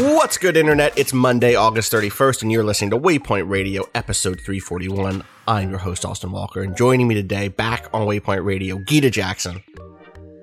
[0.00, 0.98] What's good, Internet?
[0.98, 5.22] It's Monday, August 31st, and you're listening to Waypoint Radio, episode 341.
[5.46, 9.62] I'm your host, Austin Walker, and joining me today, back on Waypoint Radio, Gita Jackson.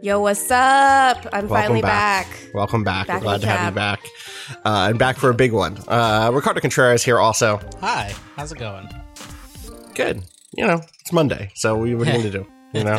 [0.01, 1.27] Yo, what's up?
[1.33, 2.27] I'm finally back.
[2.53, 3.07] Welcome back.
[3.07, 3.99] Back We're glad to the have you back.
[4.63, 5.77] Uh, and back for a big one.
[5.89, 7.59] Uh, Ricardo Contreras here also.
[7.81, 8.87] Hi, how's it going?
[9.93, 10.23] Good.
[10.55, 12.47] You know, it's Monday, so we were going to do.
[12.71, 12.95] You know,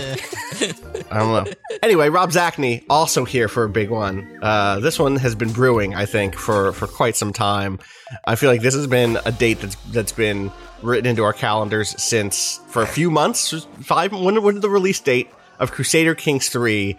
[1.11, 1.53] I don't know.
[1.81, 4.41] Anyway, Rob Zacny also here for a big one.
[4.43, 7.79] Uh, this one has been brewing, I think, for for quite some time.
[8.25, 10.51] I feel like this has been a date that's that's been
[10.83, 13.65] written into our calendars since for a few months.
[13.83, 14.12] Five.
[14.12, 16.99] When, when did the release date of Crusader Kings three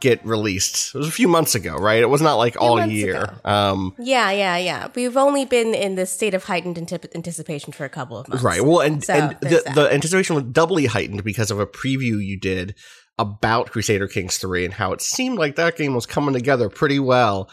[0.00, 0.94] get released?
[0.94, 2.00] It was a few months ago, right?
[2.00, 3.34] It was not like all year.
[3.44, 4.88] Um, Yeah, yeah, yeah.
[4.94, 8.42] We've only been in this state of heightened antip- anticipation for a couple of months.
[8.42, 8.64] Right.
[8.64, 12.38] Well, and So, and the, the anticipation was doubly heightened because of a preview you
[12.38, 12.74] did
[13.18, 17.00] about Crusader Kings 3 and how it seemed like that game was coming together pretty
[17.00, 17.50] well.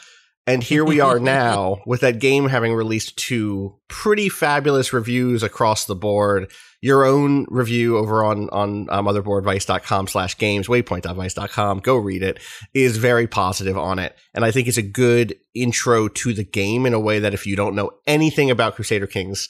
[0.48, 5.86] And here we are now with that game having released two pretty fabulous reviews across
[5.86, 6.52] the board.
[6.86, 12.40] Your own review over on, on uh, motherboardvice.com slash games, waypoint.vice.com, go read it,
[12.76, 14.16] is very positive on it.
[14.36, 17.48] And I think it's a good intro to the game in a way that if
[17.48, 19.50] you don't know anything about Crusader Kings,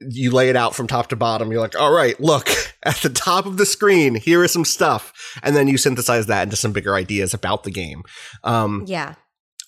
[0.00, 1.52] you lay it out from top to bottom.
[1.52, 2.48] You're like, all right, look
[2.82, 4.16] at the top of the screen.
[4.16, 7.70] Here is some stuff, and then you synthesize that into some bigger ideas about the
[7.70, 8.02] game.
[8.42, 9.14] Um, yeah.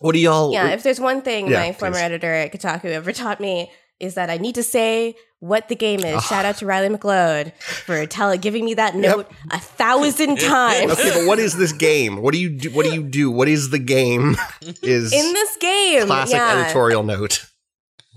[0.01, 0.53] what do y'all?
[0.53, 0.71] Yeah.
[0.71, 2.03] If there's one thing Yeah, my former please.
[2.03, 3.71] editor at Kotaku ever taught me
[4.01, 6.25] is that I need to say what the game is.
[6.25, 10.93] Shout out to Riley MacLeod for tell giving me that note a thousand times.
[10.93, 12.23] okay, but what is this game?
[12.23, 12.71] What do you do?
[12.71, 13.31] What do you do?
[13.31, 14.37] What is the game?
[14.83, 16.65] Is In this game, classic yeah.
[16.65, 17.47] editorial note.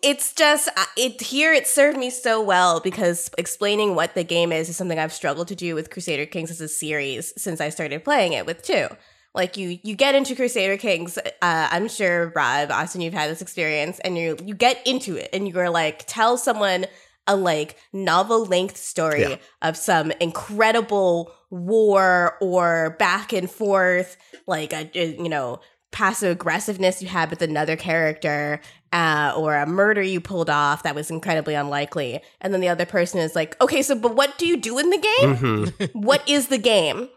[0.01, 4.53] it's just uh, it here it served me so well because explaining what the game
[4.53, 7.67] is is something I've struggled to do with Crusader Kings as a series since I
[7.67, 8.87] started playing it with two.
[9.35, 13.41] Like you you get into Crusader Kings, uh, I'm sure Rob Austin you've had this
[13.41, 16.85] experience and you you get into it and you're like tell someone
[17.25, 19.35] a like novel length story Yeah.
[19.61, 25.59] of some incredible war or back and forth like a, a, you know
[25.91, 28.59] passive aggressiveness you had with another character
[28.91, 32.85] uh, or a murder you pulled off that was incredibly unlikely and then the other
[32.85, 35.93] person is like okay so but what do you do in the game Mhm.
[35.95, 37.09] what is the game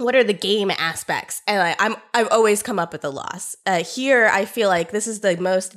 [0.00, 3.54] what are the game aspects and I, i'm i've always come up with a loss
[3.66, 5.76] uh, here i feel like this is the most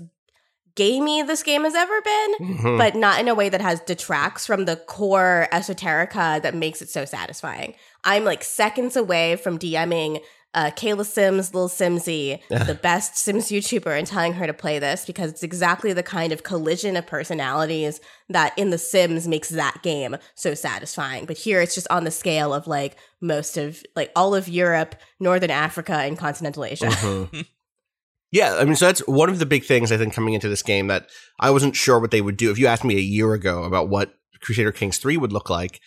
[0.75, 2.77] gamey this game has ever been Mhm.
[2.79, 6.89] but not in a way that has detracts from the core esoterica that makes it
[6.89, 7.75] so satisfying.
[8.03, 10.21] I'm like seconds away from DMing
[10.53, 15.31] uh, Kayla Sims, Lilsimsie, the best Sims YouTuber, and telling her to play this because
[15.31, 17.99] it's exactly the kind of collision of personalities
[18.29, 21.25] that in The Sims makes that game so satisfying.
[21.25, 24.95] But here it's just on the scale of like most of like all of Europe,
[25.19, 26.87] Northern Africa, and continental Asia.
[26.87, 27.45] Mhm.
[28.31, 30.63] yeah, I mean, so that's one of the big things I think coming into this
[30.63, 31.07] game that
[31.39, 32.51] I wasn't sure what they would do.
[32.51, 35.79] If you asked me a year ago about what Crusader Kings 3 would look like,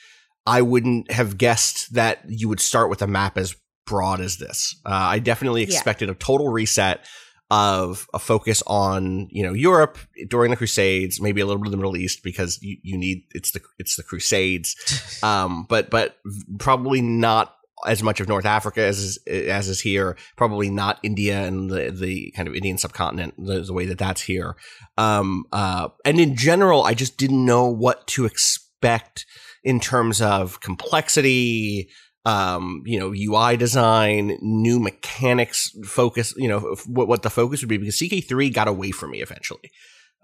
[0.47, 4.77] I wouldn't have guessed that you would start with a map as broad as this.
[4.85, 5.75] Uh, I definitely Yeah.
[5.75, 7.05] expected a total reset
[7.49, 9.99] of a focus on you know Europe
[10.29, 13.23] during the Crusades, maybe a little bit of the Middle East because you, you need
[13.35, 14.75] it's the it's the Crusades,
[15.23, 16.17] um, but but
[16.59, 17.53] probably not
[17.87, 20.17] as much of North Africa as is, as is here.
[20.37, 24.23] Probably not India and the the kind of Indian subcontinent the, the way that that's
[24.23, 24.57] here.
[24.99, 29.25] Um, uh, and in general, I just didn't know what to expect
[29.63, 31.89] in terms of complexity,
[32.27, 37.61] um, you know, UI design, new mechanics focus, you know, f- what, what the focus
[37.63, 39.71] would be because CK3 got away from me eventually.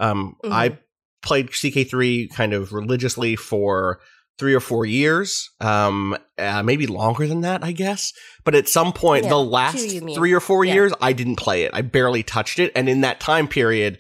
[0.00, 0.52] Um, Mhm.
[0.52, 0.78] I
[1.22, 4.00] played CK3 kind of religiously for
[4.38, 8.12] three or four years, um, uh, maybe longer than that, I guess.
[8.44, 9.78] But at some point, Yeah, the last
[10.16, 10.74] three or four Yeah.
[10.74, 11.70] years, I didn't play it.
[11.72, 12.72] I barely touched it.
[12.74, 13.98] And in that time period,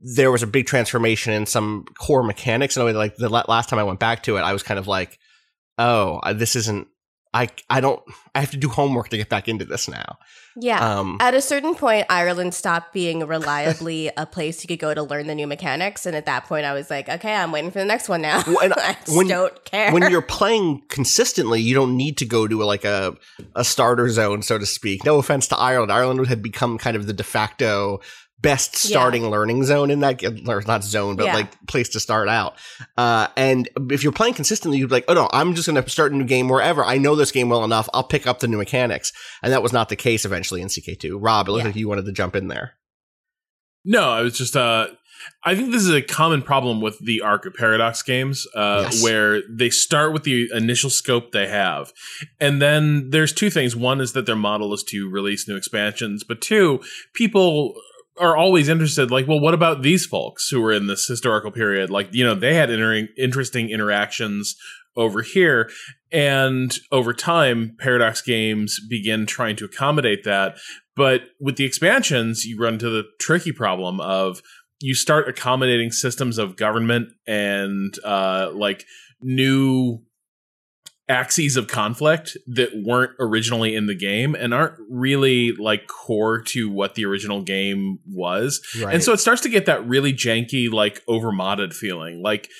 [0.00, 2.78] there was a big transformation in some core mechanics.
[2.78, 5.18] And like the last time I went back to it, I was kind of like,
[5.78, 6.86] oh, this isn't
[7.34, 8.02] I I don't
[8.34, 10.18] I have to do homework to get back into this now.
[10.58, 10.98] Yeah.
[10.98, 15.02] Um, At a certain point, Ireland stopped being reliably a place you could go to
[15.02, 17.78] learn the new mechanics, and at that point, I was like, okay, I'm waiting for
[17.78, 18.42] the next one now.
[18.46, 19.92] Well, I just when- don't care.
[19.92, 23.14] when you're playing consistently, you don't need to go to like a
[23.54, 25.04] a starter zone, so to speak.
[25.04, 25.92] No offense to Ireland.
[25.92, 28.00] Ireland had become kind of the de facto
[28.42, 31.34] best starting learning zone in that or not zone, but Yeah.
[31.34, 32.54] like place to start out.
[32.96, 35.90] Uh, and if you're playing consistently, you'd be like, oh no, I'm just going to
[35.90, 36.84] start a new game wherever.
[36.84, 37.88] I know this game well enough.
[37.94, 39.12] I'll pick up the new mechanics.
[39.42, 41.16] And that was not the case eventually in CK2.
[41.18, 41.68] Rob, it looked Yeah.
[41.68, 42.74] like you wanted to jump in there.
[43.84, 44.88] No, I was just uh
[45.44, 49.02] I think this is a common problem with the Arc of Paradox games, uh, Yes.
[49.02, 51.90] where they start with the initial scope they have.
[52.38, 53.74] And then there's two things.
[53.74, 56.80] One is that their model is to release new expansions, but two,
[57.14, 57.74] people
[58.18, 61.90] are always interested, like, well, what about these folks who were in this historical period?
[61.90, 64.56] Like, you know, they had inter- interesting interactions
[64.96, 65.70] over here.
[66.10, 70.56] And over time, Paradox games begin trying to accommodate that.
[70.94, 74.40] But with the expansions, you run into the tricky problem of
[74.80, 78.84] you start accommodating systems of government and uh, like
[79.20, 80.02] new
[81.08, 86.68] axes of conflict that weren't originally in the game and aren't really like core to
[86.68, 88.60] what the original game was.
[88.80, 88.94] Right.
[88.94, 92.22] And so it starts to get that really janky, like overmodded feeling.
[92.22, 92.50] Like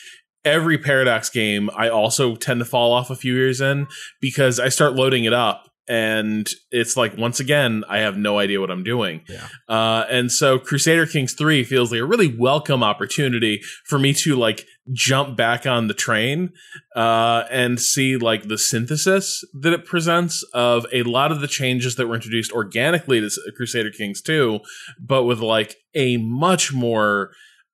[0.45, 3.89] every Paradox game, I also tend to fall off a few years in
[4.21, 8.61] because I start loading it up and it's like once again I have no idea
[8.61, 9.23] what I'm doing.
[9.29, 9.49] Yeah.
[9.69, 14.37] Uh, and so Crusader Kings 3 feels like a really welcome opportunity for me to
[14.37, 16.53] like jump back on the train
[16.95, 21.97] uh, and see like the synthesis that it presents of a lot of the changes
[21.97, 24.61] that were introduced organically to Crusader Kings 2,
[25.01, 27.31] but with like a much more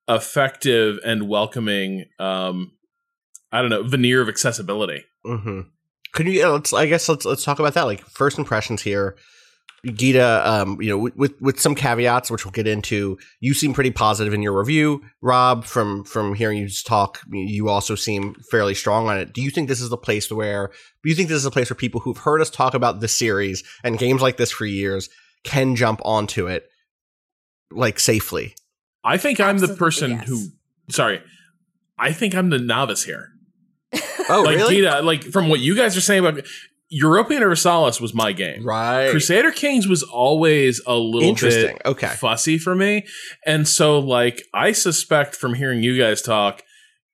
[0.08, 2.72] effective and welcoming um
[3.52, 5.04] I don't know, veneer of accessibility.
[5.26, 5.60] Mm-hmm.
[6.12, 6.46] Can you?
[6.48, 6.72] Let's.
[6.72, 7.82] I guess let's let's talk about that.
[7.82, 9.16] Like first impressions here.
[9.84, 13.18] Gita, um, you know, with, with with some caveats, which we'll get into.
[13.40, 15.64] You seem pretty positive in your review, Rob.
[15.64, 19.32] From from hearing you talk, you also seem fairly strong on it.
[19.32, 20.70] Do you think this is the place where?
[21.02, 23.16] Do you think this is a place where people who've heard us talk about this
[23.16, 25.08] series and games like this for years
[25.42, 26.68] can jump onto it,
[27.72, 28.54] like safely?
[29.02, 30.28] I think I'm the person yes.
[30.28, 30.46] who
[30.90, 31.20] sorry.
[31.98, 33.31] I think I'm the novice here.
[34.28, 34.82] Oh, like really?
[34.82, 36.44] Like from what you guys are saying about
[36.88, 38.64] Europa Universalis was my game.
[38.64, 39.10] Right.
[39.10, 41.76] Crusader Kings was always a little Interesting.
[41.78, 42.06] bit Okay.
[42.08, 43.06] fussy for me.
[43.46, 46.62] And so like I suspect from hearing you guys talk,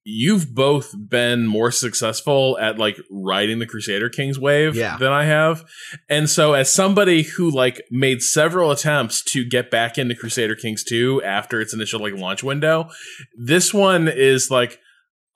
[0.04, 4.96] you've both been more successful at like riding the Crusader Kings wave Yeah.
[4.96, 5.64] than I have.
[6.08, 10.82] And so as somebody who like made several attempts to get back into Crusader Kings
[10.82, 12.88] 2 after its initial like launch window,
[13.36, 14.80] this one is like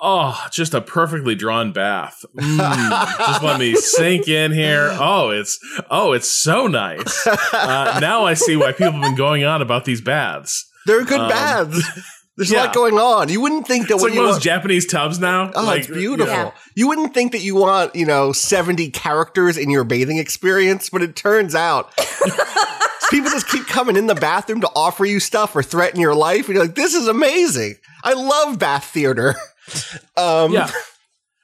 [0.05, 2.25] Oh, just a perfectly drawn bath.
[2.43, 4.89] Mm, just let me sink in here.
[5.01, 5.59] Oh, it's
[5.91, 7.27] oh, it's so nice.
[7.27, 10.69] Uh, now I see why people have been going on about these baths.
[10.87, 12.13] They're good um, baths.
[12.37, 13.29] There's a lot going on.
[13.29, 15.53] You wouldn't think that It's like want- Japanese tubs now.
[15.55, 16.33] Oh, like, it's beautiful.
[16.35, 16.51] Yeah.
[16.75, 21.03] You wouldn't think that you want, you know, 70 characters in your bathing experience, but
[21.03, 21.95] it turns out
[23.11, 26.47] people just keep coming in the bathroom to offer you stuff or threaten your life.
[26.47, 27.75] And you're like, this is amazing.
[28.03, 29.35] I love bath theater.
[30.17, 30.71] Um, Yeah.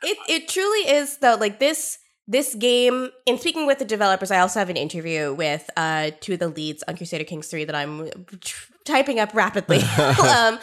[0.03, 1.37] It it truly is though.
[1.39, 3.11] Like this this game.
[3.27, 6.49] In speaking with the developers, I also have an interview with uh two of the
[6.49, 8.09] leads on Crusader Kings three that I'm
[8.41, 9.79] tr- typing up rapidly,
[10.23, 10.59] um,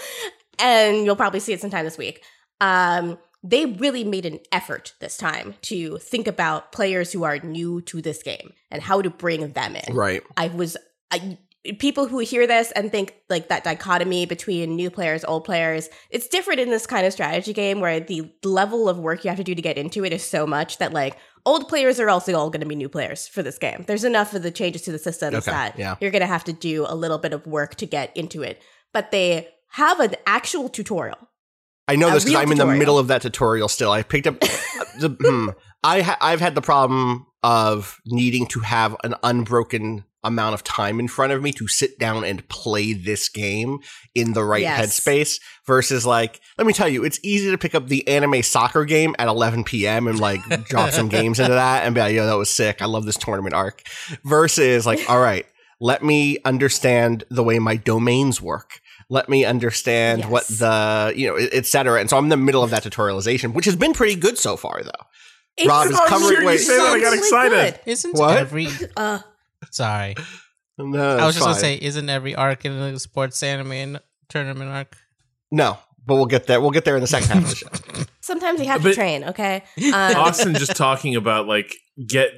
[0.60, 2.24] and you'll probably see it sometime this week.
[2.62, 7.82] Um, they really made an effort this time to think about players who are new
[7.82, 9.94] to this game and how to bring them in.
[9.94, 10.24] Right.
[10.36, 10.78] I was
[11.12, 11.38] I,
[11.80, 15.90] people who hear this and think like that dichotomy between new players, old players.
[16.10, 19.38] It's different in this kind of strategy game where the level of work you have
[19.38, 22.34] to do to get into it is so much that like old players are also
[22.34, 23.84] all going to be new players for this game.
[23.88, 25.96] There's enough of the changes to the systems Okay, that yeah.
[26.00, 28.62] you're going to have to do a little bit of work to get into it.
[28.94, 31.18] But they have an actual tutorial.
[31.88, 33.92] I know this because I'm in the middle of that tutorial still.
[33.92, 35.16] I picked up the.
[35.20, 35.50] hmm.
[35.84, 41.00] I ha- I've had the problem of needing to have an unbroken amount of time
[41.00, 43.80] in front of me to sit down and play this game
[44.14, 45.00] in the right Yes.
[45.00, 48.84] headspace versus like let me tell you it's easy to pick up the anime soccer
[48.86, 50.08] game at 11 p.m.
[50.08, 52.86] and like drop some games into that and be like yo that was sick I
[52.86, 53.84] love this tournament arc
[54.24, 55.46] versus like all right
[55.80, 58.80] let me understand the way my domains work
[59.10, 62.64] let me understand what the you know et cetera and so i'm in the middle
[62.64, 64.92] of that tutorialization which has been pretty good so far though
[65.58, 66.58] It's Rob is covering- sure, you wait.
[66.58, 67.74] say that, I got excited.
[67.86, 67.92] good.
[67.92, 68.38] Isn't What?
[68.38, 68.68] every
[68.98, 69.20] Uh,
[69.72, 70.16] sorry?
[70.78, 74.00] no I was it's just gonna say, isn't every arc in a sports anime and
[74.30, 74.98] tournament arc?
[75.52, 76.62] no but we'll get there.
[76.62, 78.04] We'll get there in the second half of the show.
[78.22, 79.64] Sometimes you have But- to train, okay?
[79.88, 81.74] Um, Austin just talking about like
[82.06, 82.30] get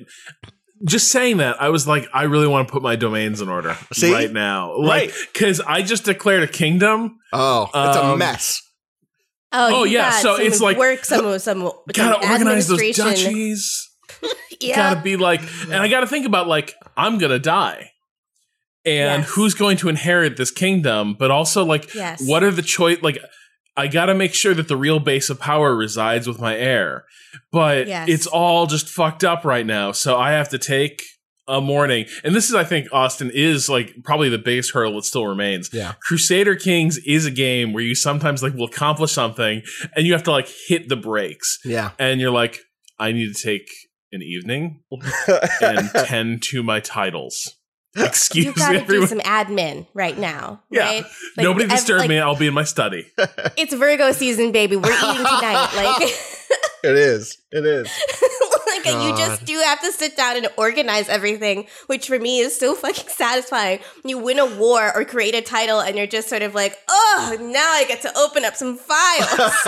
[0.85, 3.75] just saying that I was like I really want to put my domains in order
[3.91, 4.13] See?
[4.13, 5.33] right now like Right.
[5.33, 8.61] cuz I just declared a kingdom Oh, it's a Um, mess.
[9.51, 13.31] oh, oh, yeah, so some it's like- work, some some, some gotta organize those administration.
[13.33, 13.86] duchies
[14.59, 17.91] Yeah, gotta be like and I gotta think about like I'm gonna die
[18.85, 19.29] and Yes.
[19.31, 22.27] who's going to inherit this kingdom but also like Yes.
[22.27, 23.19] what are the choice like
[23.75, 27.05] I gotta make sure that the real base of power resides with my heir
[27.51, 28.09] but Yes.
[28.09, 31.03] it's all just fucked up right now so I have to take
[31.47, 35.03] a morning and this is I think Austin is like probably the biggest hurdle that
[35.05, 35.93] still remains Yeah.
[36.01, 39.61] Crusader Kings is a game where you sometimes like will accomplish something
[39.95, 41.91] and you have to like hit the brakes Yeah.
[41.99, 42.59] and you're like,
[42.99, 43.69] I need to take
[44.11, 44.83] an evening
[45.61, 47.55] and tend to my titles.
[47.95, 49.07] Excuse you me, got to do everyone.
[49.07, 51.03] some admin right now, yeah, right?
[51.35, 52.19] Like, nobody ev- disturb like, me.
[52.19, 53.11] I'll be in my study.
[53.57, 54.75] It's Virgo season, baby.
[54.75, 55.69] We're eating tonight.
[55.99, 56.13] Like,
[56.83, 57.37] it is.
[57.51, 57.87] It is.
[58.85, 62.57] like you just do have to sit down and organize everything, which for me is
[62.57, 63.79] so fucking satisfying.
[64.05, 67.37] You win a war or create a title, and you're just sort of like, oh,
[67.39, 69.67] now I get to open up some files.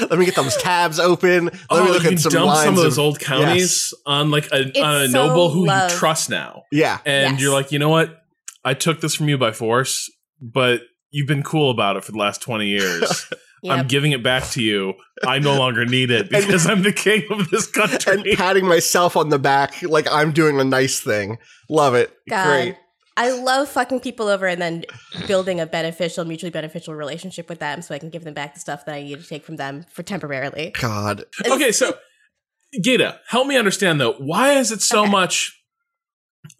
[0.10, 1.46] Let me get those tabs open.
[1.46, 3.92] Let oh, me look you at some dump lines some of those of- old counties
[4.06, 5.90] on like a, It's on a so noble who love.
[5.90, 6.98] you trust now, Yeah.
[7.04, 7.42] and Yes.
[7.42, 8.22] you're like, you know what?
[8.64, 10.10] I took this from you by force,
[10.40, 13.26] but you've been cool about it for the last twenty years.
[13.68, 14.94] I'm giving it back to you.
[15.26, 18.12] I no longer need it because I'm the king of this country.
[18.12, 21.38] And patting myself on the back like I'm doing a nice thing.
[21.68, 22.12] Love it.
[22.28, 22.46] God.
[22.46, 22.76] Great.
[23.16, 24.84] I love fucking people over and then
[25.26, 28.60] building a beneficial, mutually beneficial relationship with them so I can give them back the
[28.60, 30.70] stuff that I need to take from them for temporarily.
[30.80, 31.24] God.
[31.44, 31.98] okay, so
[32.80, 34.12] Gita, help me understand though.
[34.14, 35.10] Why is it so Okay.
[35.10, 35.57] much?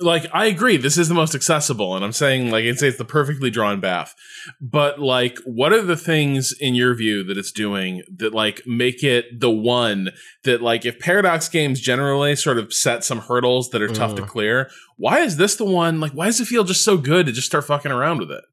[0.00, 2.98] Like, I agree, this is the most accessible, and I'm saying like I'd say it's
[2.98, 4.14] the perfectly drawn bath.
[4.60, 9.02] But like, what are the things in your view that it's doing that like make
[9.02, 10.10] it the one
[10.44, 14.22] that like if Paradox games generally sort of set some hurdles that are tough to
[14.22, 14.28] mm.
[14.28, 16.00] clear, why is this the one?
[16.00, 18.44] Like, why does it feel just so good to just start fucking around with it?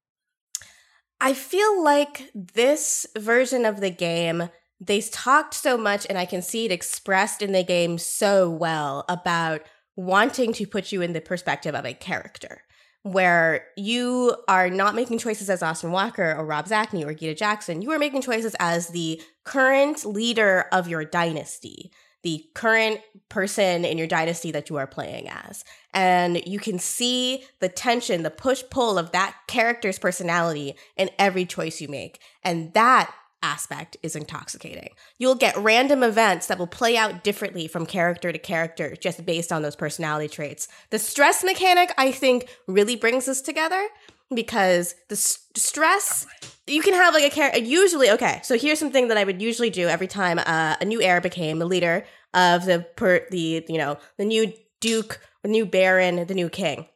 [1.21, 4.49] I feel like this version of the game,
[4.79, 9.05] they talked so much, and I can see it expressed in the game so well
[9.07, 9.61] about
[9.95, 12.61] wanting to put you in the perspective of a character.
[13.03, 17.83] Where you are not making choices as Austin Walker or Rob Zacny or Gita Jackson.
[17.83, 21.91] You are making choices as the current leader of your dynasty,
[22.23, 25.63] the current person in your dynasty that you are playing as.
[25.93, 31.45] And you can see the tension, the push pull of that character's personality in every
[31.45, 32.19] choice you make.
[32.43, 33.13] And that
[33.45, 34.89] aspect is intoxicating.
[35.19, 39.51] You'll get random events that will play out differently from character to character just based
[39.51, 40.67] on those personality traits.
[40.89, 43.87] The stress mechanic, I think, really brings us together
[44.33, 46.25] because the s- stress
[46.65, 49.69] you can have like a character usually okay so here's something that i would usually
[49.69, 53.77] do every time uh, a new heir became the leader of the per the you
[53.77, 56.87] know the new duke the new baron the new king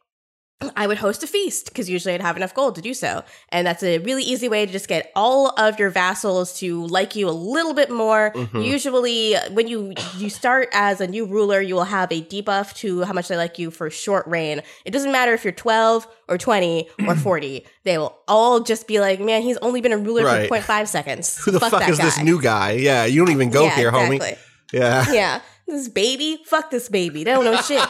[0.76, 3.24] I would host a feast because usually I'd have enough gold to do so.
[3.48, 7.16] And that's a really easy way to just get all of your vassals to like
[7.16, 8.34] you a little bit more.
[8.52, 13.02] Usually when you you start as a new ruler, you will have a debuff to
[13.04, 14.60] how much they like you for short reign.
[14.84, 17.64] It doesn't matter if you're 12 or 20 or 40.
[17.84, 20.46] They will all just be like, "Man, he's only been a ruler Right.
[20.48, 22.72] for 0.5 seconds." Who the fuck that is this guy." new guy?
[22.72, 24.18] Yeah, you don't even go Yeah, here, exactly.
[24.18, 24.38] homie.
[24.74, 25.10] Yeah.
[25.12, 27.24] yeah, this baby, fuck this baby.
[27.24, 27.82] They don't know shit.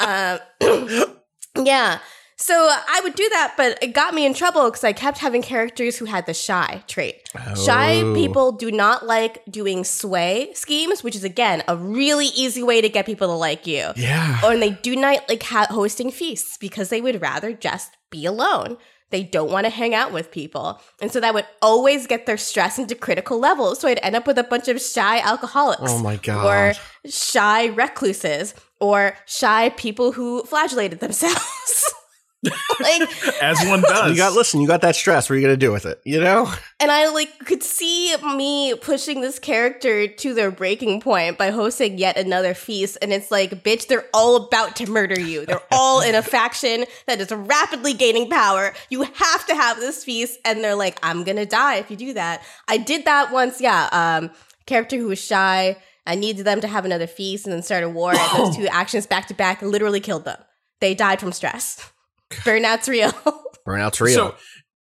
[0.00, 0.38] Um,
[1.64, 1.98] yeah.
[2.40, 5.42] So I would do that, but it got me in trouble because I kept having
[5.42, 7.28] characters who had the shy trait.
[7.66, 8.14] Shy Oh.
[8.14, 12.88] people do not like doing sway schemes, which is again a really easy way to
[12.88, 13.88] get people to like you.
[13.96, 14.38] Yeah.
[14.44, 18.78] Or they do not like ha- hosting feasts because they would rather just be alone.
[19.10, 20.80] They don't want to hang out with people.
[21.00, 23.80] And so that would always get their stress into critical levels.
[23.80, 25.82] So I'd end up with a bunch of shy alcoholics.
[25.86, 26.44] Oh my God.
[26.46, 28.54] Or shy recluses.
[28.80, 31.94] Or shy people who flagellated themselves.
[32.80, 34.12] like As one does.
[34.12, 35.28] You got listen, you got that stress.
[35.28, 36.00] What are you gonna do with it?
[36.04, 36.52] You know?
[36.78, 41.98] and I like could see me pushing this character to their breaking point by hosting
[41.98, 42.98] yet another feast.
[43.02, 45.46] And it's like, bitch, they're all about to murder you.
[45.46, 48.72] They're all in a faction that is rapidly gaining power.
[48.88, 50.38] You have to have this feast.
[50.44, 52.42] And they're like, I'm gonna die if you do that.
[52.68, 53.88] I did that once, yeah.
[53.90, 54.30] Um,
[54.66, 55.76] character who was shy.
[56.06, 58.14] I needed them to have another feast and then start a war.
[58.14, 60.38] And those two actions back to back literally killed them.
[60.80, 61.90] They died from stress.
[62.30, 63.12] Burnout's real.
[63.66, 64.14] Burnout's real.
[64.14, 64.34] So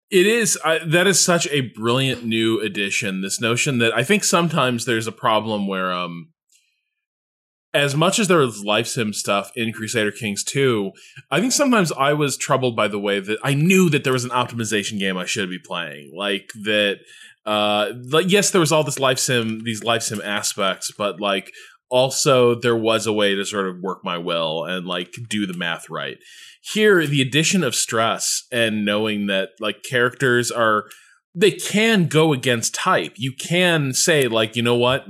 [0.10, 3.22] it is I, that is such a brilliant new addition.
[3.22, 6.30] This notion that I think sometimes there's a problem where um
[7.74, 10.92] as much as there is life sim stuff in Crusader Kings 2,
[11.32, 14.26] I think sometimes I was troubled by the way that I knew that there was
[14.26, 16.12] an optimization game I should be playing.
[16.14, 17.00] Like that
[17.46, 21.52] uh like yes there was all this life sim these life sim aspects but like
[21.90, 25.58] also there was a way to sort of work my will and like do the
[25.58, 26.18] math right
[26.62, 30.86] here the addition of stress and knowing that like characters are
[31.34, 35.06] they can go against type you can say like you know what?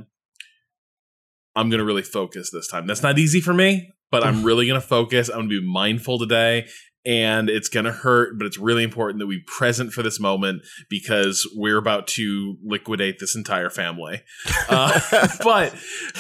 [1.55, 2.87] I'm gonna really focus this time.
[2.87, 5.29] That's not easy for me but i'm really gonna focus.
[5.29, 6.67] I'm gonna be mindful today
[7.05, 10.61] and it's going to hurt, but it's really important that we present for this moment
[10.89, 14.21] because we're about to liquidate this entire family.
[14.69, 14.99] Uh,
[15.43, 15.73] but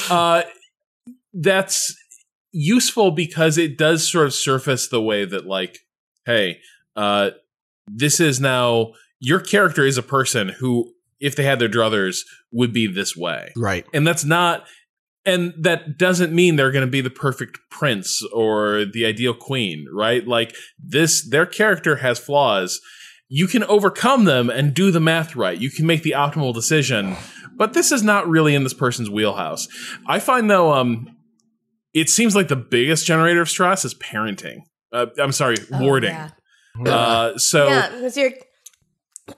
[0.09, 0.43] uh,
[1.33, 1.95] that's
[2.51, 5.79] useful because it does sort of surface the way that, like,
[6.25, 6.59] hey,
[6.95, 7.31] uh,
[7.87, 12.73] this is now your character is a person who, if they had their druthers, would
[12.73, 13.51] be this way.
[13.55, 13.85] Right.
[13.93, 14.65] And that's not
[15.25, 19.85] and that doesn't mean they're going to be the perfect prince or the ideal queen,
[19.93, 20.27] right?
[20.27, 22.81] Like this their character has flaws.
[23.27, 25.57] You can overcome them and do the math right.
[25.57, 27.15] You can make the optimal decision.
[27.55, 29.67] But this is not really in this person's wheelhouse.
[30.07, 31.15] I find though um
[31.93, 34.59] it seems like the biggest generator of stress is parenting.
[34.91, 36.11] Uh, I'm sorry, Oh, warding.
[36.11, 36.29] yeah.
[36.85, 38.31] Uh, so yeah, because you're.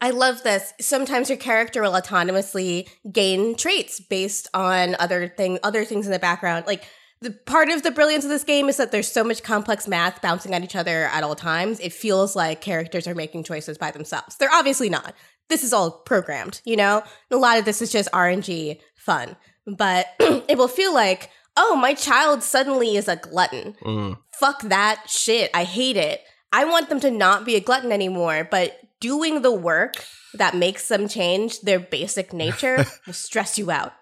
[0.01, 0.73] I love this.
[0.81, 6.19] Sometimes your character will autonomously gain traits based on other thing, other things in the
[6.19, 6.65] background.
[6.65, 6.83] Like
[7.21, 10.21] the part of the brilliance of this game is that there's so much complex math
[10.21, 11.79] bouncing at each other at all times.
[11.79, 14.35] It feels like characters are making choices by themselves.
[14.37, 15.13] They're obviously not.
[15.49, 16.97] This is all programmed, you know.
[17.29, 19.35] And a lot of this is just RNG fun,
[19.67, 24.17] but it will feel like, oh, my child suddenly is a glutton Mm.
[24.39, 25.49] fuck that shit.
[25.53, 26.21] I hate it.
[26.51, 29.95] I want them to not be a glutton anymore, but doing the work
[30.35, 33.93] that makes them change their basic nature will stress you out.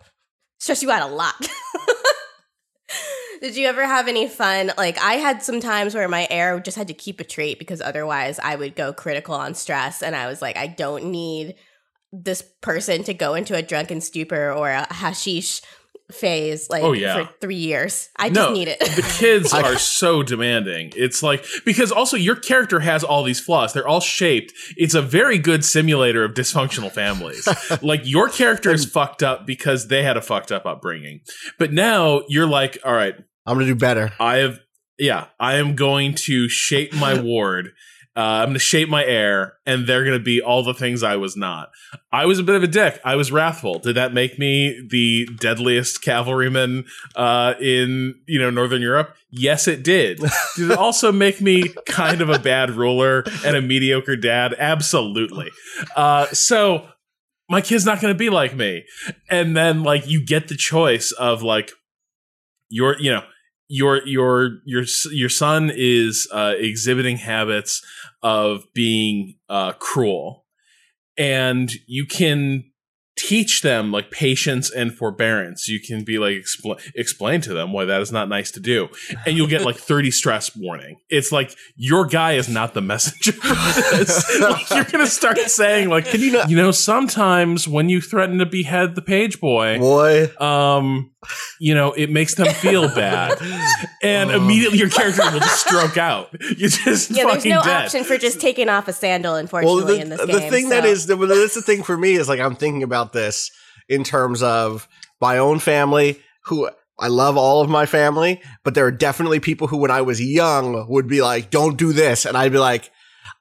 [0.60, 1.36] Stress you out a lot.
[3.42, 4.72] Did you ever have any fun?
[4.78, 7.82] Like, I had some times where my heir just had to keep a treat because
[7.82, 10.04] otherwise I would go critical on stress.
[10.04, 11.56] And I was like, I don't need
[12.14, 15.62] this person to go into a drunken stupor or a hashish
[16.12, 17.26] phase like Oh, yeah.
[17.26, 18.10] for three years.
[18.18, 18.80] I just need it.
[18.80, 20.94] the kids are so demanding.
[20.96, 23.74] It's like because also your character has all these flaws.
[23.74, 24.54] They're all shaped.
[24.78, 27.48] It's a very good simulator of dysfunctional families.
[27.82, 31.22] like your character is fucked up because they had a fucked up upbringing.
[31.58, 34.12] But now you're like, all right, I'm gonna do better.
[34.20, 34.60] I have
[35.00, 37.72] yeah, I am going to shape my ward.
[38.16, 41.02] Uh, I'm going to shape my heir, and they're going to be all the things
[41.02, 41.72] I was not.
[42.12, 43.00] I was a bit of a dick.
[43.06, 43.80] I was wrathful.
[43.80, 49.16] Did that make me the deadliest cavalryman uh, in you know Northern Europe?
[49.30, 50.20] Yes, it did.
[50.58, 54.56] did it also make me kind of a bad ruler and a mediocre dad?
[54.58, 55.50] Absolutely.
[55.96, 56.90] Uh, so
[57.50, 58.84] my kid's not going to be like me.
[59.30, 61.72] And then like you get the choice of like
[62.70, 63.24] your you know
[63.68, 67.82] your your your your son is uh, exhibiting habits
[68.24, 70.46] of being uh, cruel,
[71.18, 72.71] and you can
[73.28, 75.68] teach them like patience and forbearance.
[75.68, 78.90] You can be like expl- explain to them why that is not nice to do,
[79.26, 80.98] and you'll get like thirty stress warning.
[81.10, 83.34] It's like your guy is not the messenger.
[83.34, 84.40] For this.
[84.42, 88.40] like you're gonna start saying like, Can you not- you know, sometimes when you threaten
[88.40, 91.12] to behead the page boy, Boy, um
[91.60, 93.38] you know it makes them feel bad
[94.02, 98.04] and immediately your character will just stroke out you're just Yeah, there's no dead option
[98.04, 100.52] for just taking off a sandal, unfortunately, well, the, in this the game.
[100.52, 103.11] thing that so- is the, that's the thing for me is like I'm thinking about
[103.14, 103.52] this
[103.90, 104.88] in terms of
[105.20, 106.70] my own family who
[107.00, 110.22] I love all of my family, but there are definitely people who when I was
[110.22, 112.92] young would be like, "Don't do this," and I'd be like.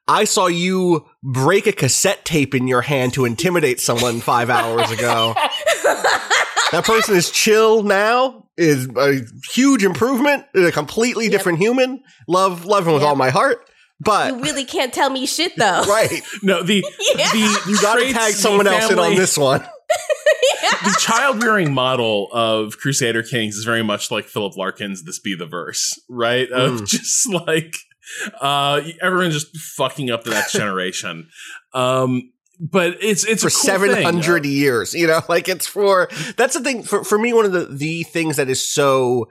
[0.09, 4.91] I saw you break a cassette tape in your hand to intimidate someone five hours
[4.91, 5.35] ago.
[6.73, 9.21] that person is chill now, is a
[9.53, 12.03] huge improvement, is a completely different human.
[12.27, 13.09] Love, love him with Yep.
[13.09, 13.70] all my heart.
[14.01, 15.85] But you really can't tell me shit though.
[15.89, 16.85] right, no the
[17.17, 17.31] Yeah.
[17.33, 19.61] the you got to tag someone else in on this one.
[20.85, 25.35] the child rearing model of crusader kings is very much like philip larkin's this be
[25.35, 26.87] the verse right of Mm.
[26.87, 27.75] just like
[28.41, 31.29] uh everyone just fucking up the next generation
[31.75, 33.91] um but it's it's for a cool thing.
[33.95, 34.93] seven hundred years.
[34.93, 37.33] You know, like it's for that's the thing for for me.
[37.33, 39.31] One of the the things that is so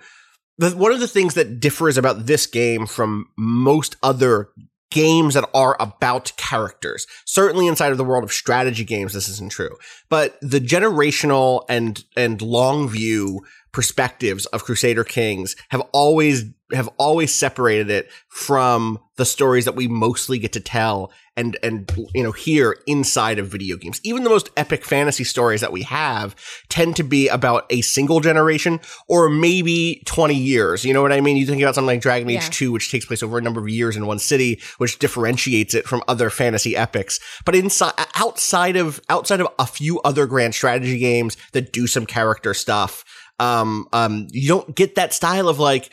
[0.59, 4.49] the, one of the things that differs about this game from most other
[4.91, 7.07] games that are about characters.
[7.25, 9.75] Certainly inside of the world of strategy games, this isn't true.
[10.09, 13.41] But the generational and and long view
[13.71, 19.87] perspectives of Crusader Kings have always have always separated it from the stories that we
[19.87, 23.99] mostly get to tell and and you know hear inside of video games.
[24.03, 26.35] Even the most epic fantasy stories that we have
[26.69, 30.85] tend to be about a single generation or maybe 20 years.
[30.85, 31.37] You know what I mean?
[31.37, 32.37] You think about something like Dragon Yeah.
[32.45, 35.73] Age 2 which takes place over a number of years in one city, which differentiates
[35.73, 37.19] it from other fantasy epics.
[37.45, 42.05] But inside outside of outside of a few other grand strategy games that do some
[42.05, 43.03] character stuff,
[43.39, 45.89] um um you don't get that style of like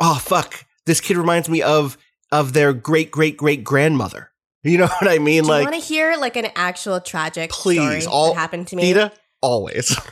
[0.00, 1.96] oh fuck this kid reminds me of
[2.32, 4.30] of their great great great grandmother
[4.62, 7.50] you know what i mean Do like you want to hear like an actual tragic
[7.50, 8.82] please story all that happened to me?
[8.82, 9.96] Theta, always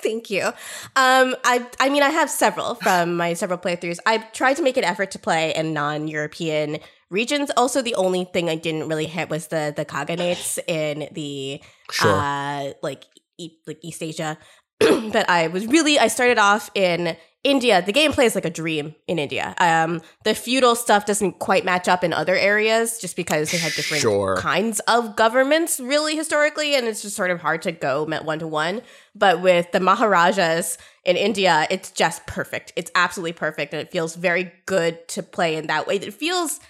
[0.00, 0.44] Thank you.
[0.44, 3.98] Um, I I mean, I have several from my several playthroughs.
[4.06, 6.78] I tried to make an effort to play in non-European
[7.10, 7.50] regions.
[7.56, 12.14] Also, the only thing I didn't really hit was the the Khaganates in the Sure.
[12.14, 13.04] uh, like
[13.38, 14.38] e- like East Asia.
[14.78, 17.16] but I was really I started off in
[17.48, 17.82] India.
[17.82, 19.54] The gameplay is like a dream in India.
[19.58, 23.72] Um, the feudal stuff doesn't quite match up in other areas just because they had
[23.72, 24.36] different Sure.
[24.36, 28.38] kinds of governments really historically, and it's just sort of hard to go met one
[28.40, 28.82] to one.
[29.14, 32.72] But with the Maharajas in India, it's just perfect.
[32.76, 35.96] It's absolutely perfect, and it feels very good to play in that way.
[35.96, 36.60] It feels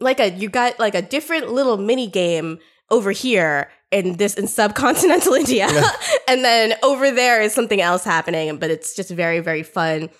[0.00, 2.58] like a you got like a different little mini game
[2.90, 5.68] over here in this in subcontinental India,
[6.28, 8.58] and then over there is something else happening.
[8.58, 10.10] But it's just very very fun.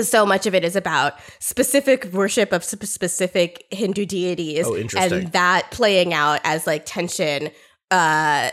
[0.00, 5.32] So much of it is about specific worship of sp- specific Hindu deities, Oh, and
[5.32, 7.50] that playing out as like tension,
[7.90, 8.50] uh,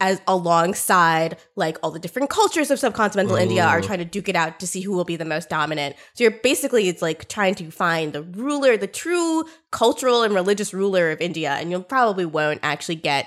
[0.00, 4.36] as alongside like all the different cultures of subcontinental India are trying to duke it
[4.36, 5.96] out to see who will be the most dominant.
[6.14, 10.72] So you're basically it's like trying to find the ruler, the true cultural and religious
[10.72, 13.26] ruler of India, and you'll probably won't actually get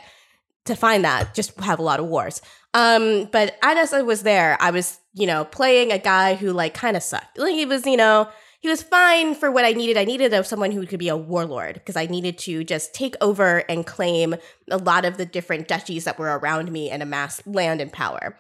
[0.66, 1.34] to find that.
[1.34, 2.42] Just have a lot of wars.
[2.74, 6.74] Um, but as I was there, I was you know playing a guy who like
[6.74, 7.38] kind of sucked.
[7.38, 8.30] Like he was you know
[8.60, 9.98] he was fine for what I needed.
[9.98, 13.60] I needed someone who could be a warlord because I needed to just take over
[13.70, 14.36] and claim
[14.70, 18.36] a lot of the different duchies that were around me and amass land and power.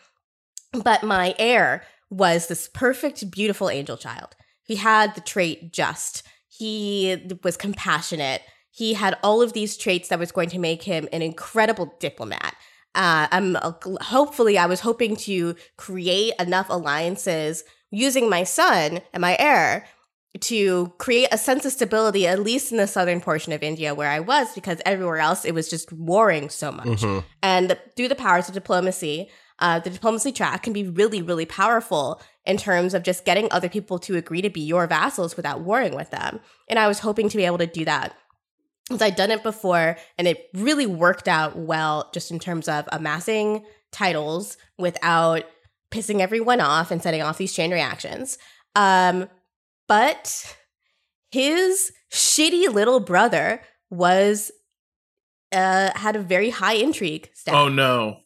[0.74, 4.36] But my heir was this perfect, beautiful angel child.
[4.64, 6.24] He had the trait just.
[6.48, 8.42] He was compassionate.
[8.72, 12.56] He had all of these traits that was going to make him an incredible diplomat.
[12.96, 13.58] Uh, I'm
[14.02, 19.86] hopefully I was hoping to create enough alliances using my son and my heir
[20.40, 24.10] to create a sense of stability, at least in the southern portion of India where
[24.10, 27.04] I was, because everywhere else it was just warring so much.
[27.42, 32.22] And through the powers of diplomacy, uh, the diplomacy track can be really, really powerful
[32.46, 35.96] in terms of just getting other people to agree to be your vassals without warring
[35.96, 36.40] with them.
[36.68, 38.16] And I was hoping to be able to do that.
[38.90, 42.90] Because I'd done it before and it really worked out well just in terms of
[42.92, 45.44] amassing titles without
[45.92, 48.38] pissing everyone off and setting off these chain reactions.
[48.76, 49.30] Um,
[49.88, 50.56] but
[51.32, 54.52] his shitty little brother was
[55.52, 57.54] uh had a very high intrigue stat.
[57.56, 58.18] Oh no.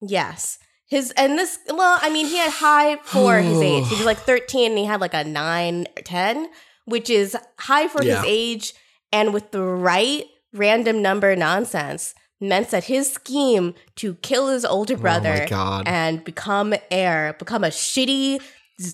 [0.00, 0.58] Yes.
[0.88, 3.88] His and this well, I mean, he had high for his age.
[3.88, 6.48] He was like 13 and he had like a 9 or 10,
[6.84, 8.16] which is high for Yeah.
[8.22, 8.72] his age
[9.12, 14.94] and with the right random number nonsense meant that his scheme to kill his older
[14.94, 15.88] oh brother Oh God.
[15.88, 18.40] and become heir, become a shitty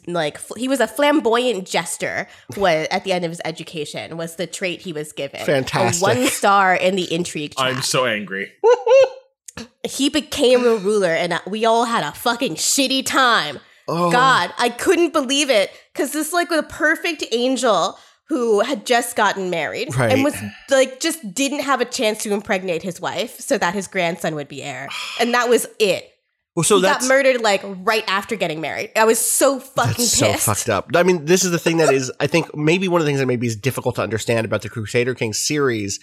[0.06, 4.46] like he was a flamboyant jester was at the end of his education was the
[4.46, 6.00] trait he was given Fantastic.
[6.00, 8.52] a one star in the intrigue I'm so angry.
[9.84, 13.58] he became a ruler and uh, we all had a fucking shitty time.
[13.88, 14.12] Oh.
[14.12, 17.98] God, I couldn't believe it because this like was a perfect angel
[18.28, 20.12] who had just gotten married Right.
[20.12, 20.36] and was
[20.70, 24.48] like just didn't have a chance to impregnate his wife so that his grandson would
[24.48, 24.88] be heir,
[25.20, 26.08] and that was it.
[26.56, 28.90] well, so he that's got murdered like right after getting married.
[28.96, 30.90] I was so fucking That's so fucked up.
[30.94, 33.20] I mean, this is the thing that is, I think, maybe one of the things
[33.20, 35.98] that maybe is difficult to understand about the Crusader Kings series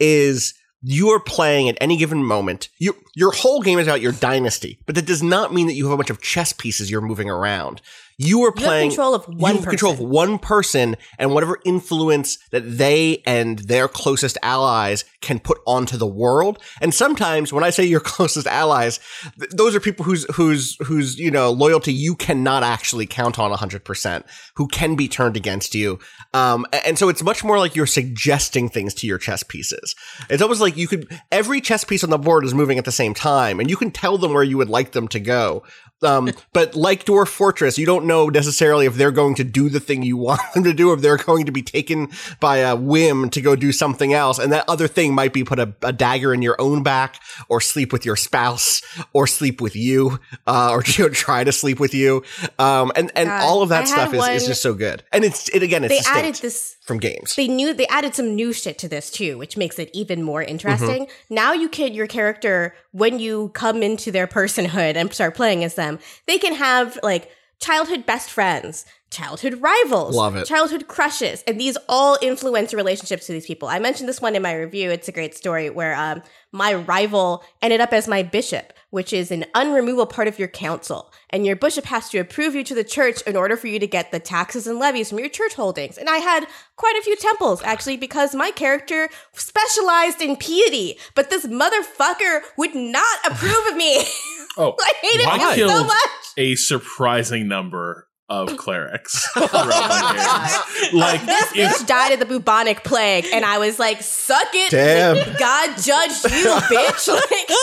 [0.00, 2.68] is you are playing at any given moment.
[2.78, 5.84] Your your whole game is about your dynasty, but that does not mean that you
[5.86, 7.80] have a bunch of chess pieces you're moving around.
[8.18, 10.10] You are You playing control of one you have control of person.
[10.10, 16.06] one person and whatever influence that they and their closest allies can put onto the
[16.06, 16.58] world.
[16.80, 19.00] And sometimes when I say your closest allies,
[19.38, 23.50] th- those are people whose whose whose you know loyalty you cannot actually count on
[23.50, 24.24] 100%,
[24.56, 25.98] who can be turned against you.
[26.32, 29.94] Um and so it's much more like you're suggesting things to your chess pieces.
[30.30, 32.92] It's almost like you could every chess piece on the board is moving at the
[32.92, 35.62] same time and you can tell them where you would like them to go.
[36.02, 39.80] Um, but like Dwarf Fortress, you don't know necessarily if they're going to do the
[39.80, 42.08] thing you want them to do, or if they're going to be taken
[42.40, 44.38] by a whim to go do something else.
[44.38, 47.60] And that other thing might be put a, a dagger in your own back, or
[47.60, 51.80] sleep with your spouse, or sleep with you, uh, or you know, try to sleep
[51.80, 52.22] with you.
[52.58, 55.02] Um, and, and God, all of that stuff is, is just so good.
[55.12, 57.34] And it's, it again, it's they distinct added this from games.
[57.34, 60.42] they knew they added some new shit to this too, which makes it even more
[60.42, 60.50] Mm-hmm.
[60.50, 61.06] interesting.
[61.30, 65.74] Now you can your character when you come into their personhood and start playing as
[65.74, 70.44] them, they can have like childhood best friends, childhood rivals, Love it.
[70.46, 73.68] childhood crushes, and these all influence relationships to these people.
[73.68, 74.90] I mentioned this one in my review.
[74.90, 79.32] It's a great story where um, my rival ended up as my bishop, which is
[79.32, 81.12] an unremovable part of your council.
[81.30, 83.88] And your bishop has to approve you to the church in order for you to
[83.88, 85.98] get the taxes and levies from your church holdings.
[85.98, 90.96] And I had quite a few temples, actually, because my character specialized in piety.
[91.16, 94.04] But this motherfucker would not approve of me.
[94.56, 95.98] Oh, I hated I him so much.
[96.36, 100.94] a surprising number of clerics throughout my games.
[100.94, 104.70] Like, This if, bitch died of the bubonic plague, and I was like, suck it.
[104.70, 105.16] Damn.
[105.38, 107.08] God judged you, bitch.
[107.08, 107.58] Like,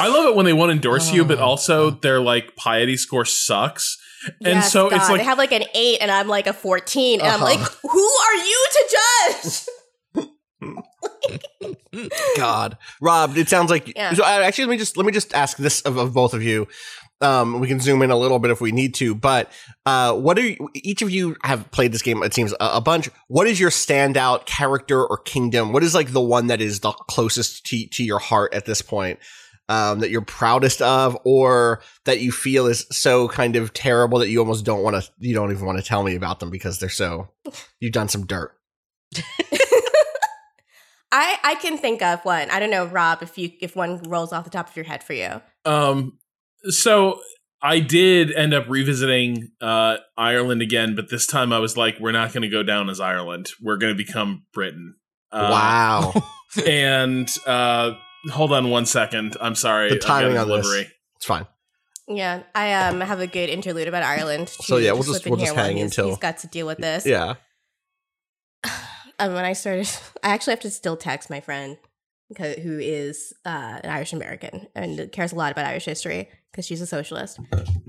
[0.00, 3.98] I love it when they won't endorse you, but also their like piety score sucks.
[4.40, 6.52] And yes, so God, it's like they have like an eight, and I'm like a
[6.52, 7.44] 14, and I'm Uh-huh.
[7.44, 8.96] like, who are you to
[9.42, 9.66] judge?
[12.36, 13.94] God, Rob, it sounds like.
[13.96, 14.14] Yeah.
[14.14, 16.42] So uh, actually, let me just let me just ask this of, of both of
[16.42, 16.66] you.
[17.20, 19.52] Um, we can zoom in a little bit if we need to, but
[19.86, 22.20] uh, what are you, each of you have played this game?
[22.24, 23.08] It seems a, a bunch.
[23.28, 25.72] What is your standout character or kingdom?
[25.72, 28.82] What is like the one that is the closest to to your heart at this
[28.82, 29.18] point?
[29.72, 34.28] Um, that you're proudest of, or that you feel is so kind of terrible that
[34.28, 36.78] you almost don't want to, you don't even want to tell me about them because
[36.78, 37.30] they're so,
[37.80, 38.52] you've done some dirt.
[41.14, 42.50] I I can think of one.
[42.50, 45.02] I don't know, Rob, if you if one rolls off the top of your head
[45.02, 45.40] for you.
[45.64, 46.18] Um,
[46.64, 47.20] so
[47.62, 52.12] I did end up revisiting uh, Ireland again, but this time I was like, we're
[52.12, 53.50] not going to go down as Ireland.
[53.60, 54.96] We're going to become Britain.
[55.30, 56.12] Uh, wow.
[56.66, 57.92] And uh,
[58.30, 59.36] hold on one second.
[59.40, 59.90] I'm sorry.
[59.90, 60.62] The timing a on this.
[60.62, 60.92] delivery.
[61.16, 61.46] It's fine.
[62.08, 64.48] Yeah, I um have a good interlude about Ireland.
[64.48, 66.66] So, yeah, we'll slip just- we'll here just hang he's, until- he's got to deal
[66.66, 67.06] with this.
[67.06, 67.34] Yeah.
[69.18, 69.88] um, when I started,
[70.22, 71.76] I actually have to still text my friend
[72.38, 76.82] who is uh, an Irish American and cares a lot about Irish history because she's
[76.82, 77.40] a socialist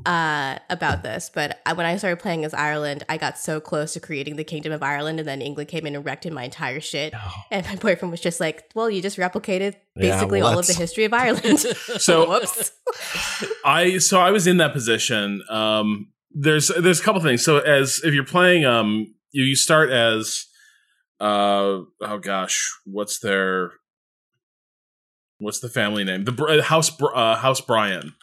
[0.06, 1.30] uh, about this.
[1.34, 4.45] But I, when I started playing as Ireland, I got so close to creating the
[4.45, 7.13] Kingdom of Ireland, and then England came in and wrecked my entire shit.
[7.52, 10.73] And my boyfriend was just like, "Well, you just replicated basically well, all of the
[10.73, 11.60] history of Ireland."
[11.99, 12.71] So whoops.
[13.65, 15.43] I so I was in that position.
[15.49, 17.43] Um, there's there's a couple things.
[17.43, 20.45] So as if you're playing, um, you, you start as,
[21.19, 23.73] uh, oh gosh, what's their,
[25.39, 26.23] what's the family name?
[26.23, 28.13] The uh, House uh, House Bryan.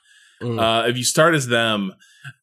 [0.42, 0.60] Mm.
[0.60, 1.92] Uh, if you start as them,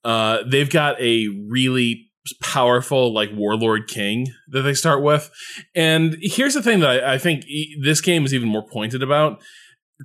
[0.04, 2.08] uh, they've got a really
[2.42, 5.32] powerful like warlord king that they start with.
[5.76, 9.02] And here's the thing that I, I think e- this game is even more pointed
[9.02, 9.42] about.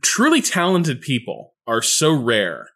[0.00, 2.68] Truly talented people are so rare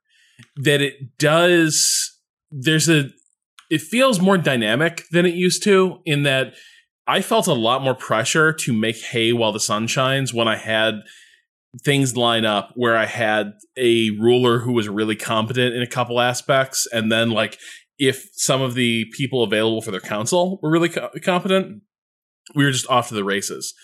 [0.57, 2.18] that it does
[2.50, 3.11] there's a
[3.70, 6.55] it feels more dynamic than it used to in that
[7.07, 10.57] I felt a lot more pressure to make hay while the sun shines when I
[10.57, 11.02] had
[11.85, 16.20] things line up where I had a ruler who was really competent in a couple
[16.20, 17.59] aspects, and then like
[17.98, 21.83] if some of the people available for their council were really co- competent,
[22.55, 23.74] we were just off to the races.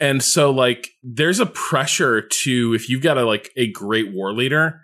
[0.00, 4.32] And so like there's a pressure to if you've got a like a great war
[4.32, 4.80] leader,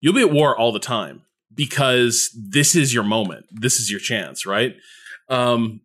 [0.00, 1.22] you'll be at war all the time
[1.54, 3.46] because this is your moment.
[3.50, 4.74] This is your chance, right?
[5.28, 5.80] Um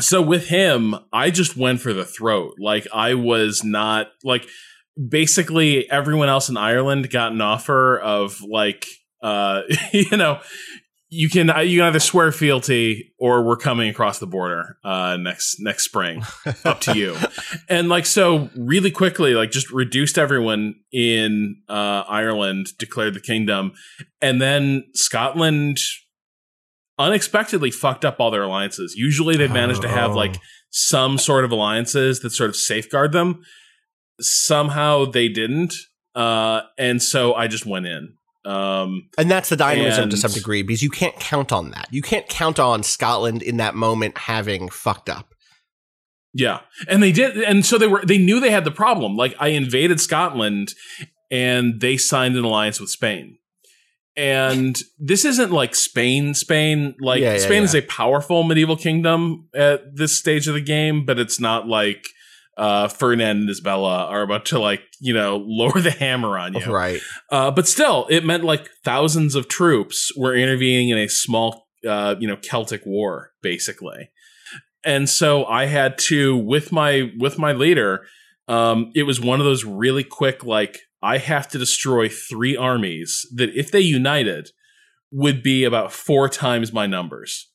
[0.00, 2.54] so with him, I just went for the throat.
[2.60, 4.48] Like I was not like
[5.08, 8.86] basically everyone else in Ireland got an offer of like
[9.22, 10.40] uh you know
[11.10, 15.56] you can you can either swear fealty or we're coming across the border uh next
[15.60, 16.22] next spring.
[16.64, 17.16] Up to you.
[17.68, 23.72] And like so really quickly like just reduced everyone in uh Ireland declared the kingdom
[24.20, 25.78] and then Scotland
[26.98, 28.94] unexpectedly fucked up all their alliances.
[28.96, 30.16] Usually they've managed to have Oh.
[30.16, 30.36] like
[30.70, 33.42] some sort of alliances that sort of safeguard them
[34.20, 35.74] somehow they didn't
[36.14, 38.14] uh and so i just went in.
[38.44, 41.88] Um And that's the dynamism to some degree because you can't count on that.
[41.90, 45.34] You can't count on Scotland in that moment having fucked up.
[46.32, 46.60] yeah.
[46.88, 49.16] And they did and so they were they knew they had the problem.
[49.16, 50.72] Like i invaded scotland
[51.30, 53.36] and they signed an alliance with spain.
[54.16, 59.48] And this isn't like spain spain like Yeah, yeah, spain is a powerful medieval kingdom
[59.54, 62.04] at this stage of the game but it's not like
[62.58, 66.66] uh, Ferdinand and Isabella are about to like you know lower the hammer on you.
[66.66, 67.00] Right.
[67.30, 72.16] Uh, but still, it meant like thousands of troops were intervening in a small, uh,
[72.18, 74.10] you know, Celtic war, basically.
[74.84, 78.06] And so I had to, with my with my leader,
[78.48, 83.26] um, it was one of those really quick, like I have to destroy three armies
[83.34, 84.50] that, if they united,
[85.10, 87.50] would be about four times my numbers,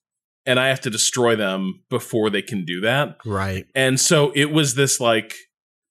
[0.45, 3.17] and I have to destroy them before they can do that.
[3.25, 3.65] Right.
[3.75, 5.35] And so it was this like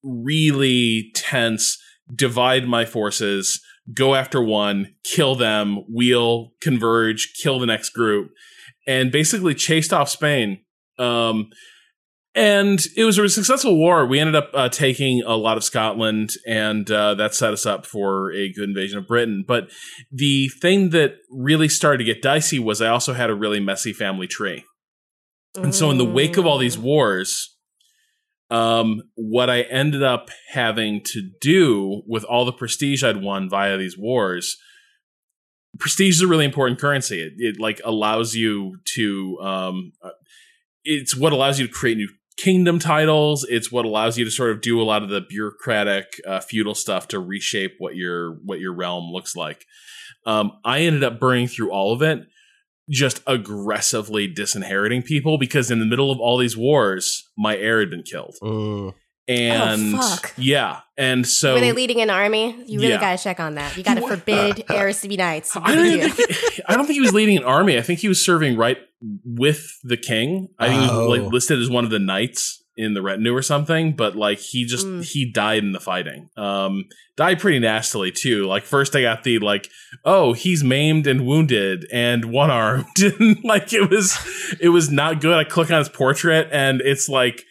[0.03, 1.79] really tense
[2.15, 3.61] divide my forces,
[3.95, 8.31] go after one, kill them, wheel, converge, kill the next group,
[8.87, 10.61] and basically chased off Spain.
[10.99, 11.51] Um,
[12.35, 14.07] and it was a successful war.
[14.07, 17.85] We ended up uh, taking a lot of Scotland, and uh, that set us up
[17.85, 19.45] for a good invasion of Britain.
[19.47, 19.71] But
[20.11, 23.93] the thing that really started to get dicey was I also had a really messy
[23.93, 24.65] family tree.
[25.57, 27.55] And so, in the wake of all these wars,
[28.51, 33.77] um, what I ended up having to do with all the prestige I'd won via
[33.77, 34.57] these wars,
[35.79, 37.21] prestige is a really important currency.
[37.21, 40.11] It, it like allows you to, um, uh,
[40.85, 43.47] it's what allows you to create new kingdom titles.
[43.49, 46.75] It's what allows you to sort of do a lot of the bureaucratic, uh, feudal
[46.75, 49.65] stuff to reshape what your what your realm looks like.
[50.27, 52.21] Um, I ended up burning through all of it
[52.91, 57.91] just aggressively disinheriting people because in the middle of all these wars, my heir had
[57.91, 58.37] been killed.
[58.43, 58.95] Mm.
[59.29, 60.35] And fuck.
[60.37, 62.57] yeah, and so Were they leading an army?
[62.67, 63.01] You really Yeah.
[63.01, 63.77] gotta check on that.
[63.77, 65.57] You gotta forbid heirs to be knights.
[65.57, 66.13] I don't, You even do.
[66.27, 67.79] think, I don't think he was leading an army.
[67.79, 68.79] I think he was serving right
[69.25, 70.49] with the king.
[70.59, 71.09] I think he Oh.
[71.09, 73.95] was like listed as one of the knights in the retinue or something.
[73.97, 75.05] But like he just Mm.
[75.05, 76.29] he died in the fighting.
[76.37, 76.85] Um,
[77.17, 78.47] died pretty nastily too.
[78.47, 79.69] Like first I got the like,
[80.05, 84.17] oh he's maimed and wounded and one armed, and like it was
[84.61, 85.35] it was not good.
[85.37, 87.43] I click on his portrait and it's like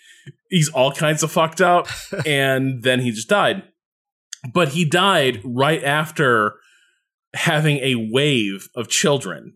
[0.50, 1.88] he's all kinds of fucked up,
[2.26, 3.64] and then he just died.
[4.54, 6.56] But he died right after
[7.36, 9.54] having a wave of children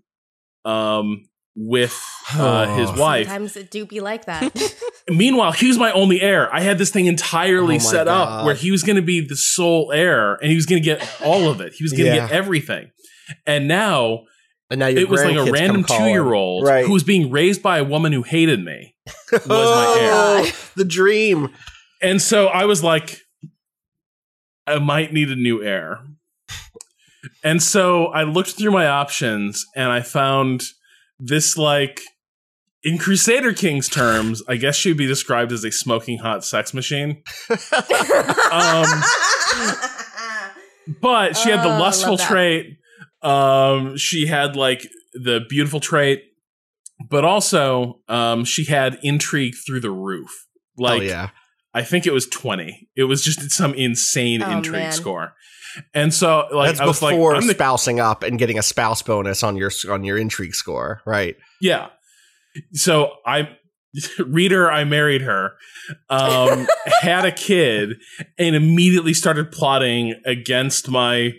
[0.64, 1.98] um, with
[2.34, 2.96] uh, his Oh.
[3.00, 3.28] wife.
[3.28, 4.54] Sometimes it do be like that.
[5.10, 6.54] Meanwhile, he was my only heir.
[6.54, 9.26] I had this thing entirely Oh my set up where he was going to be
[9.26, 11.74] the sole heir and he was going to get all of it.
[11.74, 12.28] He was going to Yeah.
[12.28, 12.92] get everything.
[13.48, 14.24] And now
[14.70, 16.86] And now it was like a random two year old Right.
[16.86, 18.96] who was being raised by a woman who hated me.
[19.32, 20.54] was my oh, heir.
[20.76, 21.50] the dream.
[22.02, 23.20] And so I was like,
[24.68, 26.00] I might need a new heir.
[27.44, 30.64] And so I looked through my options and I found
[31.20, 32.02] this like
[32.84, 37.24] in Crusader King's terms, I guess she'd be described as a smoking hot sex machine.
[38.52, 39.04] Um,
[41.02, 42.78] but she had the Oh, lustful trait.
[43.22, 46.24] Um, she had like the beautiful trait,
[47.10, 50.30] but also um, she had intrigue through the roof.
[50.78, 51.30] Like, oh yeah.
[51.76, 52.88] I think it was 20.
[52.96, 54.92] It was just some insane Oh, intrigue man.
[54.94, 55.34] score.
[55.94, 58.64] And so, like, That's I was like, before I'm the, spousing up and getting a
[58.64, 61.36] spouse bonus on your on your intrigue score, right?
[61.62, 61.90] yeah.
[62.72, 63.50] So I,
[64.20, 65.52] reader, I married her,
[66.10, 66.68] um,
[67.02, 67.98] had a kid,
[68.38, 71.34] and immediately started plotting against my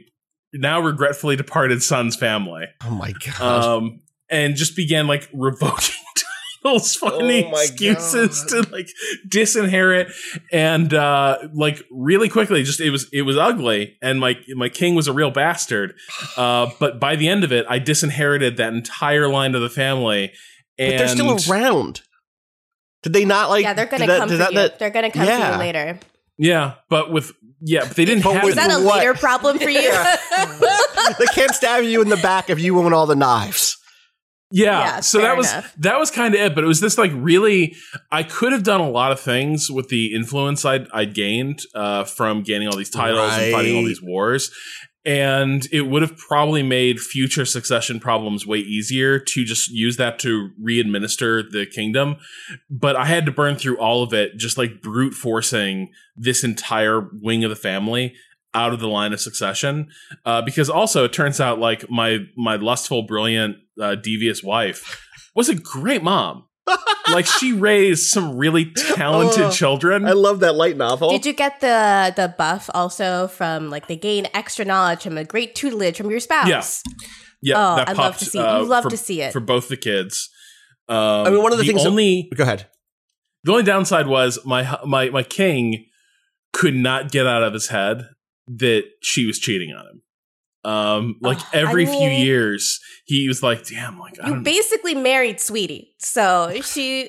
[0.52, 2.64] now regretfully departed son's family.
[2.84, 3.64] Oh my god.
[3.64, 5.94] um, and just began like revoking
[6.66, 8.64] titles, finding Oh excuses God.
[8.64, 8.88] to like
[9.28, 10.12] disinherit,
[10.52, 14.94] and uh, like really quickly, just it was it was ugly, and my my king
[14.94, 15.94] was a real bastard.
[16.36, 20.32] Uh, but by the end of it, I disinherited that entire line of the family,
[20.78, 22.02] and but they're still around.
[23.02, 23.62] Did they not like?
[23.62, 24.58] yeah, they're gonna did that- come did for that- you.
[24.58, 25.52] that- they're gonna come for Yeah.
[25.52, 25.98] you later.
[26.38, 28.98] yeah, but with yeah, but they didn't But have with Is that a what?
[28.98, 29.80] later problem for you?
[31.18, 33.75] they can't stab you in the back if you own all the knives.
[34.50, 34.78] Yeah.
[34.78, 35.74] Yeah, so that was enough.
[35.78, 37.74] that was kind of it, but it was this like really
[38.12, 42.04] I could have done a lot of things with the influence I'd I'd gained uh,
[42.04, 44.50] from gaining all these titles and fighting all these wars.
[45.04, 50.18] And it would have probably made future succession problems way easier to just use that
[50.20, 52.16] to re-administer the kingdom.
[52.68, 57.08] But I had to burn through all of it, just like brute forcing this entire
[57.22, 58.16] wing of the family
[58.56, 59.88] out of the line of succession.
[60.24, 65.00] Uh, because also it turns out like my my lustful, brilliant, uh, devious wife
[65.34, 66.44] was a great mom.
[67.12, 70.04] like she raised some really talented Oh, children.
[70.04, 71.10] I love that light novel.
[71.10, 75.24] Did you get the the buff also from like they gain extra knowledge from a
[75.24, 76.48] great tutelage from your spouse?
[76.48, 76.64] Yeah.
[77.42, 79.32] yeah, Oh, that I love to see- uh, you love for, to see it.
[79.32, 80.28] for both the kids.
[80.88, 82.66] Um, I mean, one of the things that- only Go ahead.
[83.44, 85.84] the only downside was my my my king
[86.52, 88.08] could not get out of his head
[88.48, 90.02] that she was cheating on him.
[90.64, 94.42] Um, like Ugh, I every few years, he was like, "Damn, like I You don't."
[94.42, 97.08] basically married Saweetie, so she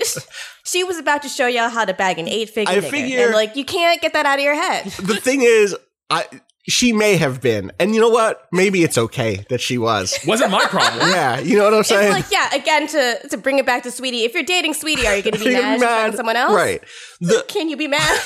[0.64, 2.72] she was about to show y'all how to bag an eight figure.
[2.72, 4.86] I figure- and like you can't get that out of your head.
[5.00, 5.76] the thing is,
[6.12, 6.26] I
[6.70, 8.46] she may have been, and you know what?
[8.52, 10.18] Maybe it's okay that she was.
[10.28, 11.08] wasn't my problem.
[11.18, 12.12] Yeah, you know what I'm It's saying.
[12.12, 14.26] like yeah, again to to bring it back to Saweetie.
[14.26, 16.16] If you're dating Saweetie, are you going to be You're mad she's mad.
[16.16, 16.54] someone else?
[16.54, 16.84] right?
[17.22, 18.20] The Can you be mad?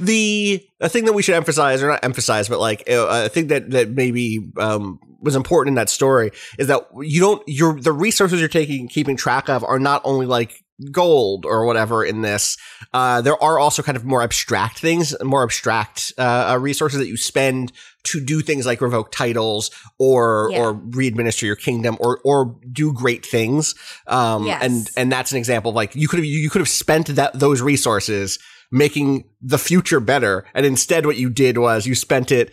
[0.00, 3.46] the a thing that we should emphasize, or not emphasize, but like uh, a thing
[3.48, 7.92] that that maybe um, was important in that story is that you don't your the
[7.92, 12.20] resources you're taking and keeping track of are not only like gold or whatever in
[12.22, 12.56] this.
[12.92, 17.08] Uh, there are also kind of more abstract things, more abstract uh, uh, resources that
[17.08, 17.72] you spend
[18.04, 20.60] to do things like revoke titles or Yeah.
[20.60, 23.74] or re-administer your kingdom or or do great things.
[24.06, 24.62] Um, Yes.
[24.62, 27.38] and and that's an example of like you could have you could have spent that
[27.38, 28.38] those resources
[28.70, 32.52] making the future better, and instead what you did was you spent it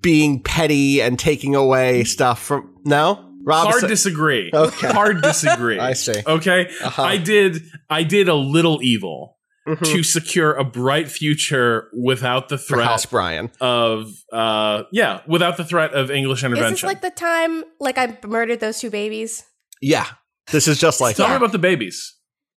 [0.00, 3.26] being petty and taking away stuff from no.
[3.42, 4.50] Rob, Hard sa- disagree.
[4.52, 4.88] Okay.
[4.88, 5.78] Hard disagree.
[5.78, 6.14] I see.
[6.26, 6.70] Okay.
[6.82, 7.02] Uh-huh.
[7.02, 7.62] I did.
[7.88, 9.36] I did a little evil
[9.68, 9.84] Mhm.
[9.92, 13.50] to secure a bright future without the for House threat Brian.
[13.60, 16.72] of uh yeah without the threat of English Is intervention.
[16.72, 19.44] this like the time like I murdered those two babies?
[19.82, 20.06] Yeah,
[20.50, 21.36] this is just like Tell me Yeah.
[21.36, 22.14] about the babies.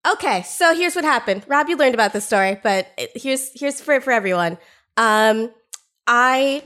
[0.07, 1.43] Okay, so here's what happened.
[1.49, 4.57] Rob, you learned about this story, but here's here's for for everyone.
[4.97, 5.51] Um,
[6.07, 6.63] I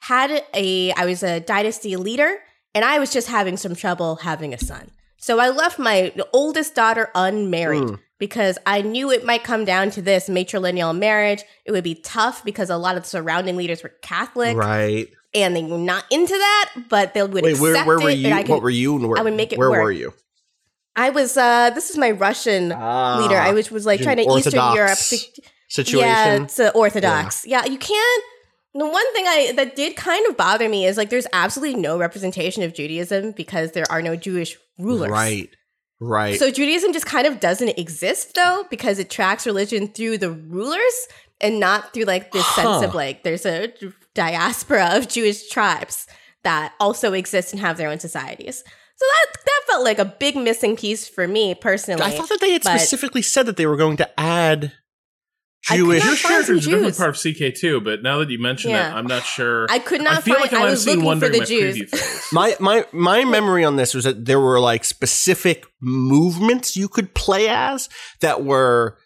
[0.00, 2.36] had a I was a dynasty leader,
[2.76, 4.90] and I was just having some trouble having a son.
[5.16, 7.98] So I left my oldest daughter unmarried Mm.
[8.18, 11.42] because I knew it might come down to this matrilineal marriage.
[11.64, 15.08] It would be tough because a lot of the surrounding leaders were Catholic, right.
[15.34, 18.18] and they were not into that, but they would Wait, accept where, where were it.
[18.18, 18.26] you?
[18.28, 18.94] and I, what were you?
[18.96, 19.82] And where, I would make it Where work.
[19.82, 20.12] were you?
[20.94, 21.36] I was.
[21.36, 23.36] uh This is my Russian Ah, leader.
[23.48, 24.98] I was was like trying to Eastern Europe.
[24.98, 26.08] to- situation.
[26.08, 27.44] yeah, it's uh, Orthodox.
[27.46, 27.64] Yeah.
[27.66, 28.24] you can't.
[28.78, 31.98] The one thing I that did kind of bother me is like there's absolutely no
[31.98, 35.10] representation of Judaism because there are no Jewish rulers.
[35.10, 35.50] Right.
[35.98, 36.38] Right.
[36.38, 41.08] So Judaism just kind of doesn't exist though because it tracks religion through the rulers
[41.40, 43.72] and not through like this sense of like there's a
[44.14, 46.06] diaspora of Jewish tribes
[46.42, 48.58] that also exist and have their own societies.
[48.58, 52.02] So that that felt like a big missing piece for me personally.
[52.02, 54.72] I thought that they had specifically said that they were going to add
[55.64, 55.98] Jewish.
[56.00, 56.96] not Jewish find some characters are definitely Jews.
[56.96, 58.92] part of CK2, but now that you mention Yeah.
[58.92, 59.66] it, I'm not sure.
[59.68, 61.20] I could not I feel find- like I I might have was seen looking one
[61.20, 62.28] for the my Jews.
[62.32, 67.14] My my my memory on this was that there were like specific movements you could
[67.14, 67.88] play as
[68.20, 68.98] that were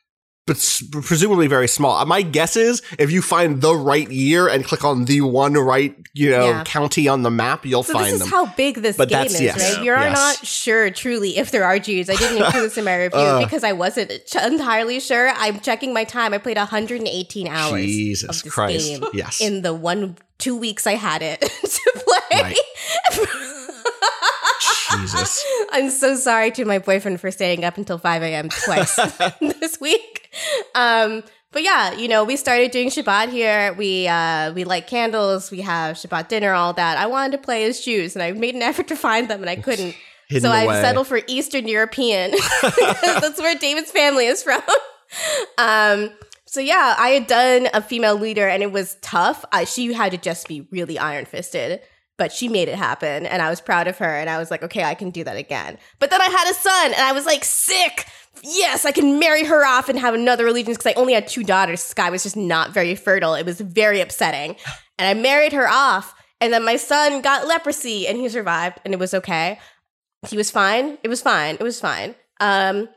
[0.51, 1.97] but presumably very small.
[1.97, 5.55] Uh, my guess is if you find the right year and click on the one
[5.55, 6.65] right, you know, Yeah.
[6.65, 8.29] county on the map, you'll So find this is them.
[8.31, 9.75] how big this But game is, yes.
[9.77, 9.85] right?
[9.85, 10.15] You're Yes.
[10.17, 12.11] not sure truly if there are Jews.
[12.11, 13.45] I didn't include this in my review Ugh.
[13.45, 15.31] because I wasn't ch- entirely sure.
[15.37, 16.35] I'm checking my time.
[16.35, 18.87] I played 118 hours Jesus of this Christ.
[18.89, 19.41] game Yes.
[19.41, 22.55] in the one two weeks I had it to play.
[24.97, 25.45] Jesus.
[25.73, 28.49] I'm so sorry to my boyfriend for staying up until 5 a.m.
[28.49, 28.97] twice
[29.41, 30.29] this week.
[30.75, 31.23] Um,
[31.53, 33.75] but yeah, you know, we started doing Shabbat here.
[33.75, 35.51] We uh, we light candles.
[35.51, 36.97] We have Shabbat dinner, all that.
[36.97, 39.51] I wanted to play as Jews, and I made an effort to find them, and
[39.51, 39.97] I couldn't.
[40.29, 42.31] Hidden so I settled for Eastern European
[43.03, 44.63] that's where David's family is from.
[45.59, 46.11] um,
[46.51, 49.45] so yeah, I had done a female leader, and it was tough.
[49.53, 51.81] I, she had to just be really iron fisted,
[52.21, 54.15] but she made it happen, and I was proud of her.
[54.15, 55.77] And I was like, okay, I can do that again.
[55.99, 58.07] But then I had a son, and I was like, sick.
[58.45, 61.43] Yes, I can marry her off and have another allegiance because I only had two
[61.43, 61.81] daughters.
[61.81, 63.35] Sky was just not very fertile.
[63.35, 64.57] It was very upsetting,
[64.99, 66.15] and I married her off.
[66.41, 69.59] And then my son got leprosy, and he survived, and it was okay
[70.29, 70.99] he was fine.
[71.03, 71.55] It was fine.
[71.55, 72.15] It was fine.
[72.41, 72.89] Um,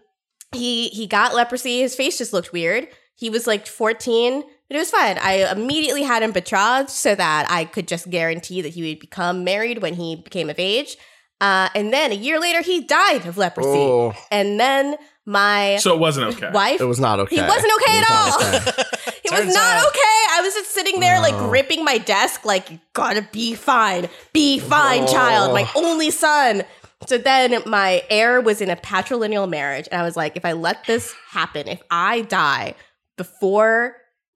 [0.51, 1.82] he he got leprosy.
[1.82, 2.88] His face just looked weird.
[3.15, 4.43] He was like 14,
[4.74, 5.19] but it was fine.
[5.19, 9.43] I immediately had him betrothed so that I could just guarantee that he would become
[9.43, 10.97] married when he became of age.
[11.39, 13.69] Uh, and then a year later, he died of leprosy.
[13.69, 14.13] Oh.
[14.32, 14.95] And then
[15.26, 16.49] my So it wasn't okay.
[16.51, 17.36] wife It was not okay.
[17.36, 18.39] he wasn't okay It at was all.
[18.51, 18.84] not okay.
[19.26, 19.99] it was not out- okay.
[20.32, 21.49] I was just sitting there, like No.
[21.49, 24.09] gripping my desk, like, "You gotta be fine.
[24.34, 25.53] Be fine, child.
[25.53, 26.63] My only son.
[27.07, 29.88] So then my heir was in a patrilineal marriage.
[29.91, 32.74] And I was like, if I let this happen, if I die
[33.17, 33.95] before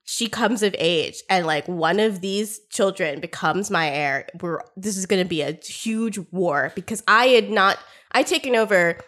[0.09, 4.95] she comes of age and like one of these children becomes my heir, we're this
[4.95, 7.77] is gonna be a huge war because I had not
[8.13, 9.01] I taken over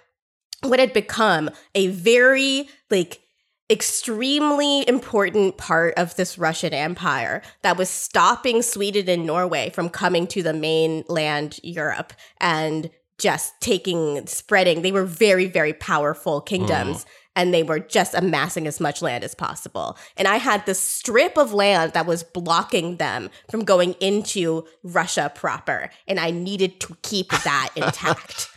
[0.62, 3.22] what had become a very like
[3.70, 10.28] extremely important part of this Russian empire that was stopping Sweden and Norway from coming
[10.28, 17.08] to the mainland Europe and just taking spreading they were very very powerful kingdoms mm.
[17.36, 19.98] And they were just amassing as much land as possible.
[20.18, 25.32] And I had this strip of land that was blocking them from going into Russia
[25.34, 28.50] proper, and I needed to keep that intact.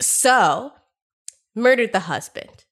[0.00, 0.72] So,
[1.54, 2.64] murdered the husband,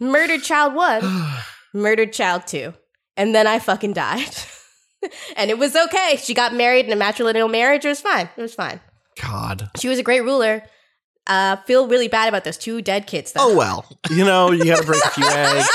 [0.00, 1.34] murdered child one,
[1.74, 2.74] murdered child two,
[3.16, 4.36] and then I fucking died.
[5.36, 6.16] and it was okay.
[6.20, 7.84] She got married in a matrilineal marriage.
[7.84, 8.28] It was fine.
[8.36, 8.80] It was fine.
[9.20, 9.70] God.
[9.78, 10.62] She was a great ruler.
[11.26, 13.50] Uh, feel really bad about those two dead kids, though.
[13.50, 13.84] Oh well.
[14.10, 15.68] You know, you got to break a few eggs.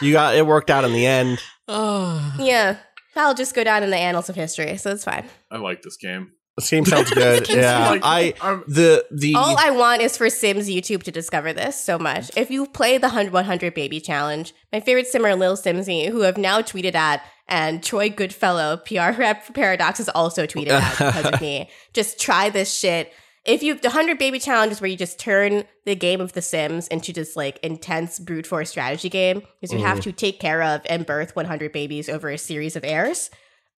[0.00, 1.38] You got it worked out in the end.
[1.68, 2.18] Oh.
[2.38, 2.78] Yeah,
[3.14, 5.28] that'll just go down in the annals of history, so it's fine.
[5.50, 6.32] I like this game.
[6.58, 7.48] This game sounds good.
[7.48, 7.88] yeah.
[7.90, 11.80] Like, I I'm- the the All I want is for Sims YouTube to discover this
[11.82, 12.30] so much.
[12.36, 16.60] If you play the 100 100 Baby Challenge, my favorite simmer, Lilsimsie, who have now
[16.60, 21.40] tweeted at, and Troy Goodfellow, PR rep for Paradox, has also tweeted at because of
[21.40, 21.70] me.
[21.94, 23.12] Just try this shit.
[23.44, 26.42] If you the 100 Baby Challenge is where you just turn the game of The
[26.42, 30.62] Sims into just like intense brute force strategy game because you have to take care
[30.62, 33.30] of and birth 100 babies over a series of heirs.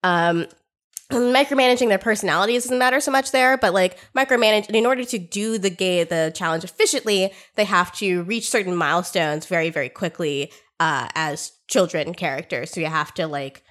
[0.03, 0.45] Um,
[1.11, 5.57] micromanaging their personalities doesn't matter so much there, but like micromanage in order to do
[5.57, 11.07] the game the challenge efficiently, they have to reach certain milestones very, very quickly uh,
[11.15, 12.71] as children characters.
[12.71, 13.63] So you have to like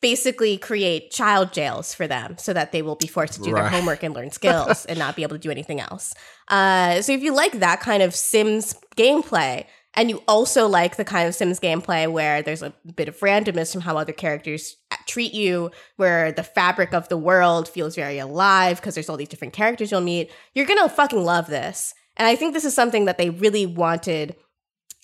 [0.00, 3.68] basically create child jails for them so that they will be forced to do their
[3.68, 6.14] homework and learn skills and not be able to do anything else.
[6.48, 11.04] Uh, so if you like that kind of Sims gameplay, and you also like the
[11.04, 14.76] kind of Sims gameplay where there's a bit of randomness from how other characters
[15.06, 19.28] treat you, where the fabric of the world feels very alive because there's all these
[19.28, 21.94] different characters you'll meet, you're gonna fucking love this.
[22.16, 24.36] And I think this is something that they really wanted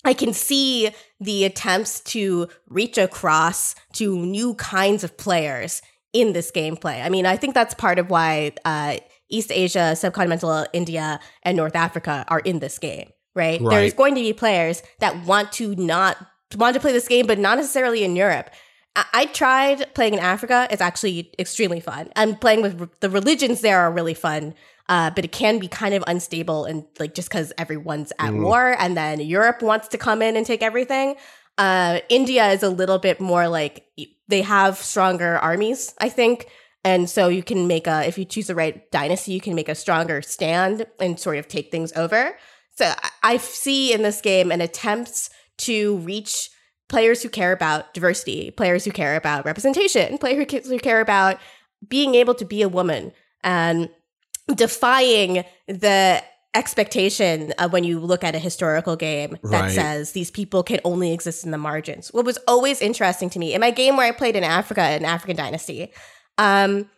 [0.07, 0.91] I can see
[1.21, 5.83] the attempts to reach across to new kinds of players
[6.13, 7.05] in this gameplay.
[7.05, 8.99] I mean, I think that's part of why uh,
[9.29, 13.61] East Asia, subcontinental India, and North Africa are in this game, right?
[13.61, 13.71] Right.
[13.71, 16.17] There's going to be players that want to not
[16.57, 18.51] want to play this game, but not necessarily in Europe.
[18.95, 20.69] I, I tried playing in Africa.
[20.71, 22.11] It's actually extremely fun.
[22.17, 24.55] And playing with re- the religions there are really fun.
[24.89, 28.77] Uh, but it can be kind of unstable and like just because everyone's at war
[28.79, 31.17] and then Europe wants to come in and take everything.
[31.59, 33.85] Uh, India is a little bit more like
[34.29, 36.47] they have stronger armies, I think.
[36.85, 39.69] And so you can make a, if you choose the right dynasty, you can make
[39.69, 42.37] a stronger stand and sort of take things over.
[42.77, 46.51] So I- I see in this game an attempt to reach
[46.89, 51.41] players who care about diversity, players who care about representation, players who care about
[51.89, 53.13] being able to be a woman
[53.43, 53.89] and
[54.55, 56.23] defying the
[56.55, 59.73] expectation of when you look at a historical game that Right.
[59.73, 62.09] says these people can only exist in the margins.
[62.15, 65.05] What was always interesting to me in my game where I played in Africa, an
[65.05, 65.93] African dynasty,
[66.39, 66.89] um,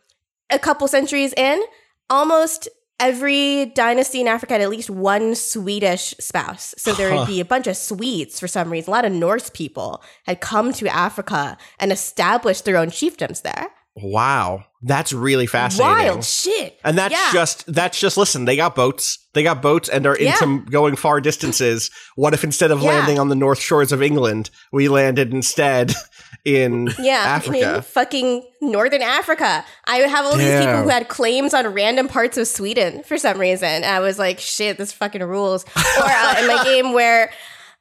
[0.51, 1.61] a couple centuries in,
[2.09, 2.69] almost
[3.01, 6.75] every dynasty in Africa had at least one Swedish spouse.
[6.79, 8.91] So there would be a bunch of Swedes for some reason.
[8.91, 13.69] A lot of Norse people had come to Africa and established their own chiefdoms there.
[14.03, 14.65] Wow.
[14.83, 16.07] That's really fascinating.
[16.07, 16.79] Wild shit.
[16.85, 17.31] And that's Yeah.
[17.33, 19.19] just that's just listen, they got boats.
[19.35, 20.37] They got boats and are Yeah.
[20.41, 21.91] into going far distances.
[22.15, 22.91] What if instead of Yeah.
[22.91, 25.95] landing on the north shores of England, we landed instead
[26.45, 27.77] in Yeah, Africa?
[27.77, 29.65] in fucking northern Africa.
[29.87, 33.19] I would have all these people who had claims on random parts of Sweden for
[33.19, 33.69] some reason.
[33.69, 35.65] And I was like, shit, this fucking rules.
[35.77, 37.31] Or uh, in my game where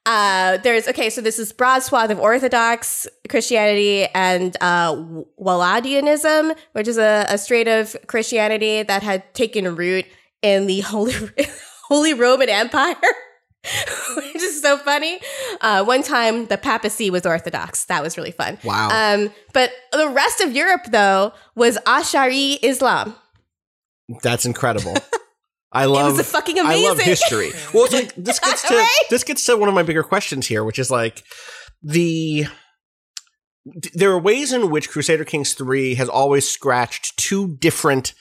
[0.08, 4.96] uh, there's okay, so this is broad swath of Orthodox Christianity and uh,
[5.38, 10.06] Walladianism, which is a, a straight of Christianity that had taken root
[10.42, 11.14] in the Holy
[11.90, 12.96] Holy Roman Empire.
[14.16, 15.20] Which is so funny.
[15.60, 17.84] Uh, one time, the papacy was Orthodox.
[17.86, 18.58] That was really fun.
[18.64, 18.88] Wow.
[18.94, 23.14] Um, but the rest of Europe, though, was Ash'ari Islam.
[24.22, 24.96] That's incredible.
[25.72, 27.06] I love was fucking I love amazing.
[27.06, 27.52] history.
[27.74, 29.04] Well, it's like this gets to Right?
[29.10, 31.24] this gets to one of my bigger questions here, which is like
[31.84, 32.46] the
[33.94, 38.14] there are ways in which Crusader Kings 3 has always scratched two different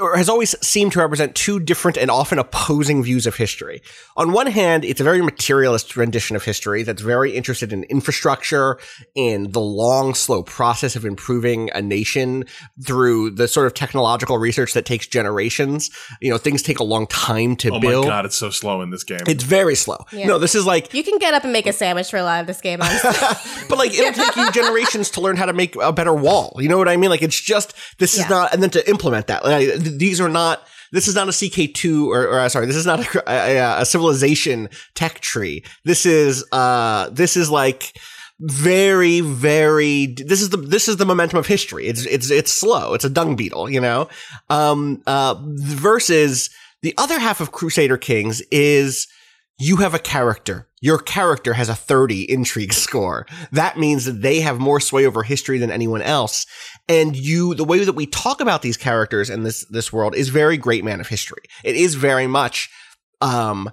[0.00, 3.82] or has always seemed to represent two different and often opposing views of history.
[4.16, 8.78] On one hand, it's a very materialist rendition of history that's very interested in infrastructure,
[9.14, 12.44] in the long, slow process of improving a nation
[12.84, 15.90] through the sort of technological research that takes generations.
[16.20, 18.06] You know, things take a long time to Oh build.
[18.06, 19.20] Oh my god, it's so slow in this game.
[19.26, 20.04] It's very slow.
[20.12, 20.26] Yeah.
[20.26, 22.40] No, this is like You can get up and make a sandwich for a lot
[22.40, 22.78] of this game,
[23.68, 26.56] but like it'll take you generations to learn how to make a better wall.
[26.58, 27.10] You know what I mean?
[27.10, 29.44] Like it's just this is not, and then to implement that.
[29.44, 30.66] Like, th- these are not.
[30.92, 33.80] This is not a CK two or, or uh, sorry, this is not a, a,
[33.80, 35.64] a civilization tech tree.
[35.84, 37.96] This is uh this is like
[38.40, 42.92] very very this is the this is the momentum of history it's it's it's slow
[42.92, 44.08] it's a dung beetle you know
[44.50, 49.06] um uh versus the other half of crusader kings is
[49.60, 53.26] you have a character your character has a 30 intrigue score.
[53.52, 56.44] That means that they have more sway over history than anyone else.
[56.88, 60.28] And you, the way that we talk about these characters in this, this world is
[60.28, 61.44] very great man of history.
[61.64, 62.68] It is very much,
[63.20, 63.70] um,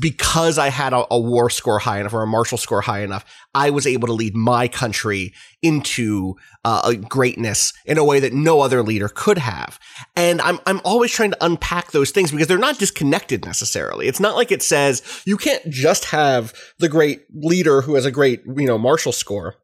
[0.00, 3.24] because I had a, a, war score high enough or a martial score high enough,
[3.54, 5.32] I was able to lead my country
[5.62, 6.34] into
[6.64, 9.78] uh, greatness in a way that no other leader could have.
[10.16, 14.08] And I'm I'm always trying to unpack those things because they're not disconnected necessarily.
[14.08, 18.10] It's not like it says you can't just have the great leader who has a
[18.10, 19.54] great you know martial score.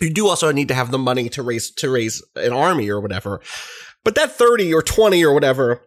[0.00, 3.00] You do also need to have the money to raise to raise an army or
[3.00, 3.40] whatever.
[4.04, 5.82] But that 30 or 20 or whatever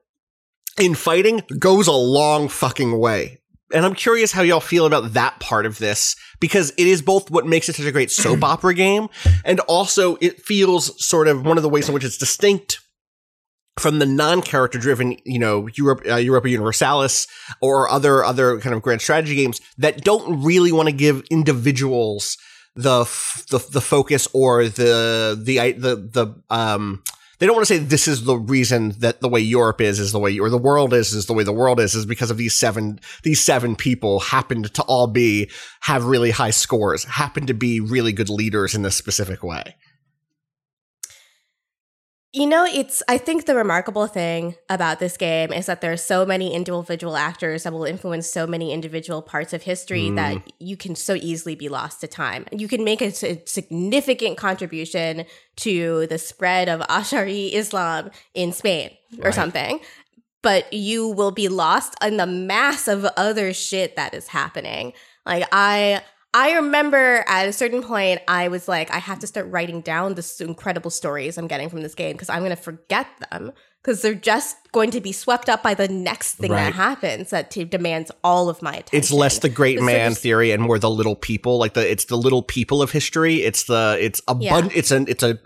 [0.79, 3.39] in fighting goes a long fucking way.
[3.73, 7.31] And I'm curious how y'all feel about that part of this because it is both
[7.31, 9.07] what makes it such a great soap opera game
[9.43, 12.79] and also it feels sort of one of the ways in which it's distinct
[13.79, 17.27] from the non-character driven, you know, Europe, uh, Europa Universalis
[17.59, 22.37] or other, other kind of grand strategy games that don't really want to give individuals
[22.75, 27.03] the, f- the, the focus or the, the, the, the, um,
[27.39, 30.13] they don't want to say this is the reason that the way Europe is is
[30.13, 32.37] the way or the world is is the way the world is is because of
[32.37, 35.49] these seven these seven people happened to all be
[35.81, 39.75] have really high scores, happen to be really good leaders in this specific way.
[42.35, 45.97] You know, it's, I think the remarkable thing about this game is that there are
[45.97, 50.15] so many individual actors that will influence so many individual parts of history mm.
[50.15, 52.47] that you can so easily be lost to time.
[52.51, 55.25] You can make a, a significant contribution
[55.57, 59.33] to the spread of Ash'ari Islam in Spain or right.
[59.35, 59.79] something,
[60.41, 64.93] but you will be lost in the mass of other shit that is happening.
[65.23, 66.01] Like, I,
[66.33, 70.15] I remember at a certain point, I was like, I have to start writing down
[70.15, 73.51] the incredible stories I'm getting from this game because I'm going to forget them
[73.83, 76.65] because they're just going to be swept up by the next thing right.
[76.65, 78.97] that happens that t- demands all of my attention.
[78.97, 82.17] It's less the great man theory and more the little people, like the it's the
[82.17, 83.43] little people of history.
[83.43, 84.61] It's the it's a yeah.
[84.61, 85.37] bun- it's an it's a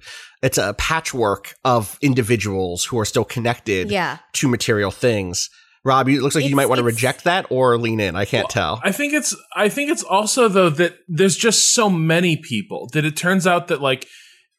[0.41, 4.19] it's a patchwork of individuals who are still connected yeah.
[4.33, 5.49] to material things.
[5.87, 8.15] Rob, it looks like it's, you might want to reject that or lean in.
[8.15, 8.81] I can't well, tell.
[8.83, 13.05] I think it's I think it's also though that there's just so many people that
[13.05, 14.05] it turns out that like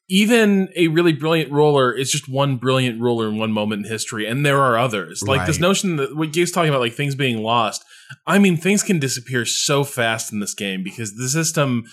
[0.09, 4.25] even a really brilliant ruler is just one brilliant ruler in one moment in history,
[4.25, 5.21] and there are others.
[5.21, 5.47] Like right.
[5.47, 7.85] this notion that what Gabe's talking about, like things being lost.
[8.25, 11.83] I mean, things can disappear so fast in this game because the system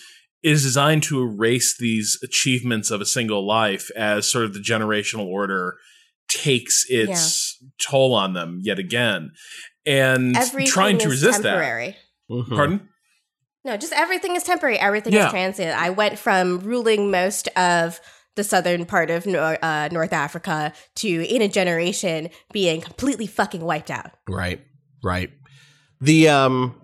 [0.42, 5.26] is designed to erase these achievements of a single life as sort of the generational
[5.26, 5.76] order
[6.28, 7.68] takes its yeah.
[7.78, 9.30] toll on them yet again
[9.86, 11.96] and everything trying to resist temporary.
[12.28, 12.34] that.
[12.34, 12.54] Mm-hmm.
[12.56, 12.88] Pardon?
[13.64, 14.78] No, just everything is temporary.
[14.78, 15.26] Everything yeah.
[15.26, 15.76] is transient.
[15.76, 18.00] I went from ruling most of
[18.36, 23.90] the southern part of uh, North Africa to, in a generation, being completely fucking wiped
[23.90, 24.12] out.
[24.28, 24.60] Right,
[25.02, 25.30] right.
[26.00, 26.80] The um,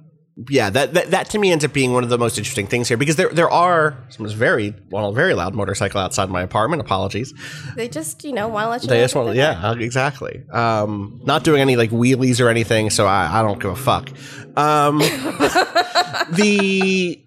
[0.48, 2.88] yeah, that, that that to me ends up being one of the most interesting things
[2.88, 6.80] here because there there are some very well very loud motorcycle outside my apartment.
[6.80, 7.34] Apologies.
[7.76, 8.88] They just you know want to let you.
[8.88, 10.42] They just want yeah exactly.
[10.50, 14.08] Um, not doing any like wheelies or anything, so I, I don't give a fuck.
[14.56, 14.98] Um,
[16.30, 17.22] the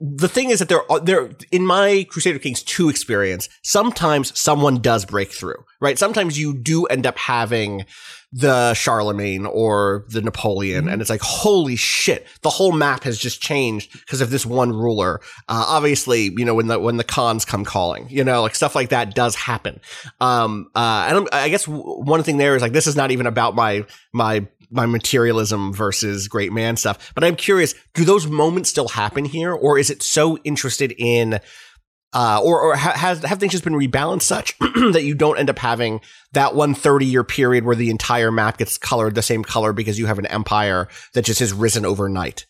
[0.00, 4.80] the thing is that there are there in my Crusader Kings 2 experience, sometimes someone
[4.80, 5.98] does break through, right?
[5.98, 7.84] Sometimes you do end up having
[8.32, 10.84] the Charlemagne or the Napoleon.
[10.84, 10.92] Mm-hmm.
[10.92, 14.72] And it's like, holy shit, the whole map has just changed because of this one
[14.72, 15.20] ruler.
[15.48, 18.74] Uh, obviously, you know, when the, when the Khans come calling, you know, like stuff
[18.76, 19.80] like that does happen.
[20.20, 23.26] Um, uh, and I'm, I guess one thing there is like, this is not even
[23.26, 28.70] about my, my, my materialism versus great man stuff, but I'm curious, do those moments
[28.70, 29.52] still happen here?
[29.52, 31.40] Or is it so interested in,
[32.12, 35.58] uh, or, or has, have things just been rebalanced such that you don't end up
[35.58, 36.00] having
[36.32, 39.98] that one 30 year period where the entire map gets colored the same color because
[39.98, 42.46] you have an empire that just has risen overnight?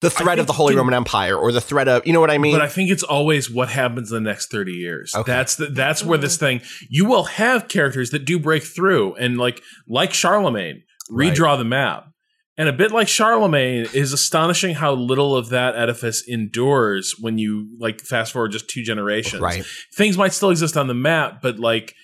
[0.00, 2.36] The threat of the Holy Roman Empire or the threat of, you know what I
[2.36, 2.54] mean?
[2.54, 5.14] But I think it's always what happens in the next 30 years.
[5.14, 5.30] Okay.
[5.30, 9.38] That's the, that's where this thing, you will have characters that do break through and
[9.38, 11.56] like, like Charlemagne, redraw right.
[11.56, 12.08] the map
[12.56, 17.68] and a bit like Charlemagne is astonishing how little of that edifice endures when you
[17.78, 19.42] like fast forward just two generations.
[19.42, 19.64] Right.
[19.94, 21.94] Things might still exist on the map, but like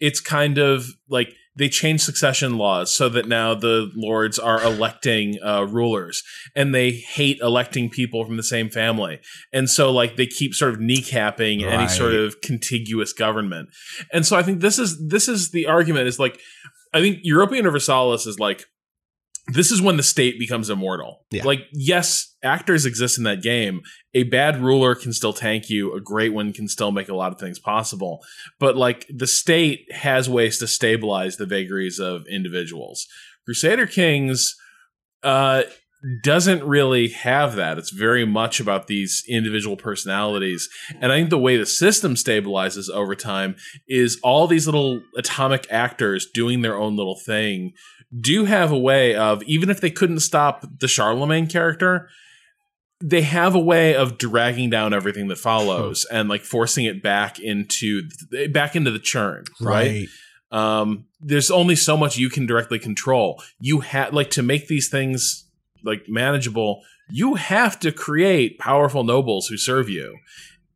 [0.00, 5.36] it's kind of like they change succession laws so that now the lords are electing
[5.42, 6.22] uh, rulers
[6.54, 9.20] and they hate electing people from the same family.
[9.52, 11.72] And so like they keep sort of kneecapping right.
[11.72, 13.68] any sort of contiguous government.
[14.12, 16.40] And so I think this is this is the argument is like
[16.92, 18.66] I think Europa Universalis is like
[19.48, 21.26] this is when the state becomes immortal.
[21.30, 21.44] Yeah.
[21.44, 23.82] Like, yes, actors exist in that game.
[24.14, 25.94] A bad ruler can still tank you.
[25.94, 28.20] A great one can still make a lot of things possible.
[28.58, 33.06] But like, the state has ways to stabilize the vagaries of individuals.
[33.44, 34.54] Crusader Kings,
[35.22, 35.64] uh,
[36.22, 37.78] doesn't really have that.
[37.78, 40.68] It's very much about these individual personalities.
[41.00, 43.56] And I think the way the system stabilizes over time
[43.88, 47.72] is all these little atomic actors doing their own little thing
[48.20, 52.08] do have a way of, even if they couldn't stop the Charlemagne character,
[53.02, 57.38] they have a way of dragging down everything that follows and like forcing it back
[57.38, 58.02] into
[58.50, 60.06] back into the churn, right?
[60.50, 63.42] Um, there's only so much you can directly control.
[63.60, 65.48] You have like to make these things
[65.82, 70.16] like manageable, you have to create powerful nobles who serve you.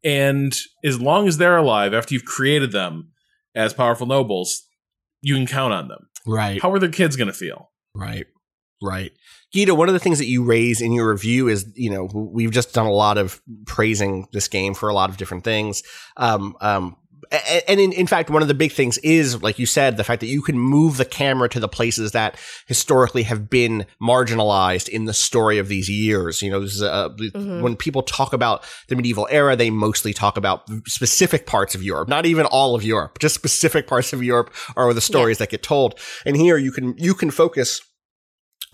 [0.04, 3.12] And as long as they're alive, after you've created them
[3.54, 4.64] as powerful nobles,
[5.22, 6.07] you can count on them.
[6.28, 6.60] Right.
[6.60, 7.70] How are their kids going to feel?
[7.94, 8.26] Right.
[8.82, 9.12] Right.
[9.52, 12.52] Gita, one of the things that you raise in your review is, you know, we've
[12.52, 15.82] just done a lot of praising this game for a lot of different things.
[16.16, 16.96] Um, um,
[17.66, 20.20] and in, in fact, one of the big things is, like you said, the fact
[20.20, 25.04] that you can move the camera to the places that historically have been marginalized in
[25.04, 26.42] the story of these years.
[26.42, 27.60] You know, this is a, mm-hmm.
[27.60, 32.08] when people talk about the medieval era, they mostly talk about specific parts of Europe,
[32.08, 35.44] not even all of Europe, just specific parts of Europe are the stories yeah.
[35.44, 35.98] that get told.
[36.24, 37.80] And here you can, you can focus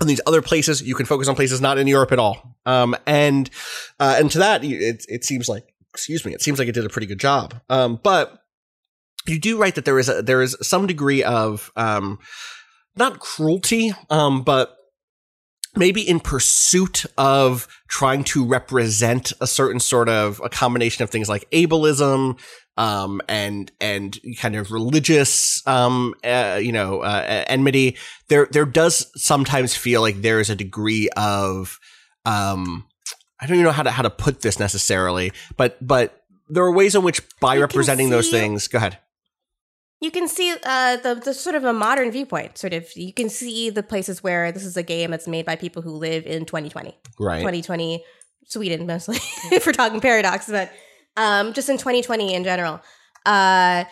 [0.01, 0.83] on these other places.
[0.83, 2.57] You can focus on places not in Europe at all.
[2.67, 3.51] Um, and,
[4.01, 6.85] uh, and to that, it, it seems like, excuse me, it seems like it did
[6.85, 7.55] a pretty good job.
[7.69, 8.41] Um, but,
[9.27, 12.19] you do write that there is a, there is some degree of um,
[12.97, 14.77] not cruelty, um, but
[15.77, 21.29] maybe in pursuit of trying to represent a certain sort of a combination of things
[21.29, 22.39] like ableism
[22.77, 27.97] um, and and kind of religious um, uh, you know uh, enmity.
[28.29, 31.79] There there does sometimes feel like there is a degree of
[32.27, 32.87] um,
[33.41, 36.73] I don't even know how to how to put this necessarily, but but there are
[36.73, 38.99] ways in which by you representing those things, go ahead
[40.05, 42.59] you can see uh, the, the sort of a modern viewpoint.
[42.59, 45.57] Sort of, you can see the places where this is a game that's made by
[45.57, 47.39] people who live in 2020, right?
[47.39, 48.05] 2020,
[48.47, 49.17] Sweden mostly,
[49.51, 50.71] if we're talking paradox, but
[51.17, 52.81] um, just in 2020 in general.
[53.25, 53.85] Uh,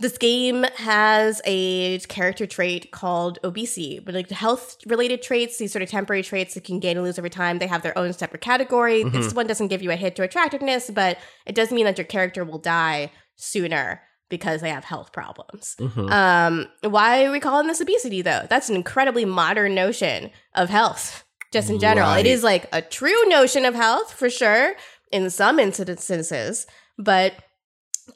[0.00, 5.82] this game has a character trait called obesity, but like health related traits, these sort
[5.82, 8.40] of temporary traits that can gain and lose over time, they have their own separate
[8.40, 9.04] category.
[9.04, 9.16] Mm-hmm.
[9.16, 12.06] This one doesn't give you a hit to attractiveness, but it does mean that your
[12.06, 15.76] character will die sooner because they have health problems.
[15.78, 16.10] Mm-hmm.
[16.10, 18.46] Um, why are we calling this obesity though?
[18.48, 22.08] That's an incredibly modern notion of health, just in general.
[22.08, 22.26] Right.
[22.26, 24.74] It is like a true notion of health for sure
[25.12, 26.66] in some instances,
[26.98, 27.34] but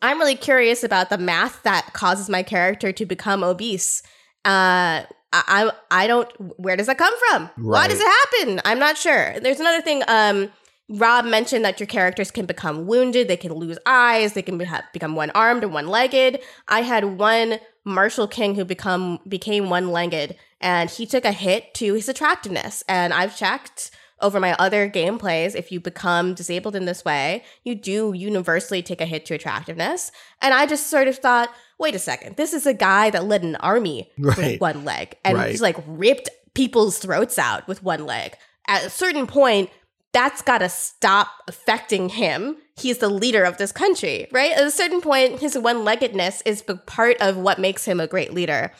[0.03, 4.03] I'm really curious about the math that causes my character to become obese.
[4.45, 6.31] Uh, I I don't.
[6.59, 7.43] Where does that come from?
[7.59, 7.81] Right.
[7.81, 8.61] Why does it happen?
[8.65, 9.39] I'm not sure.
[9.41, 10.03] There's another thing.
[10.09, 10.51] Um,
[10.89, 14.67] Rob mentioned that your characters can become wounded, they can lose eyes, they can be,
[14.93, 16.41] become one armed or one legged.
[16.67, 21.75] I had one Marshall King who become became one legged, and he took a hit
[21.75, 22.83] to his attractiveness.
[22.89, 27.75] And I've checked over my other gameplays, if you become disabled in this way, you
[27.75, 30.11] do universally take a hit to attractiveness.
[30.43, 33.45] And I just sort of thought, wait a second, this is a guy that led
[33.45, 34.37] an army right.
[34.37, 35.51] with one leg, and right.
[35.51, 38.35] he's like ripped people's throats out with one leg.
[38.67, 39.71] At a certain point,
[40.19, 42.57] that's got to stop affecting him.
[42.77, 44.51] He's the leader of this country, right?
[44.51, 48.35] At a certain point, his one leggedness is part of what makes him a great
[48.35, 48.73] leader.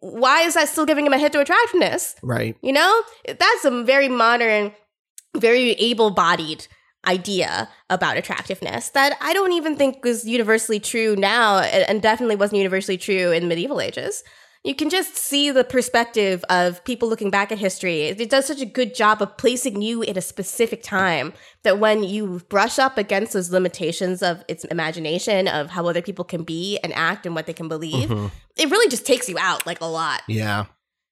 [0.00, 2.16] Why is that still giving him a hit to attractiveness?
[2.20, 2.56] Right.
[2.62, 4.72] You know, that's a very modern,
[5.36, 6.66] very able bodied
[7.06, 12.58] idea about attractiveness that I don't even think was universally true now and definitely wasn't
[12.58, 14.24] universally true in medieval ages
[14.62, 18.02] you can just see the perspective of people looking back at history.
[18.02, 21.32] It does such a good job of placing you in a specific time
[21.62, 26.26] that when you brush up against those limitations of its imagination, of how other people
[26.26, 28.26] can be and act and what they can believe, mm-hmm.
[28.56, 30.22] it really just takes you out like a lot.
[30.28, 30.66] Yeah.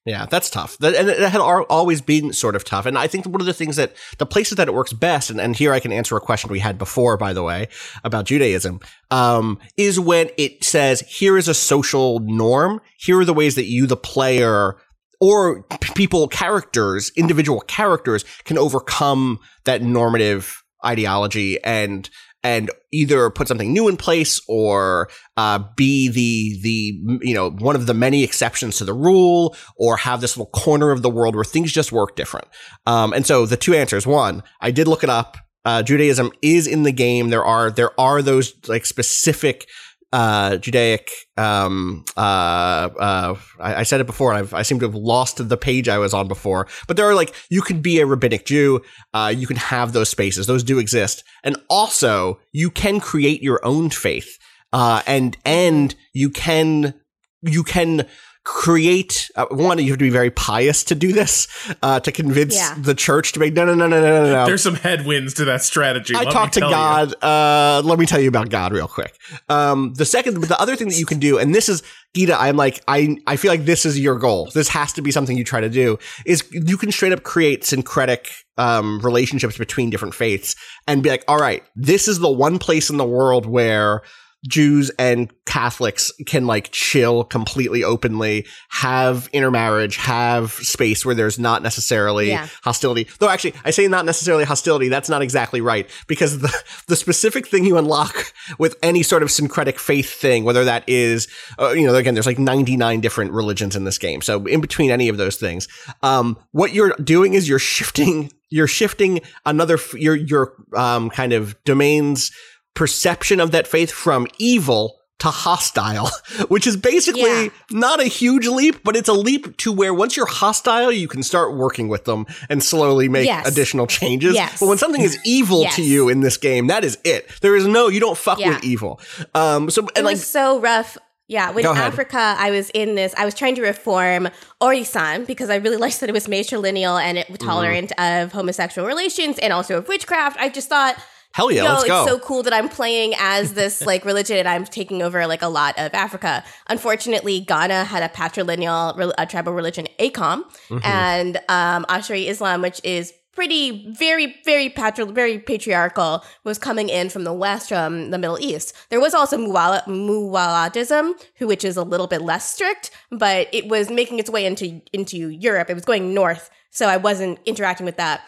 [0.08, 0.78] Yeah, that's tough.
[0.78, 2.86] That, and it had always been sort of tough.
[2.86, 5.38] And I think one of the things that the places that it works best, and,
[5.38, 7.68] and here I can answer a question we had before, by the way,
[8.04, 8.80] about Judaism,
[9.10, 12.80] um, is when it says, here is a social norm.
[12.98, 14.76] Here are the ways that you, the player,
[15.20, 22.08] or people, characters, individual characters can overcome that normative ideology and
[22.48, 27.76] and either put something new in place or uh, be the the you know one
[27.76, 31.34] of the many exceptions to the rule or have this little corner of the world
[31.34, 32.48] where things just work different.
[32.86, 34.06] Um, and so the two answers.
[34.06, 35.36] One i did look it up.
[35.64, 37.28] Uh, judaism is in the game.
[37.28, 39.68] There are there are those like specific
[40.12, 41.10] uh, Judaic.
[41.36, 45.56] Um, uh, uh, I, I, said it before, I've, i seem to have lost the
[45.56, 46.66] page I was on before.
[46.86, 48.82] But there are like you can be a rabbinic Jew.
[49.12, 53.64] Uh, you can have those spaces; those do exist, and also you can create your
[53.64, 54.38] own faith.
[54.72, 56.94] Uh, and and you can
[57.42, 58.06] you can
[58.48, 61.46] create uh, one you have to be very pious to do this
[61.82, 62.74] uh, to convince Yeah.
[62.78, 65.44] the church to make no no no no no no no There's some headwinds to
[65.44, 66.14] that strategy.
[66.14, 66.60] I let talked to.
[66.60, 67.12] God.
[67.22, 69.14] Uh, let me tell you about God real quick.
[69.50, 71.82] Um, the second, the other thing that you can do, and this is
[72.14, 72.40] Gita.
[72.40, 74.48] I'm like, I, I feel like this is your goal.
[74.54, 75.98] This has to be something you try to do.
[76.24, 81.22] Is you can straight up create syncretic um, relationships between different faiths and be like,
[81.28, 84.00] all right, this is the one place in the world where
[84.46, 91.62] Jews and Catholics can like chill completely openly, have intermarriage, have space where there's not
[91.62, 92.46] necessarily Yeah.
[92.62, 93.08] hostility.
[93.18, 94.88] Though actually, I say not necessarily hostility.
[94.88, 96.54] That's not exactly right because the
[96.86, 101.26] the specific thing you unlock with any sort of syncretic faith thing, whether that is,
[101.58, 104.22] uh, you know, again, there's like 99 different religions in this game.
[104.22, 105.66] So in between any of those things,
[106.02, 111.32] um, what you're doing is you're shifting, you're shifting another, f- your your um, kind
[111.32, 112.30] of domains
[112.78, 116.08] perception of that faith from evil to hostile,
[116.48, 117.48] which is basically Yeah.
[117.72, 121.24] not a huge leap, but it's a leap to where once you're hostile, you can
[121.24, 123.48] start working with them and slowly make Yes.
[123.48, 124.34] additional changes.
[124.36, 124.60] Yes.
[124.60, 127.28] But when something is evil to you in this game, that is it.
[127.40, 128.50] There is no, you don't fuck Yeah.
[128.50, 129.00] with evil.
[129.34, 130.96] Um, so, It like, was so rough.
[131.26, 131.66] Yeah, when.
[131.66, 133.12] Africa, I was in this.
[133.18, 134.28] I was trying to reform
[134.62, 137.34] Orisa because I really liked that it was matrilineal and Mm-hmm.
[137.34, 140.38] it tolerant of homosexual relations and also of witchcraft.
[140.38, 140.96] I just thought,
[141.34, 142.06] hell yeah, Yo, let's it's go.
[142.06, 145.48] so cool that I'm playing as this like religion and I'm taking over like a
[145.48, 146.42] lot of Africa.
[146.68, 150.78] Unfortunately, Ghana had a patrilineal a tribal religion, Akom, Mm-hmm.
[150.84, 157.08] and um, Ash'ari Islam, which is pretty, very, very patri- very patriarchal, was coming in
[157.08, 158.74] from the west, from the Middle East.
[158.90, 163.68] There was also Muwala- Muwaladism, who which is a little bit less strict, but it
[163.68, 165.70] was making its way into into Europe.
[165.70, 168.22] It was going north, so I wasn't interacting with that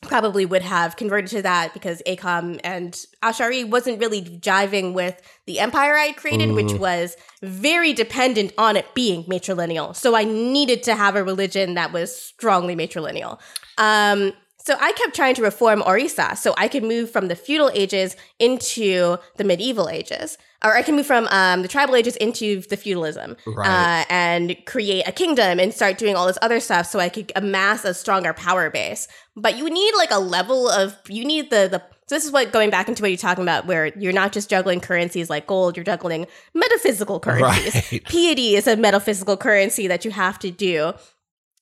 [0.00, 5.58] probably would have converted to that because Akom and Ash'ari wasn't really jiving with the
[5.58, 9.94] empire I created, which was very dependent on it being matrilineal.
[9.96, 13.40] So I needed to have a religion that was strongly matrilineal.
[13.76, 14.32] Um,
[14.68, 18.14] so I kept trying to reform Orisa so I could move from the feudal ages
[18.38, 20.36] into the medieval ages.
[20.62, 24.02] Or I can move from um, the tribal ages into the feudalism Right.
[24.02, 27.32] uh, and create a kingdom and start doing all this other stuff so I could
[27.34, 29.08] amass a stronger power base.
[29.36, 32.52] But you need like a level of, you need the, the, so this is what
[32.52, 35.76] going back into what you're talking about, where you're not just juggling currencies like gold,
[35.78, 37.74] you're juggling metaphysical currencies.
[37.92, 38.04] Right.
[38.04, 40.92] Piety is a metaphysical currency that you have to do.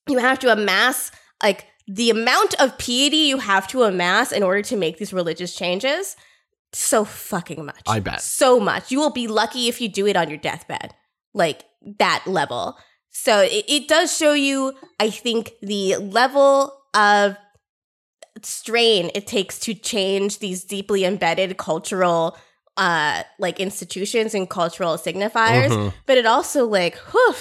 [0.08, 4.62] You have to amass like the amount of piety you have to amass in order
[4.62, 6.16] to make these religious changes.
[6.72, 7.82] So fucking much.
[7.86, 8.20] I bet.
[8.20, 8.90] So much.
[8.90, 10.94] You will be lucky if you do it on your deathbed.
[11.32, 11.62] Like
[11.98, 12.76] that level.
[13.10, 17.36] So it, it does show you, I think, the level of
[18.42, 22.36] strain it takes to change these deeply embedded cultural
[22.76, 25.94] uh like institutions and cultural signifiers Mhm.
[26.04, 27.34] but it also like whew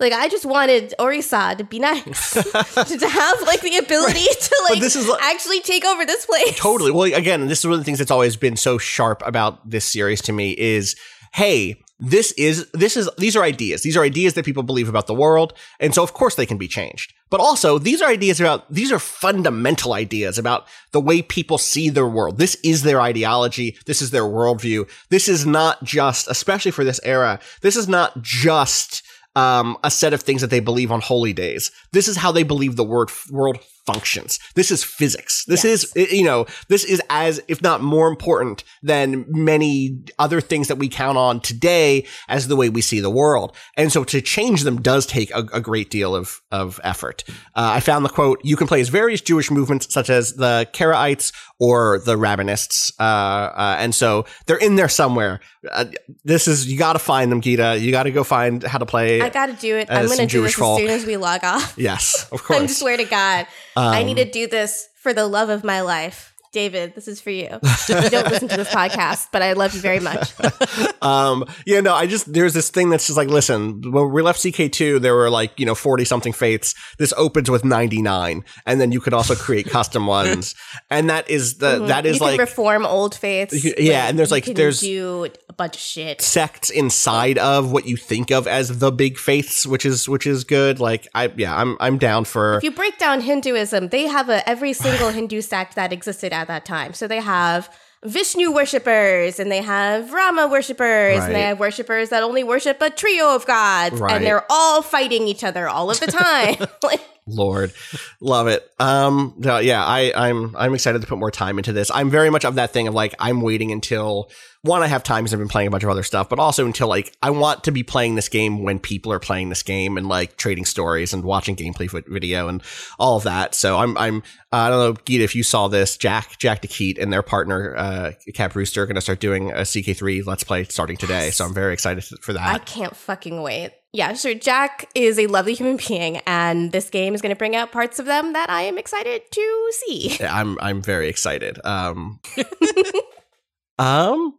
[0.00, 2.42] like I just wanted Orisa to be nice, to,
[2.98, 6.26] to have like the ability to But like this is like- actually take over this
[6.26, 6.56] place.
[6.58, 6.90] Totally.
[6.90, 9.84] Well, again, this is one of the things that's always been so sharp about this
[9.84, 10.94] series to me is,
[11.34, 13.82] hey, this is this is these are ideas.
[13.82, 16.56] These are ideas that people believe about the world, and so of course they can
[16.56, 17.12] be changed.
[17.28, 21.90] But also, these are ideas about these are fundamental ideas about the way people see
[21.90, 22.38] their world.
[22.38, 23.76] This is their ideology.
[23.86, 24.88] This is their worldview.
[25.08, 29.02] This is not just, especially for this era, this is not just
[29.38, 31.70] um, a set of things that they believe on holy days.
[31.92, 33.58] This is how they believe the word world
[33.92, 34.38] functions.
[34.54, 35.44] This is physics.
[35.46, 40.68] This is, you know, this is as, if not more important than many other things
[40.68, 43.56] that we count on today as the way we see the world.
[43.78, 47.24] And so to change them does take a, a great deal of, of effort.
[47.56, 50.68] Uh, I found the quote, you can play as various Jewish movements such as the
[50.72, 52.92] Karaites or the Rabbinists.
[53.00, 55.40] Uh, uh, and so they're in there somewhere.
[55.70, 55.86] Uh,
[56.24, 57.78] this is, you got to find them, Gita.
[57.78, 59.20] You got to go find how to play.
[59.20, 59.88] I gotta do it.
[59.90, 60.80] I'm gonna do Jewish this folk.
[60.80, 61.74] as soon as we log off.
[61.76, 62.60] yes, of course.
[62.60, 63.46] I swear to God,
[63.78, 66.32] I Um, need to do this for the love of my life.
[66.52, 67.44] David, this is for you.
[67.88, 70.32] you don't listen to this podcast, but I love you very much.
[71.02, 74.40] um, yeah, no, I just there's this thing that's just like, listen, when we left
[74.40, 76.74] CK2, there were like you know forty something fates.
[76.98, 80.54] This opens with ninety nine, and then you could also create custom ones,
[80.90, 82.24] and that is the that is Mm-hmm.
[82.24, 83.62] like reform old faiths.
[83.64, 86.20] You yeah, and there's, like, there's- do a bunch of shit.
[86.20, 90.44] sects inside of what you think of as the big faiths, which is which is
[90.44, 90.80] good.
[90.80, 94.48] Like I yeah, I'm I'm down for If you break down Hinduism, they have a
[94.48, 96.92] every single Hindu sect that existed at that time.
[96.94, 97.68] So they have
[98.04, 102.90] Vishnu worshippers and they have Rama worshippers and they have worshippers that only worship a
[102.90, 104.12] trio of gods Right.
[104.12, 106.56] and they're all fighting each other all of the time.
[106.82, 107.72] like Lord,
[108.20, 108.68] love it.
[108.78, 111.90] Um, no, yeah, I, I'm I'm excited to put more time into this.
[111.92, 114.30] I'm very much of that thing of like I'm waiting until
[114.62, 116.66] one I have time because I've been playing a bunch of other stuff, but also
[116.66, 119.96] until like I want to be playing this game when people are playing this game
[119.96, 122.62] and like trading stories and watching gameplay video and
[122.98, 123.54] all of that.
[123.54, 124.18] So I'm I'm
[124.52, 127.22] uh, I don't know, Gita, if you saw this, Jack Jack de Quidt and their
[127.22, 131.30] partner uh, Cap Rooster are going to start doing a CK3 Let's Play starting today.
[131.30, 132.54] So I'm very excited for that.
[132.54, 133.72] I can't fucking wait.
[133.92, 134.34] Yeah, sure.
[134.34, 137.98] Jack is a lovely human being, and this game is going to bring out parts
[137.98, 140.16] of them that I am excited to see.
[140.20, 141.58] Yeah, I'm I'm very excited.
[141.64, 142.20] Um,
[143.78, 144.34] um,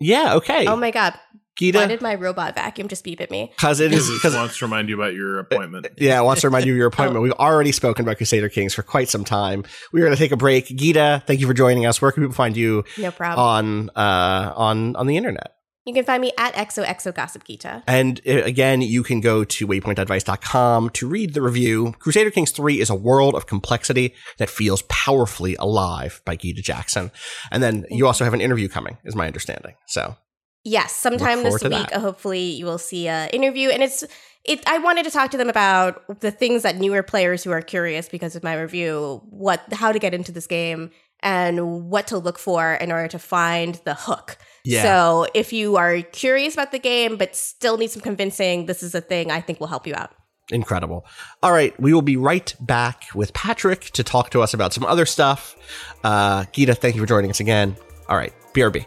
[0.00, 0.66] yeah, okay.
[0.66, 1.14] Oh my god!
[1.56, 1.78] Gita?
[1.78, 3.50] Why did my robot vacuum just beep at me?
[3.56, 5.86] because it is Because because wants to remind you about your appointment.
[5.96, 6.92] yeah, I want to remind you of your Oh.
[6.92, 7.22] appointment.
[7.22, 9.64] We've already spoken about Crusader Kings for quite some time.
[9.92, 10.66] We're going to take a break.
[10.66, 12.00] Gita, thank you for joining us.
[12.02, 13.44] Where can people find you No problem.
[13.44, 15.52] on uh on on the internet?
[15.88, 17.82] You can find me at XOXO Gossip Gita.
[17.86, 21.94] And uh, again, you can go to waypoint.vice.com to read the review.
[21.98, 27.10] Crusader Kings 3 is a world of complexity that feels powerfully alive by Gita Jackson.
[27.50, 29.76] And then you also have an interview coming, is my understanding.
[29.86, 30.14] So
[30.62, 31.90] Yes, sometime this week.
[31.92, 34.04] hopefully, you will see an interview, and it's
[34.44, 34.62] it.
[34.66, 38.10] I wanted to talk to them about the things that newer players who are curious
[38.10, 42.38] because of my review, what how to get into this game and what to look
[42.38, 44.36] for in order to find the hook.
[44.68, 44.82] Yeah.
[44.82, 48.94] So, if you are curious about the game but still need some convincing, this is
[48.94, 50.10] a thing I think will help you out.
[50.50, 51.06] incredible.
[51.42, 54.84] All right, we will be right back with Patrick to talk to us about some
[54.84, 55.56] other stuff.
[56.04, 57.76] Uh, Gita, thank you for joining us again.
[58.08, 58.86] All right, BRB.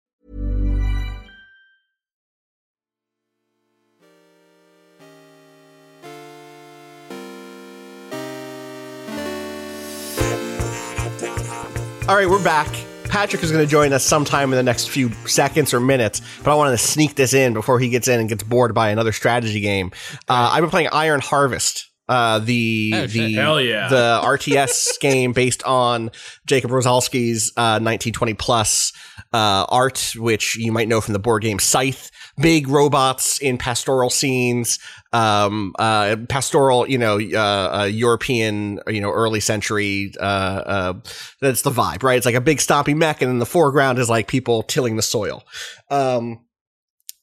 [12.11, 12.67] All right, we're back.
[13.05, 16.51] Patrick is going to join us sometime in the next few seconds or minutes, but
[16.51, 19.13] I wanted to sneak this in before he gets in and gets bored by another
[19.13, 19.93] strategy game.
[20.27, 21.89] Uh, I've been playing Iron Harvest.
[22.09, 23.19] Uh, the Oh, the
[23.63, 23.87] yeah.
[23.87, 26.11] the RTS game based on
[26.49, 28.91] Jakub Rozalski's uh, 1920 plus
[29.31, 32.10] uh, art, which you might know from the board game Scythe.
[32.39, 34.79] Big robots in pastoral scenes,
[35.13, 40.13] um, uh, pastoral, you know, uh, uh, European, you know, early century.
[40.19, 40.93] Uh, uh,
[41.41, 42.17] that's the vibe, right?
[42.17, 45.01] It's like a big stompy mech, and in the foreground is like people tilling the
[45.01, 45.43] soil.
[45.89, 46.45] Um,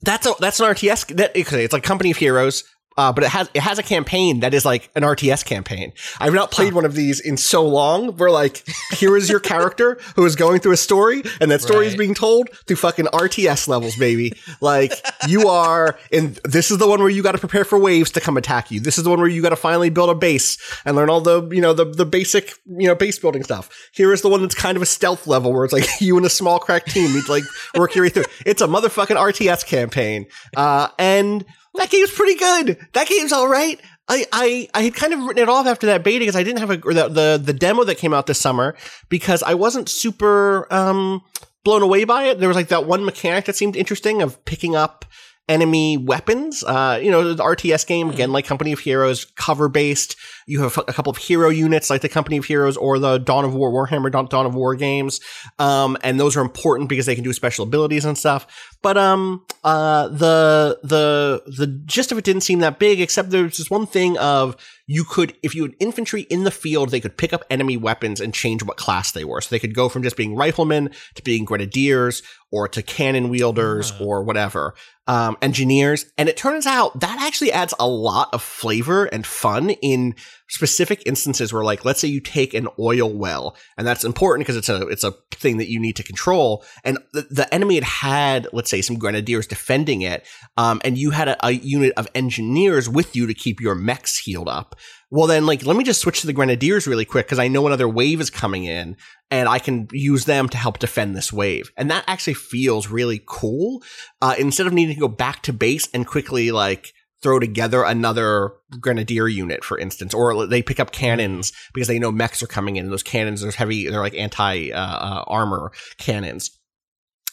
[0.02, 1.16] that's a, that's an RTS.
[1.16, 2.64] That it's like Company of Heroes.
[2.99, 5.92] Uh, but it has it has a campaign that is like an RTS campaign.
[6.18, 8.16] I've not played one of these in so long.
[8.16, 11.86] Where like here is your character who is going through a story, and that story
[11.86, 14.32] is being told through fucking RTS levels, baby.
[14.61, 14.92] Like
[15.28, 18.20] you are, and this is the one where you got to prepare for waves to
[18.20, 18.80] come attack you.
[18.80, 21.20] This is the one where you got to finally build a base and learn all
[21.20, 23.70] the you know the the basic you know base building stuff.
[23.92, 26.26] Here is the one that's kind of a stealth level where it's like you and
[26.26, 27.44] a small crack team need to like
[27.76, 28.24] work your way through.
[28.44, 30.26] It's a motherfucking RTS campaign,
[30.57, 31.44] uh, and
[31.79, 32.79] that game's pretty good.
[32.93, 33.81] That game's all right.
[34.09, 36.61] I, I, I had kind of written it off after that beta because I didn't
[36.61, 38.76] have a, or the, the, the demo that came out this summer
[39.09, 41.22] because I wasn't super, um,
[41.64, 42.39] blown away by it.
[42.39, 45.05] There was like that one mechanic that seemed interesting of picking up
[45.49, 46.62] enemy weapons.
[46.62, 50.16] Uh, you know, the RTS game, again, like Company of Heroes, cover based.
[50.47, 53.45] You have a couple of hero units like the Company of Heroes or the Dawn
[53.45, 55.20] of War, Warhammer Dawn, of War games.
[55.59, 58.47] Um, and those are important because they can do special abilities and stuff.
[58.81, 63.59] But, um, uh, the, the, the gist of it didn't seem that big, except there's
[63.59, 64.57] this one thing of
[64.87, 68.20] you could, if you had infantry in the field, they could pick up enemy weapons
[68.20, 69.41] and change what class they were.
[69.41, 73.93] So they could go from just being riflemen to being grenadiers or to cannon wielders
[74.01, 74.74] or whatever,
[75.07, 76.07] um, engineers.
[76.16, 80.14] And it turns out that actually adds a lot of flavor and fun in
[80.49, 84.57] specific instances where like, let's say you take an oil well and that's important because
[84.57, 86.64] it's a, it's a thing that you need to control.
[86.84, 90.26] And the, the enemy had had, let's say some grenadiers defending it.
[90.57, 94.18] Um, and you had a, a unit of engineers with you to keep your mechs
[94.18, 94.74] healed up.
[95.11, 97.66] Well, then, like, let me just switch to the grenadiers really quick because I know
[97.66, 98.96] another wave is coming in
[99.30, 101.72] and I can use them to help defend this wave.
[101.78, 103.82] And that actually feels really cool.
[104.20, 106.92] Uh, instead of needing to go back to base and quickly, like,
[107.23, 112.12] throw together another grenadier unit, for instance, or they pick up cannons because they know
[112.12, 112.91] mechs are coming in.
[112.91, 116.51] Those cannons are heavy; they're like anti uh, uh, armor cannons.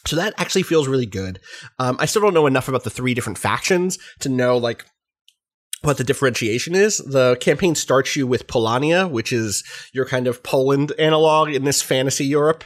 [0.06, 1.40] So that actually feels really good.
[1.80, 4.86] Um, I still don't know enough about the three different factions to know like
[5.82, 6.98] what the differentiation is.
[6.98, 9.64] The campaign starts you with Polania, which is
[9.94, 12.64] your kind of Poland analog in this fantasy Europe.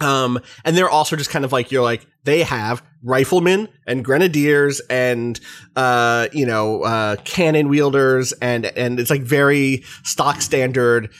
[0.00, 4.80] Um, and they're also just kind of like, you're like, they have riflemen and grenadiers
[4.90, 5.38] and,
[5.76, 11.10] uh, you know, uh, cannon wielders and, and it's like very stock standard,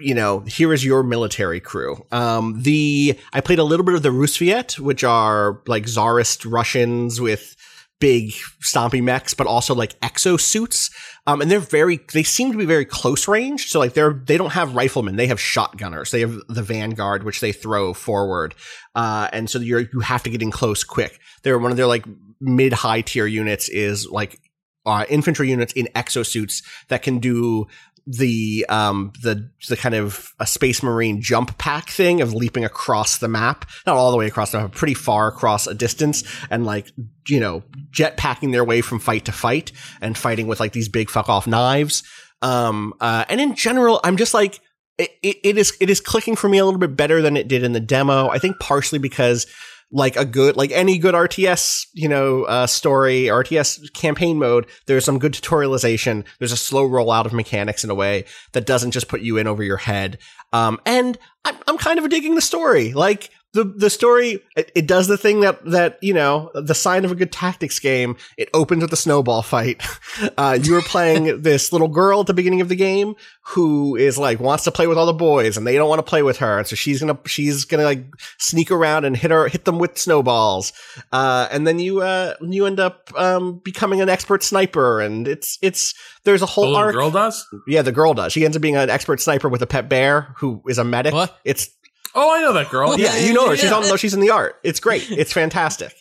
[0.00, 2.04] you know, here is your military crew.
[2.10, 7.20] Um, the, I played a little bit of the Rusviet, which are like Tsarist Russians
[7.20, 7.54] with,
[8.00, 8.32] big
[8.62, 10.90] stompy mechs, but also like exosuits.
[11.26, 13.68] Um, and they're very, they seem to be very close range.
[13.68, 15.16] So like they're, they don't have riflemen.
[15.16, 16.10] They have shotgunners.
[16.10, 18.54] They have the Vanguard, which they throw forward.
[18.94, 21.18] Uh, and so you're, you have to get in close quick.
[21.42, 22.04] They're one of their like
[22.40, 24.38] mid high tier units is like,
[24.86, 27.66] uh, infantry units in exosuits that can do
[28.06, 33.16] the um the the kind of a space marine jump pack thing of leaping across
[33.18, 36.66] the map not all the way across the map pretty far across a distance and
[36.66, 36.92] like
[37.28, 40.88] you know jet packing their way from fight to fight and fighting with like these
[40.88, 42.02] big fuck off knives.
[42.42, 44.60] Um uh and in general i'm just like
[44.98, 47.48] it, it, it is it is clicking for me a little bit better than it
[47.48, 49.46] did in the demo i think partially because
[49.94, 55.04] like a good like any good RTS you know uh, story RTS campaign mode there's
[55.04, 56.24] some good tutorialization.
[56.38, 59.46] There's a slow rollout of mechanics in a way that doesn't just put you in
[59.46, 60.18] over your head.
[60.52, 62.92] Um and I'm, I'm kind of digging the story.
[62.92, 67.04] Like the the story it, it, does the thing that that you know the sign
[67.04, 69.82] of a good tactics game it opens with a snowball fight.
[70.38, 74.16] Uh, you are playing this little girl at the beginning of the game who is
[74.16, 76.38] like wants to play with all the boys and they don't want to play with
[76.38, 76.58] her.
[76.58, 78.04] And so she's gonna she's gonna like
[78.38, 80.72] sneak around and hit her hit them with snowballs.
[81.12, 85.58] Uh, and then you uh you end up um becoming an expert sniper and it's
[85.62, 86.94] it's there's a whole the arc.
[86.94, 87.44] girl does?
[87.66, 88.32] Yeah the girl does.
[88.32, 91.12] She ends up being an expert sniper with a pet bear who is a medic.
[91.12, 91.38] What?
[91.44, 91.70] it's
[92.14, 92.98] Oh, I know that girl.
[92.98, 93.56] yeah, you know her.
[93.56, 93.96] She's on.
[93.98, 94.56] She's in the art.
[94.62, 95.10] It's great.
[95.10, 95.92] It's fantastic.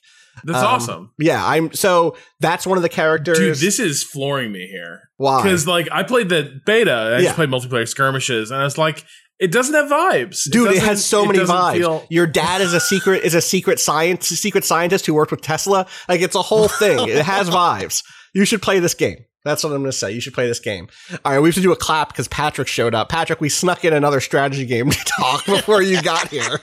[0.44, 1.12] That's Um, awesome.
[1.20, 1.74] Yeah, I'm.
[1.74, 3.38] So that's one of the characters.
[3.38, 5.02] Dude, this is flooring me here.
[5.18, 5.42] Why?
[5.44, 7.22] Because like I played the beta, I Yeah.
[7.24, 9.06] just played multiplayer skirmishes, and I was like,
[9.40, 11.74] it doesn't have vibes, Dude, it, doesn't- has so many vibes.
[11.78, 15.42] feel- Your dad is a secret is a secret science secret scientist who worked with
[15.42, 15.86] Tesla.
[16.10, 17.08] Like it's a whole thing.
[17.10, 18.04] it has vibes.
[18.34, 19.18] You should play this game.
[19.46, 20.12] That's what I'm going to say.
[20.12, 20.88] You should play this game.
[21.26, 23.10] All right, we have to do a clap because Patrick showed up.
[23.10, 26.60] Patrick, we snuck in another strategy game to talk before you got here.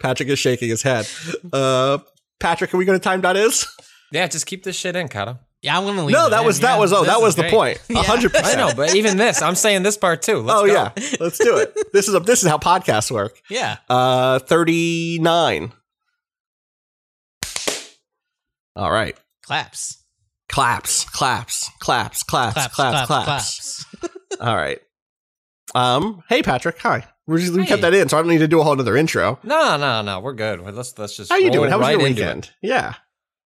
[0.00, 1.08] Patrick is shaking his head.
[1.52, 1.98] Uh,
[2.38, 3.66] Patrick, are we going to time dot is?
[4.12, 5.38] Yeah, just keep this shit in, Kato.
[5.62, 6.14] Yeah, I'm gonna leave.
[6.16, 6.46] No, that in.
[6.46, 7.52] was that Yeah, was oh this that is was the great.
[7.52, 7.80] point.
[7.90, 8.58] A hundred I percent.
[8.58, 10.38] know, but even this, I'm saying this part too.
[10.38, 10.72] Let's Oh go.
[10.72, 11.76] yeah, let's do it.
[11.92, 13.38] This is a this is how podcasts work.
[13.50, 13.76] Yeah.
[13.86, 15.72] Uh, thirty nine.
[18.74, 19.99] All right, Claps.
[20.50, 22.74] Claps, claps, claps, claps, Claps.
[22.74, 23.84] claps, Claps.
[23.86, 23.86] claps.
[24.40, 24.78] All right.
[25.74, 26.22] Um.
[26.28, 26.78] Hey, Patrick.
[26.80, 27.04] Hi.
[27.26, 27.90] We just we kept Hey.
[27.90, 29.38] that in, so I don't need to do a whole other intro.
[29.44, 30.18] No, no, no.
[30.20, 30.60] We're good.
[30.60, 31.30] Let's let's just.
[31.30, 31.70] How you doing?
[31.70, 32.50] How was right your weekend?
[32.60, 32.94] Yeah.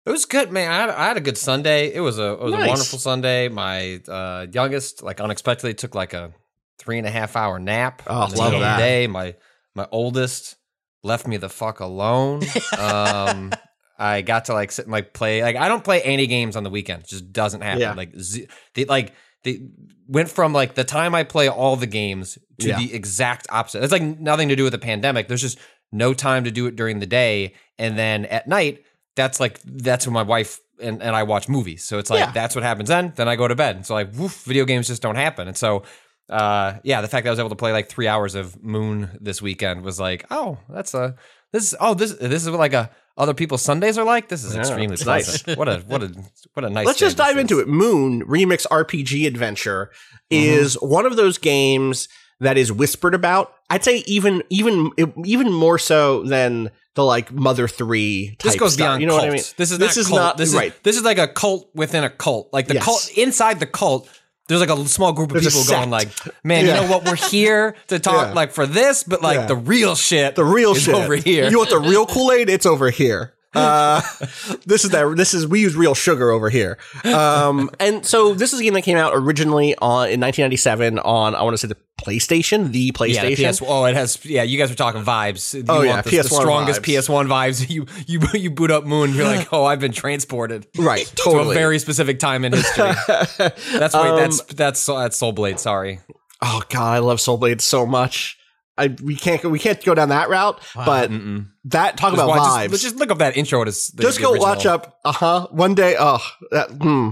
[0.06, 0.70] It was good, man.
[0.70, 1.92] I had, I had a good Sunday.
[1.92, 2.64] It was a it was Nice.
[2.66, 3.48] a wonderful Sunday.
[3.48, 6.32] My uh, youngest, like unexpectedly, took like a
[6.78, 8.02] three and a half hour nap.
[8.06, 8.78] Oh, the love middle of the that.
[8.78, 9.06] Day.
[9.06, 9.34] My
[9.74, 10.56] my oldest
[11.02, 12.42] left me the fuck alone.
[12.78, 13.52] um,
[14.00, 15.42] I got to like sit and like play.
[15.42, 17.02] Like I don't play any games on the weekend.
[17.02, 17.80] It just doesn't happen.
[17.82, 17.92] Yeah.
[17.94, 19.12] Like z- they like
[19.44, 19.60] they
[20.08, 22.78] went from like the time I play all the games to Yeah.
[22.78, 23.82] the exact opposite.
[23.84, 25.28] It's like nothing to do with the pandemic.
[25.28, 25.58] There's just
[25.92, 28.84] no time to do it during the day, and then at night,
[29.16, 31.84] that's like that's when my wife and, and I watch movies.
[31.84, 32.32] So it's like Yeah.
[32.32, 33.12] that's what happens then.
[33.16, 33.76] Then I go to bed.
[33.76, 35.46] And so like woof, video games just don't happen.
[35.48, 35.82] And so
[36.30, 39.10] uh yeah, the fact that I was able to play like three hours of Moon
[39.20, 41.16] this weekend was like, oh, that's a
[41.52, 44.28] this is oh this this is what like a other people's Sundays are like.
[44.28, 45.42] This is Yeah, extremely it's nice.
[45.42, 45.58] pleasant.
[45.58, 46.14] What a what a
[46.54, 46.86] what a nice.
[46.86, 47.68] Let's just dive into it.
[47.68, 49.90] Moon Remix RPG Adventure
[50.32, 50.60] Mm-hmm.
[50.60, 53.52] is one of those games that is whispered about.
[53.68, 54.90] I'd say even even
[55.24, 58.36] even more so than the like Mother Three.
[58.38, 58.84] Type This goes stuff.
[58.84, 59.22] beyond You know cult.
[59.22, 59.42] what I mean?
[59.56, 60.20] This is this not is cult.
[60.20, 60.72] not this right.
[60.72, 62.48] Is, this is like a cult within a cult.
[62.52, 62.84] Like the Yes.
[62.84, 64.08] cult inside the cult.
[64.50, 66.08] There's like a small group of There's people going like,
[66.44, 66.74] "Man, Yeah.
[66.74, 67.04] you know what?
[67.04, 68.32] We're here to talk Yeah.
[68.34, 69.46] like for this, but like Yeah.
[69.46, 72.50] the real shit, the real is shit over here." You want the real Kool Aid?
[72.50, 73.32] It's over here.
[73.54, 74.00] Uh,
[74.66, 75.12] this is that.
[75.16, 76.78] This is we use real sugar over here.
[77.04, 81.34] Um, and so this is a game that came out originally on in 1997 on
[81.34, 83.50] I want to say the PlayStation, the yeah, the PlayStation.
[83.52, 83.62] PS.
[83.66, 84.24] Oh, it has.
[84.24, 85.52] Yeah, you guys were talking vibes.
[85.54, 87.08] You Oh, yeah, the, the PS1 strongest vibes.
[87.08, 87.70] PS1 vibes.
[87.70, 89.14] You you you boot up Moon.
[89.14, 91.44] You're like, oh, I've been transported Right, totally.
[91.44, 92.92] to a very specific time in history.
[93.06, 95.58] that's wait, Um, that's that's that's Soul Blade.
[95.60, 96.00] Sorry.
[96.40, 98.38] oh god, I love Soul Blade so much.
[98.80, 101.48] I we can't go we can't go down that route, but Mm-mm.
[101.66, 102.70] that talk Just about watch- vibes.
[102.70, 103.62] just, just look up that intro.
[103.62, 104.48] To the, just the go original.
[104.48, 104.98] watch up.
[105.04, 105.46] Uh huh.
[105.50, 105.94] One day.
[105.98, 106.18] Oh,
[106.50, 107.10] that, hmm.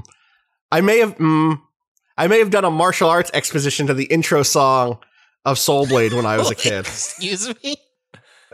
[0.72, 1.60] I may have mm,
[2.16, 4.98] I may have done a martial arts exposition to the intro song
[5.44, 7.76] of Soul Blade when I was a kid Excuse me.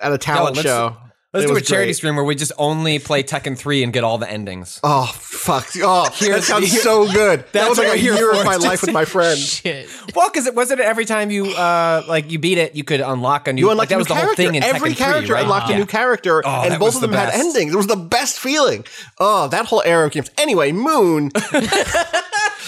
[0.02, 0.96] at a talent let's- show.
[1.34, 1.96] Let's It do a charity great.
[1.96, 4.78] stream where we just only play Tekken 3 and get all the endings.
[4.84, 5.66] Oh fuck!
[5.82, 7.44] Oh, that sounds here- so good.
[7.52, 9.36] That was like a year of my life with my friend.
[9.38, 9.88] Shit.
[10.14, 13.00] Well, because it wasn't it every time you uh like you beat it, you could
[13.00, 13.62] unlock a new.
[13.68, 14.42] You like, that a new was the whole character.
[14.44, 15.42] thing in Every Tekken 3, character right?
[15.42, 15.74] unlocked Yeah.
[15.74, 17.74] a new character, Oh, and both was of the them had endings.
[17.74, 18.84] It was the best feeling.
[19.18, 20.30] Oh, that whole era of games.
[20.38, 21.30] Anyway, Moon.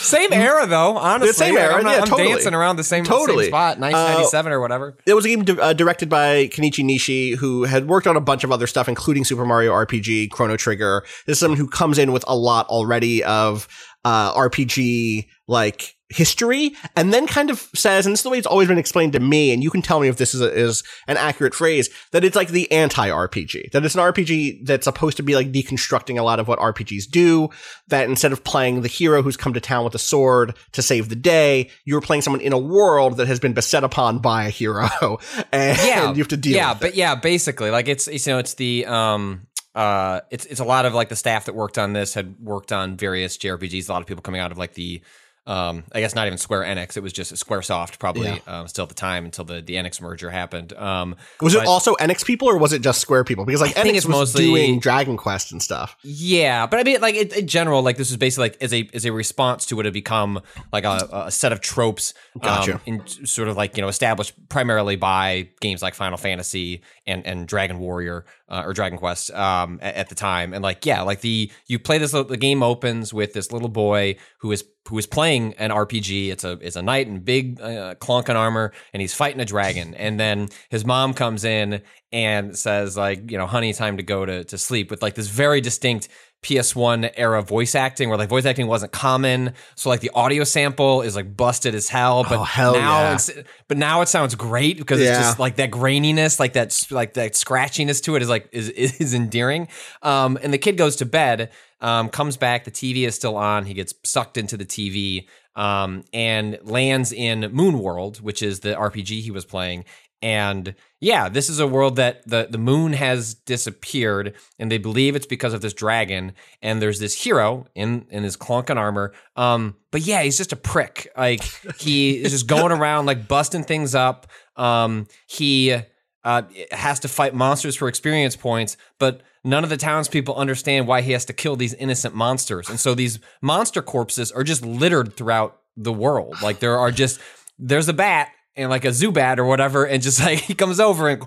[0.07, 1.33] Same era though, honestly.
[1.33, 2.29] same era, I'm, not- yeah, I'm totally.
[2.29, 3.45] dancing around the same, Totally.
[3.45, 4.97] same spot, 1997 or whatever.
[5.07, 8.21] It was a game di- uh, directed by Kenichi Nishi, who had worked on a
[8.21, 11.05] bunch of other stuff, including Super Mario RPG, Chrono Trigger.
[11.27, 13.67] This is someone who comes in with a lot already of
[14.05, 18.47] uh, RPG like history, and then kind of says, and this is the way it's
[18.47, 20.85] always been explained to me, and you can tell me if this is, a, is
[21.09, 23.73] an accurate phrase, that it's like the anti-RPG.
[23.73, 27.11] That it's an RPG that's supposed to be like deconstructing a lot of what RPGs
[27.11, 27.51] do.
[27.89, 31.09] That instead of playing the hero who's come to town with a sword to save
[31.09, 34.51] the day, you're playing someone in a world that has been beset upon by a
[34.51, 34.89] hero,
[35.53, 36.55] and yeah, you have to deal.
[36.55, 36.97] Yeah, with but it.
[36.97, 40.87] yeah, basically, like it's, it's you know, it's the um uh it's it's a lot
[40.87, 43.89] of like the staff that worked on this had worked on various JRPGs.
[43.89, 45.03] A lot of people coming out of like the
[45.47, 46.97] um I guess not even Square Enix.
[46.97, 48.61] It was just SquareSoft probably Yeah.
[48.61, 50.73] um, still at the time until the the Enix merger happened.
[50.73, 53.45] Um Was it also Enix people or was it just Square people?
[53.45, 55.97] Because like I Enix was mostly- doing Dragon Quest and stuff.
[56.03, 58.89] Yeah, but I mean, like in, in general, like this is basically like as a
[58.93, 60.41] as a response to what had become
[60.73, 62.75] like a, a set of tropes, Gotcha.
[62.75, 67.25] um, in sort of like you know established primarily by games like Final Fantasy and
[67.27, 71.03] and Dragon Warrior uh, or Dragon Quest um, at, at the time, and like yeah,
[71.03, 74.99] like the you play this the game opens with this little boy who is who
[74.99, 76.31] is playing an RPG.
[76.31, 79.95] It's a it's a knight in big uh, clunking armor, and he's fighting a dragon,
[79.95, 81.83] and then his mom comes in
[82.13, 85.29] and says like you know honey time to go to to sleep with like this
[85.29, 86.09] very distinct
[86.43, 91.03] PS1 era voice acting where like voice acting wasn't common so like the audio sample
[91.03, 93.15] is like busted as hell but Oh, hell now yeah.
[93.15, 93.31] it's
[93.69, 95.09] but now it sounds great because Yeah.
[95.11, 98.69] it's just like that graininess like that like that scratchiness to it is like is
[98.71, 99.67] is endearing
[100.03, 101.51] um and the kid goes to bed
[101.81, 105.27] um comes back the TV is still on he gets sucked into the TV
[105.57, 109.85] um and lands in Moon World which is the RPG he was playing
[110.23, 115.15] and yeah, this is a world that the, the moon has disappeared, and they believe
[115.15, 116.33] it's because of this dragon.
[116.63, 119.13] And there's this hero in in his clunking armor.
[119.37, 121.09] Um, but yeah, he's just a prick.
[121.17, 121.43] Like
[121.79, 124.27] he is just going around like busting things up.
[124.57, 125.77] Um, he
[126.25, 131.03] uh, has to fight monsters for experience points, but none of the townspeople understand why
[131.03, 132.69] he has to kill these innocent monsters.
[132.69, 136.43] And so these monster corpses are just littered throughout the world.
[136.43, 137.21] Like there are just
[137.59, 141.09] there's a bat and like a Zubat or whatever, and just like he comes over
[141.09, 141.25] and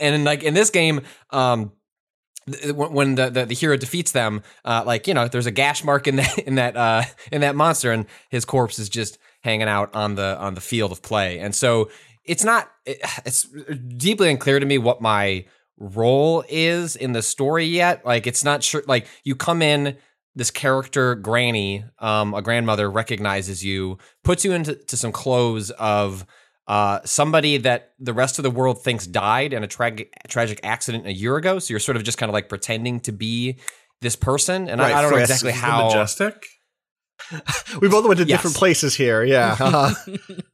[0.00, 1.72] and like in this game, um,
[2.74, 6.06] when the, the the hero defeats them, uh, like you know, there's a gash mark
[6.06, 9.94] in that in that uh in that monster, and his corpse is just hanging out
[9.94, 11.90] on the on the field of play, and so
[12.24, 13.48] it's not it's
[13.96, 15.44] deeply unclear to me what my
[15.78, 18.04] role is in the story yet.
[18.04, 18.82] Like it's not sure.
[18.86, 19.96] Like you come in
[20.36, 26.24] this character granny um a grandmother recognizes you puts you into to some clothes of
[26.70, 31.06] uh somebody that the rest of the world thinks died in a tragic tragic accident
[31.06, 33.58] a year ago so you're sort of just kind of like pretending to be
[34.00, 36.46] this person and Right, I, I don't know exactly how Majestic.
[37.80, 38.38] We both went to Yes.
[38.38, 39.22] different places here.
[39.24, 39.56] Yeah.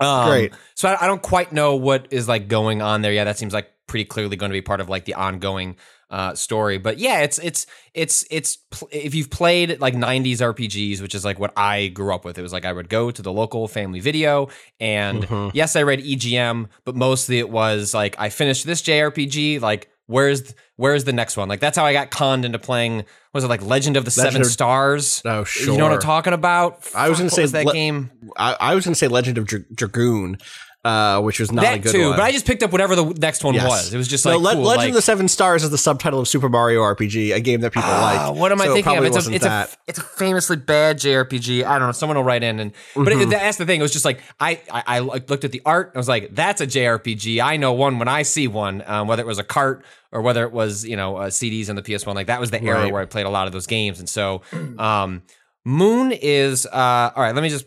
[0.01, 0.53] Um, Great.
[0.75, 3.13] So I, I don't quite know what is like going on there.
[3.13, 5.77] Yeah, that seems like pretty clearly going to be part of like the ongoing
[6.11, 6.79] uh, story.
[6.79, 11.25] But yeah, it's it's it's it's pl- if you've played like '90s RPGs, which is
[11.25, 12.39] like what I grew up with.
[12.39, 14.49] It was like I would go to the local Family Video,
[14.81, 15.51] and Mhm.
[15.55, 19.91] yes, I read EGM, but mostly it was like I finished this JRPG, like.
[20.09, 21.49] Where's where's the next one?
[21.49, 23.05] Like that's how I got conned into playing.
[23.35, 25.21] Was it like Legend of the Legend Seven of- Stars?
[25.25, 25.73] Oh, sure.
[25.73, 26.89] You know what I'm talking about?
[26.95, 28.13] I was going to say was that Le- game.
[28.37, 30.39] I, I was going to say Legend of Dra- Dragoon,
[30.87, 32.17] uh, which was not a that good too, one.
[32.17, 33.69] but I just picked up whatever the next one Yes.
[33.69, 33.95] was.
[33.95, 35.79] It was just No, like Le- cool, Legend like, of the Seven Stars is the
[35.79, 38.39] subtitle of Super Mario RPG, a game that people Ah, like.
[38.39, 39.05] what am I So it thinking of?
[39.05, 41.65] It's a, it's a it's a famously bad JRPG.
[41.65, 41.93] I don't know.
[41.93, 43.31] Someone will write in and but it, Mhm.
[43.31, 43.81] that's the thing.
[43.81, 45.93] It was just like I, I I looked at the art.
[45.95, 47.41] I was like, that's a JRPG.
[47.43, 48.83] I know one when I see one.
[48.87, 51.77] Um, whether it was a cart or whether it was you know uh, CDs and
[51.77, 52.15] the PS One.
[52.15, 52.93] Like that was the era Right.
[52.93, 53.99] where I played a lot of those games.
[53.99, 54.43] And so,
[54.79, 55.23] um,
[55.65, 57.35] Moon is uh all right.
[57.35, 57.67] Let me just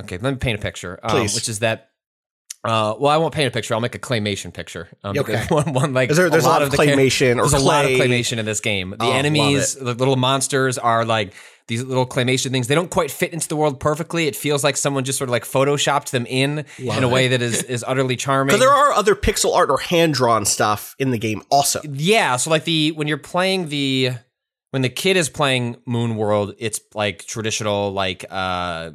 [0.00, 0.18] okay.
[0.18, 0.98] Let me paint a picture.
[1.02, 1.90] Um, which is that.
[2.64, 3.72] Uh, well, I won't paint a picture.
[3.74, 4.88] I'll make a claymation picture.
[5.04, 5.44] Um, Okay.
[5.48, 7.84] One, one like there- there's a lot of the char- claymation or there's a lot
[7.84, 8.90] of claymation in this game.
[8.98, 11.32] The Oh, enemies, the little monsters are like
[11.68, 12.66] these little claymation things.
[12.66, 14.26] They don't quite fit into the world perfectly.
[14.26, 17.42] It feels like someone just sort of like photoshopped them in in a way that
[17.42, 18.48] is is utterly charming.
[18.48, 21.80] Because there are other pixel art or hand drawn stuff in the game also.
[21.84, 24.12] Yeah, so like the when you're playing the
[24.70, 28.90] when the kid is playing Moon World, it's like traditional like uh, uh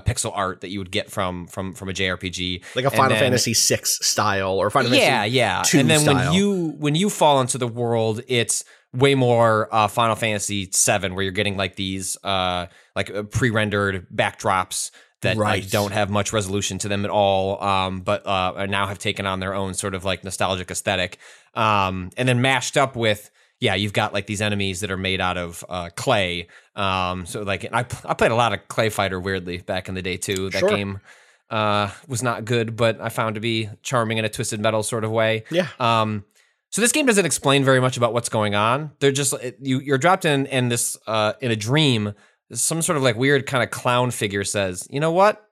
[0.00, 3.18] pixel art that you would get from from from a JRPG, like a Final then-
[3.18, 5.80] Fantasy VI style or Final yeah, Fantasy yeah.
[5.80, 6.14] and then style.
[6.14, 11.10] when you when you fall into the world, it's way more uh, Final Fantasy VII,
[11.10, 14.90] where you're getting like these uh, like uh, pre-rendered backdrops
[15.22, 15.62] that Right.
[15.62, 19.26] like don't have much resolution to them at all, um, but uh, now have taken
[19.26, 21.18] on their own sort of like nostalgic aesthetic,
[21.54, 23.30] um, and then mashed up with.
[23.60, 26.48] Yeah, you've got like these enemies that are made out of uh, clay.
[26.74, 30.02] Um, so like I, I played a lot of Clay Fighter weirdly back in the
[30.02, 30.50] day too.
[30.50, 30.68] That Sure.
[30.68, 31.00] game
[31.48, 35.04] uh, was not good, but I found to be charming in a twisted metal sort
[35.04, 35.44] of way.
[35.50, 35.68] Yeah.
[35.80, 36.24] Um,
[36.70, 38.90] so this game doesn't explain very much about what's going on.
[38.98, 42.12] They're just you you're dropped in and this uh, in a dream.
[42.52, 45.48] Some sort of like weird kind of clown figure says, "You know what?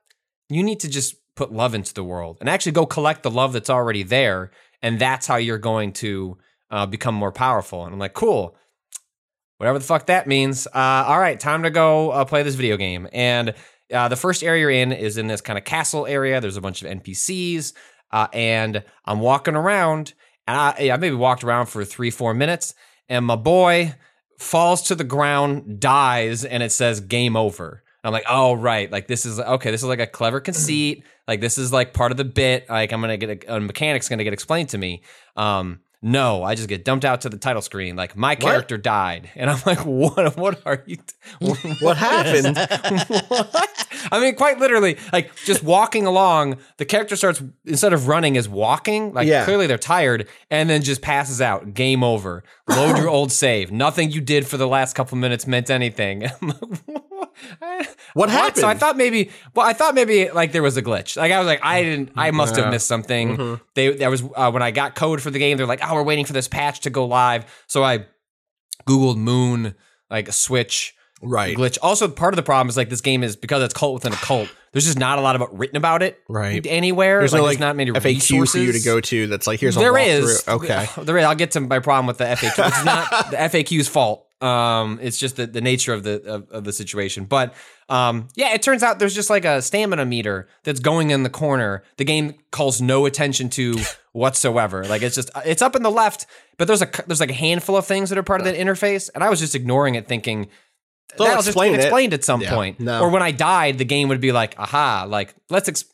[0.51, 3.53] You need to just put love into the world and actually go collect the love
[3.55, 4.51] that's already there,
[4.83, 6.37] and that's how you're going to
[6.71, 8.57] uh, become more powerful." And I'm like, "Cool."
[9.59, 10.67] Whatever the fuck that means.
[10.67, 13.09] Uh, all right, time to go uh, play this video game.
[13.13, 13.55] And
[13.93, 16.41] uh, the first area you're in is in this kind of castle area.
[16.41, 17.73] There's a bunch of NPCs,
[18.11, 20.15] uh, and I'm walking around,
[20.47, 22.75] and I, I maybe walked around for three, four minutes,
[23.09, 23.95] and my boy
[24.39, 27.83] falls to the ground, dies, and it says game over.
[28.03, 29.71] I'm like, oh right, like this is okay.
[29.71, 31.05] This is like a clever conceit.
[31.27, 32.69] Like this is like part of the bit.
[32.69, 35.03] Like I'm gonna get a, a mechanic's gonna get explained to me.
[35.37, 37.97] Um, no, I just get dumped out to the title screen.
[37.97, 40.37] Like my character died, and I'm like, what?
[40.37, 40.99] What are you?
[41.81, 42.57] What happened?
[43.29, 43.89] what?
[44.13, 48.49] I mean, quite literally, like just walking along, the character starts instead of running is
[48.49, 49.15] walking.
[49.15, 49.47] Like Yeah.
[49.47, 51.73] clearly they're tired, and then just passes out.
[51.73, 52.45] Game over.
[52.69, 53.73] Load your old save.
[53.73, 56.29] Nothing you did for the last couple minutes meant anything.
[58.15, 58.59] What happened?
[58.59, 61.17] So I thought maybe, well, I thought maybe like there was a glitch.
[61.17, 63.37] Like I was like, I didn't, I must have missed something.
[63.37, 63.61] Mhm.
[63.75, 65.57] They, that was uh, when I got code for the game.
[65.57, 67.45] They're like, oh, we're waiting for this patch to go live.
[67.67, 68.07] So I
[68.87, 69.75] googled Moon
[70.11, 71.57] like Switch Right.
[71.57, 71.79] glitch.
[71.81, 74.17] Also, part of the problem is like this game is because it's cult within a
[74.17, 74.51] cult.
[74.73, 76.67] There's just not a lot about written about it Right.
[76.67, 77.21] anywhere.
[77.21, 79.27] There's like, no like not many FAQ resources for you to go to.
[79.29, 80.47] That's like here's a there is.
[80.47, 80.87] Okay.
[81.03, 81.25] There is.
[81.25, 82.67] I'll get to my problem with the FAQ.
[82.69, 84.24] It's not the FAQ's fault.
[84.41, 87.25] Um, it's just the, the nature of the of, of the situation.
[87.25, 87.55] But
[87.89, 91.31] um, yeah, it turns out there's just like a stamina meter that's going in the
[91.31, 91.83] corner.
[91.97, 93.77] The game calls no attention to
[94.13, 94.85] whatsoever.
[94.85, 96.27] Like it's just it's up in the left,
[96.59, 99.09] but there's a there's like a handful of things that are part of that interface,
[99.15, 100.49] and I was just ignoring it, thinking.
[101.17, 101.85] They'll That'll just explain get it.
[101.85, 102.55] explained at some Yeah.
[102.55, 102.81] point.
[102.81, 103.03] No.
[103.03, 105.85] Or when I died, the game would be like, aha, like, let's ex-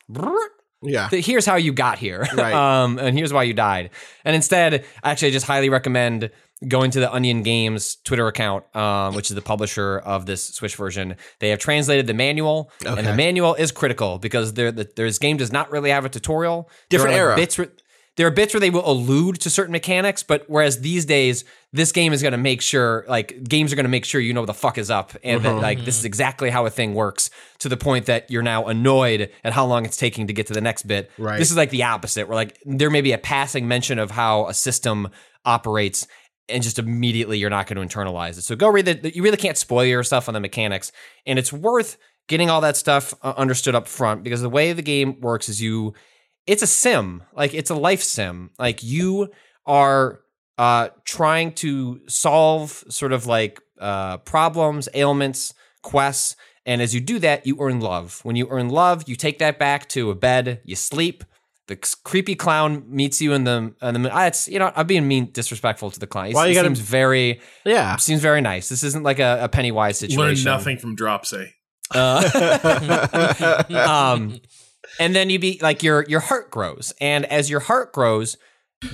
[0.81, 1.09] Yeah.
[1.09, 2.25] here's how you got here.
[2.33, 2.53] Right.
[2.83, 3.91] um, and here's why you died.
[4.25, 6.31] And instead, actually, I just highly recommend
[6.67, 10.75] going to the Onion Games Twitter account, um, which is the publisher of this Switch
[10.75, 11.15] version.
[11.39, 15.37] They have translated the manual, and the manual is critical because there, the, this game
[15.37, 16.69] does not really have a tutorial.
[16.89, 17.41] Different there are, like, era.
[17.41, 17.71] Bits where,
[18.17, 21.93] there are bits where they will allude to certain mechanics, but whereas these days, this
[21.93, 24.41] game is going to make sure, like, games are going to make sure you know
[24.41, 27.29] what the fuck is up, and that, like, this is exactly how a thing works
[27.59, 30.53] to the point that you're now annoyed at how long it's taking to get to
[30.53, 31.09] the next bit.
[31.17, 31.39] Right.
[31.39, 34.47] This is like the opposite, where, like, there may be a passing mention of how
[34.47, 35.09] a system
[35.45, 36.05] operates,
[36.51, 38.43] and just immediately you're not going to internalize it.
[38.43, 39.15] So go read it.
[39.15, 40.91] You really can't spoil yourself on the mechanics,
[41.25, 41.97] and it's worth
[42.27, 45.61] getting all that stuff uh, understood up front because the way the game works is
[45.61, 45.93] you
[46.47, 49.29] it's a sim like it's a life sim like you
[49.65, 50.21] are
[50.57, 57.19] uh trying to solve sort of like uh problems ailments quests and as you do
[57.19, 60.61] that you earn love when you earn love you take that back to a bed
[60.63, 61.23] you sleep
[61.67, 65.07] the creepy clown meets you in the, in the ah, it's you know I'm being
[65.07, 66.27] mean disrespectful to the clown.
[66.27, 67.95] He Well, you gotta- seems very Yeah.
[67.97, 68.67] seems very nice.
[68.69, 70.45] This isn't like a, a Pennywise situation.
[70.45, 71.53] Learn nothing from Dropsy.
[71.93, 74.39] Uh, um,
[74.99, 78.37] and then you be like your your heart grows, and as your heart grows,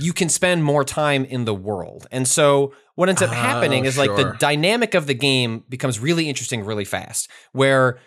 [0.00, 2.06] you can spend more time in the world.
[2.10, 5.98] And so what ends up Oh, happening is like the dynamic of the game becomes
[6.00, 7.30] really interesting really fast.
[7.52, 7.98] Where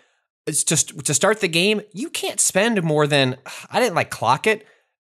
[0.46, 3.36] it's just to start the game, you can't spend more than
[3.70, 4.66] I didn't like clock it.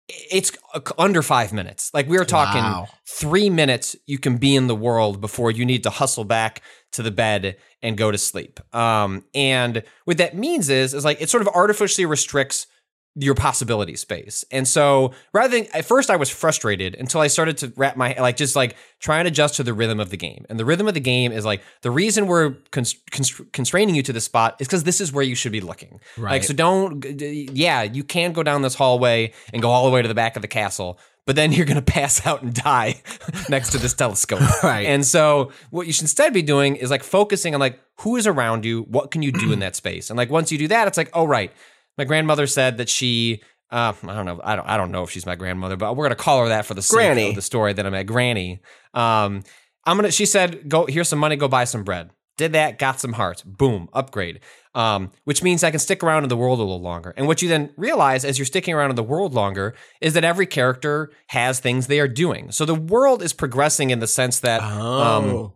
[0.08, 0.52] It's
[0.98, 1.90] under five minutes.
[1.94, 2.88] Like we were talking Wow.
[3.08, 6.62] three minutes, you can be in the world before you need to hustle back
[6.92, 8.60] to the bed and go to sleep.
[8.76, 12.68] Um, and what that means is, is like it sort of artificially restricts
[13.16, 14.44] your possibility space.
[14.52, 18.16] And so rather than at first I was frustrated until I started to wrap my
[18.20, 20.46] like just like try and adjust to the rhythm of the game.
[20.50, 24.02] And the rhythm of the game is like the reason we're cons- cons- constraining you
[24.04, 26.00] to this spot is because this is where you should be looking.
[26.18, 26.44] Like Right.
[26.44, 30.08] so don't yeah, you can go down this hallway and go all the way to
[30.08, 30.98] the back of the castle.
[31.26, 33.02] But then you're gonna pass out and die
[33.50, 34.42] next to this telescope.
[34.64, 34.88] Right.
[34.88, 38.26] And so what you should instead be doing is like focusing on like who is
[38.26, 40.10] around you, what can you do in that space?
[40.10, 41.52] And like once you do that, it's like, oh right,
[41.98, 43.42] my grandmother said that she
[43.72, 44.40] uh, I don't know.
[44.44, 44.68] I don't.
[44.70, 46.82] I don't know if she's my grandmother, but we're gonna call her that for the
[46.84, 47.30] sake Granny.
[47.30, 48.06] of the story that I'm at.
[48.06, 48.60] Granny.
[48.94, 49.44] Um,
[49.86, 50.12] I'm gonna.
[50.12, 51.36] She said, "Go here's some money.
[51.38, 53.44] Go buy some bread." Did that, got some hearts.
[53.44, 54.40] Boom, upgrade.
[54.74, 57.14] Um, which means I can stick around in the world a little longer.
[57.16, 60.24] And what you then realize as you're sticking around in the world longer is that
[60.24, 62.50] every character has things they are doing.
[62.52, 65.54] So the world is progressing in the sense that, um, Oh.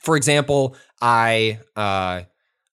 [0.00, 2.22] for example, I uh,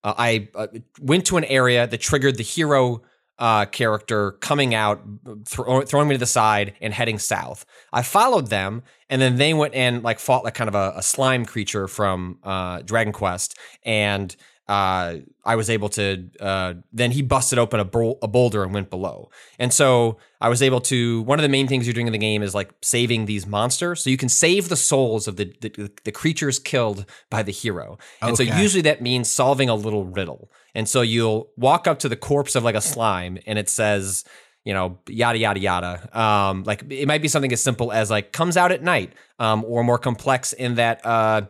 [0.04, 0.68] uh, I uh,
[1.02, 3.02] went to an area that triggered the hero
[3.38, 5.02] uh, character coming out,
[5.46, 7.66] thro- throwing me to the side and heading south.
[7.94, 11.02] I followed them, and then they went and like fought like kind of a, a
[11.02, 14.36] slime creature from uh, Dragon Quest, and
[14.70, 16.30] uh, I was able to.
[16.40, 20.48] Uh, then he busted open a, bol- a boulder and went below, and so I
[20.48, 21.24] was able to.
[21.24, 24.04] One of the main things you're doing in the game is like saving these monsters,
[24.04, 27.98] so you can save the souls of the the, the creatures killed by the hero,
[28.22, 30.52] and so usually that means solving a little riddle.
[30.76, 34.24] And so you'll walk up to the corpse of like a slime, and it says.
[34.66, 36.20] You know, yada yada yada.
[36.20, 39.64] Um, like it might be something as simple as like comes out at night, um,
[39.66, 41.44] or more complex in that uh,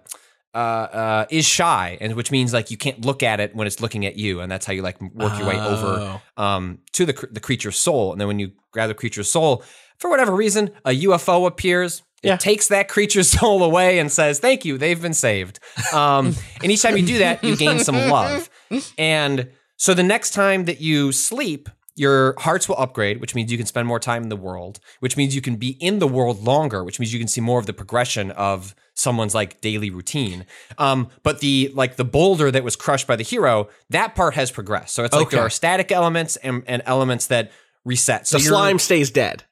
[0.54, 3.80] uh, uh, is shy, and which means like you can't look at it when it's
[3.80, 7.28] looking at you, and that's how you like work your way over um, to the
[7.32, 8.12] the creature's soul.
[8.12, 9.64] And then when you grab the creature's soul,
[9.98, 12.04] for whatever reason, a UFO appears.
[12.22, 15.60] It takes that creature's soul away and says, "Thank you, they've been saved."
[15.94, 18.50] Um, and each time you do that, you gain some love.
[19.00, 23.58] And so the next time that you sleep, your hearts will upgrade, which means you
[23.58, 26.44] can spend more time in the world, which means you can be in the world
[26.44, 30.46] longer, which means you can see more of the progression of someone's like daily routine.
[30.78, 34.52] Um, but the like the boulder that was crushed by the hero, that part has
[34.52, 34.94] progressed.
[34.94, 37.52] So it's like there are static elements and, and elements that
[37.86, 38.28] reset.
[38.28, 39.44] So the slime stays dead.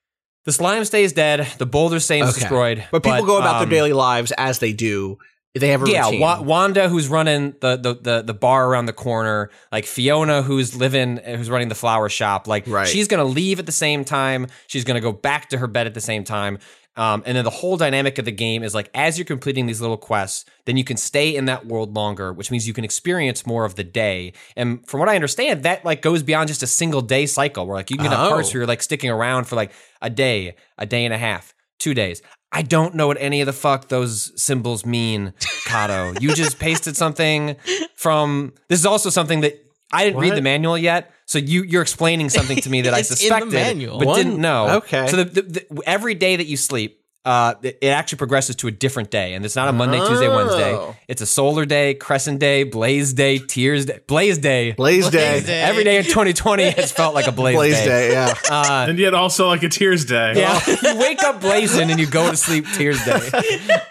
[0.46, 2.40] the slime stays dead, the boulder stays Okay.
[2.40, 2.86] destroyed.
[2.92, 5.18] But people go about um, their daily lives as they do.
[5.56, 6.20] They have a yeah, routine.
[6.20, 10.76] Wa- Wanda, who's running the, the the the bar around the corner, like Fiona, who's
[10.76, 12.48] living, who's running the flower shop.
[12.48, 12.88] Like, Right.
[12.88, 14.48] she's gonna leave at the same time.
[14.68, 16.60] She's gonna go back to her bed at the same time.
[16.98, 19.80] Um, and then the whole dynamic of the game is like as you're completing these
[19.82, 23.46] little quests, then you can stay in that world longer, which means you can experience
[23.46, 24.34] more of the day.
[24.56, 27.76] And from what I understand, that like goes beyond just a single day cycle, where
[27.76, 28.30] like you can get Oh.
[28.30, 29.72] parts where you're like sticking around for like
[30.02, 32.22] a day, a day and a half, two days.
[32.52, 35.34] I don't know what any of the fuck those symbols mean,
[35.66, 36.14] Kato.
[36.20, 37.58] you just pasted something
[37.96, 38.54] from.
[38.70, 39.54] This is also something that
[39.92, 43.00] I didn't read the manual yet, so you you're explaining something to me that I
[43.02, 43.52] It's the suspected
[44.00, 44.78] but One- didn't know.
[44.78, 45.08] okay.
[45.08, 47.04] So the, the, the, every day that you sleep.
[47.26, 50.30] Uh, it it actually progresses to a different day, and it's not a Monday, Tuesday,
[50.30, 50.74] Wednesday.
[50.74, 50.96] Oh.
[51.10, 54.72] It's a solar day, crescent day, blaze day, tears day, blaze day.
[54.72, 55.42] Blaze Day.
[55.42, 55.62] Day.
[55.62, 57.86] Every day in 2020 has felt like a blaze, Blaze day.
[57.86, 58.34] Day, yeah.
[58.50, 60.36] Uh, and yet also like a Tears Day.
[60.38, 63.20] yeah, you wake up blazing and you go to sleep Tears Day.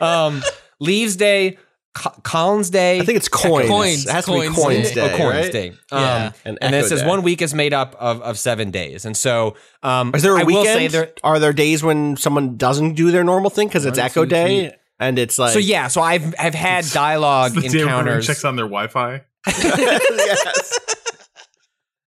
[0.01, 0.43] Um,
[0.81, 1.59] Leaves Day,
[1.97, 3.01] Co- Collins Day.
[3.01, 3.69] I think it's coins.
[3.69, 4.95] Coins, It has to coins be Coins Day.
[4.95, 5.13] Day.
[5.15, 5.53] oh, Coins right?
[5.53, 5.73] Day.
[5.91, 5.97] Yeah.
[6.27, 7.07] Um, And and, then it says Day.
[7.09, 9.05] one week is made up of, of seven days.
[9.07, 10.79] And so, um, Is there a I will weekend?
[10.79, 11.13] say there.
[11.25, 14.29] Are there days when someone doesn't do their normal thing because it's One, Echo two,
[14.31, 18.27] Day and it's like So yeah, so I've I've had dialogue The day encounters.
[18.27, 19.23] checks on their Wi-Fi.
[19.47, 20.79] yes.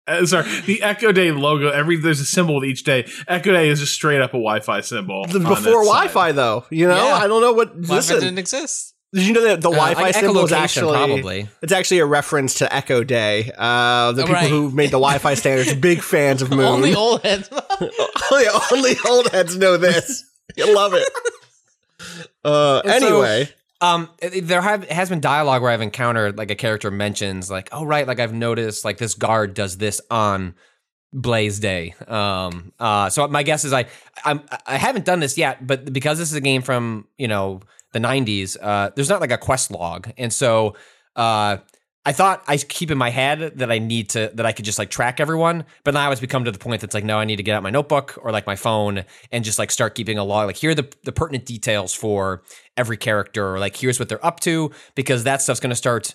[0.06, 1.68] Uh, sorry, the Echo Day logo.
[1.68, 3.06] Every there's a symbol with each day.
[3.26, 5.26] Echo Day is just straight up a Wi-Fi symbol.
[5.26, 5.84] The- before.
[5.84, 6.64] Wi-Fi though.
[6.70, 7.14] You know, Yeah.
[7.14, 7.68] I don't know what.
[7.74, 8.94] Wi-Fi listen, didn't exist.
[9.12, 11.48] Did you know that the Wi-Fi like symbol is actually probably.
[11.62, 13.50] It's actually a reference to Echo Day.
[13.56, 14.50] Uh, the Oh, people right.
[14.50, 16.60] who made the Wi-Fi standards big fans of Moon.
[16.60, 17.48] Only old heads.
[18.32, 20.24] only, only old heads know this.
[20.56, 21.08] You love it.
[22.44, 23.48] Uh, And so- anyway,
[23.80, 24.08] Um,
[24.42, 28.06] there have has been dialogue where I've encountered like a character mentions like, oh right,
[28.08, 30.54] like I've noticed like this guard does this on
[31.12, 31.94] Blaze Day.
[32.08, 33.86] Um, uh, so my guess is I
[34.24, 37.60] I'm, I haven't done this yet, but because this is a game from you know
[37.92, 40.76] the '90s, uh, there's not like a quest log, and so
[41.16, 41.58] uh,
[42.04, 44.78] I thought I keep in my head that I need to that I could just
[44.78, 47.36] like track everyone, but now it's become to the point that's like no, I need
[47.36, 50.24] to get out my notebook or like my phone and just like start keeping a
[50.24, 50.46] log.
[50.46, 52.42] Like here are the the pertinent details for
[52.76, 56.14] every character, or like here's what they're up to, because that stuff's going to start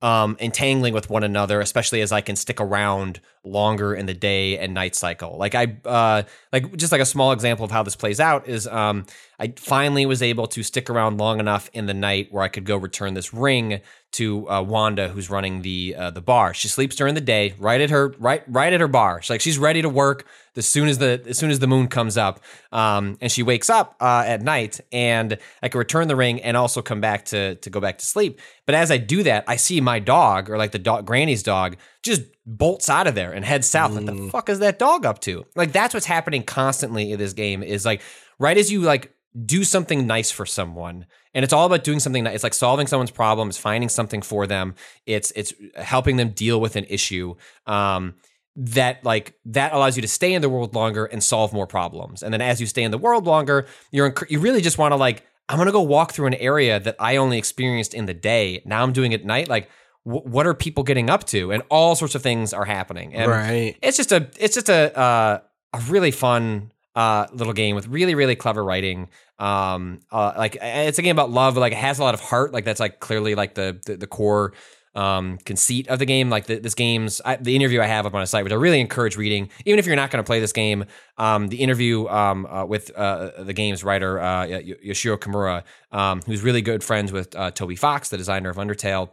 [0.00, 4.58] um, entangling with one another, especially as I can stick around longer in the day
[4.58, 5.36] and night cycle.
[5.36, 6.22] Like I, uh,
[6.52, 9.06] like just like a small example of how this plays out is, um,
[9.40, 12.64] I finally was able to stick around long enough in the night where I could
[12.64, 16.54] go return this ring to uh, Wanda, who's running the uh, the bar.
[16.54, 19.22] She sleeps during the day, right at her right right at her bar.
[19.22, 21.88] She's like she's ready to work as soon as the as soon as the moon
[21.88, 22.40] comes up,
[22.72, 26.56] um, and she wakes up uh, at night, and I can return the ring and
[26.56, 28.40] also come back to to go back to sleep.
[28.66, 31.76] But as I do that, I see my dog or like the dog Granny's dog
[32.02, 33.92] just bolts out of there and heads south.
[33.92, 35.44] Like the fuck is that dog up to?
[35.54, 37.62] Like that's what's happening constantly in this game.
[37.62, 38.00] Is like
[38.38, 39.12] right as you like
[39.44, 43.10] do something nice for someone and it's all about doing something it's like solving someone's
[43.10, 44.74] problem it's finding something for them
[45.06, 47.34] it's it's helping them deal with an issue
[47.66, 48.14] um
[48.56, 52.22] that like that allows you to stay in the world longer and solve more problems
[52.22, 54.92] and then as you stay in the world longer you're inc- you really just want
[54.92, 58.12] to like I'm gonna go walk through an area that I only experienced in the
[58.12, 58.60] day.
[58.66, 59.48] Now I'm doing it at night.
[59.48, 59.70] Like,
[60.02, 61.52] wh- what are people getting up to?
[61.52, 63.14] And all sorts of things are happening.
[63.14, 63.74] And Right.
[63.80, 65.38] it's just a it's just a uh,
[65.72, 69.08] a really fun uh, little game with really really clever writing.
[69.38, 72.20] Um, uh, like it's a game about love, but like it has a lot of
[72.20, 72.52] heart.
[72.52, 74.52] Like that's like clearly like the the, the core
[74.96, 76.28] um, conceit of the game.
[76.28, 78.56] Like the, this game's I, the interview I have up on a site, which I
[78.56, 80.86] really encourage reading, even if you're not going to play this game.
[81.18, 85.62] Um, the interview um, uh, with uh, the game's writer uh, Y- Yoshiro Kimura,
[85.92, 89.10] um, who's really good friends with uh, Toby Fox, the designer of Undertale.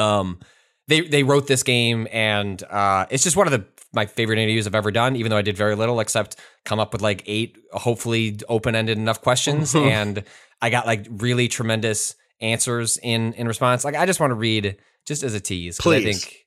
[0.00, 0.40] Um,
[0.88, 4.66] they they wrote this game, and uh, it's just one of the my favorite interviews
[4.66, 5.14] I've ever done.
[5.14, 6.34] Even though I did very little, except
[6.64, 10.24] come up with like eight hopefully open ended enough questions, and
[10.62, 13.84] I got like really tremendous answers in in response.
[13.84, 14.76] Like I just want to read
[15.06, 16.24] just as a tease, 'cause I Please.
[16.24, 16.46] think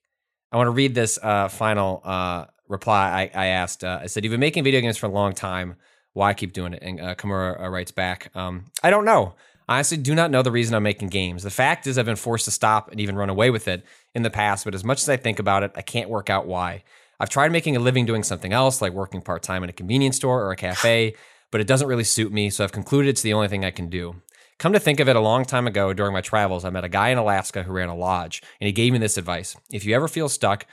[0.52, 3.84] I want to read this uh, final uh, reply I, I asked.
[3.84, 5.76] Uh, I said, "You've been making video games for a long time.
[6.14, 9.36] Why keep doing it?" And uh, Kimura uh, writes back, um, "I don't know.
[9.70, 11.44] I honestly do not know the reason I'm making games.
[11.44, 13.84] The fact is, I've been forced to stop and even run away with it
[14.16, 14.64] in the past.
[14.64, 16.84] But as much as I think about it, I can't work out why.
[17.20, 20.18] I've tried making a living doing something else, like working part time in a convenience
[20.18, 21.16] store or a cafe,
[21.52, 22.50] but it doesn't really suit me.
[22.50, 24.22] So I've concluded it's the only thing I can do."
[24.60, 26.90] Come to think of it, a long time ago during my travels, I met a
[26.90, 29.56] guy in Alaska who ran a lodge, and he gave me this advice.
[29.72, 30.66] If you ever feel stuck,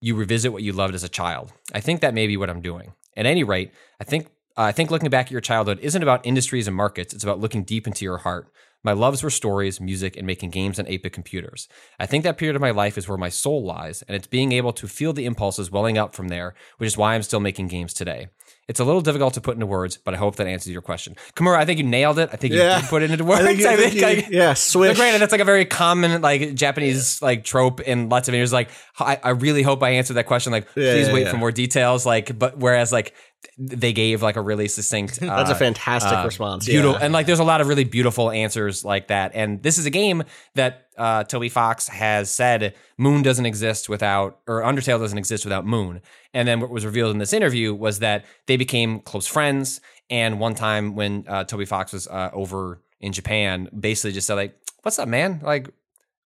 [0.00, 1.52] you revisit what you loved as a child.
[1.74, 2.94] I think that may be what I'm doing.
[3.14, 6.24] At any rate, I think uh, I think looking back at your childhood isn't about
[6.24, 7.12] industries and markets.
[7.12, 8.50] It's about looking deep into your heart.
[8.84, 11.66] My loves were stories, music, and making games on 8-bit computers.
[11.98, 14.52] I think that period of my life is where my soul lies, and it's being
[14.52, 17.66] able to feel the impulses welling up from there, which is why I'm still making
[17.68, 18.28] games today.
[18.68, 21.14] It's a little difficult to put into words, but I hope that answers your question.
[21.34, 22.30] Kimura, I think you nailed it.
[22.32, 22.80] I think you Yeah.
[22.80, 23.42] did put it into I words.
[23.44, 24.96] think you- I think you- like- yeah, swish.
[24.96, 28.52] granted, that's like a very common like Japanese like trope in lots of videos.
[28.52, 30.52] Like, I, I really hope I answered that question.
[30.52, 31.30] Like, Yeah, please yeah, wait yeah.
[31.30, 32.04] for more details.
[32.06, 33.14] Like, but whereas like
[33.58, 35.20] they gave like a really succinct.
[35.20, 36.66] That's a uh, fantastic uh, response.
[36.66, 37.04] Beautiful, yeah.
[37.04, 39.32] and like there's a lot of really beautiful answers like that.
[39.34, 40.24] And this is a game
[40.54, 45.66] that uh, Toby Fox has said Moon doesn't exist without, or Undertale doesn't exist without
[45.66, 46.00] Moon.
[46.34, 49.80] And then what was revealed in this interview was that they became close friends.
[50.10, 54.34] And one time when uh, Toby Fox was uh, over in Japan, basically just said
[54.34, 55.40] like, "What's up, man?
[55.42, 55.70] Like."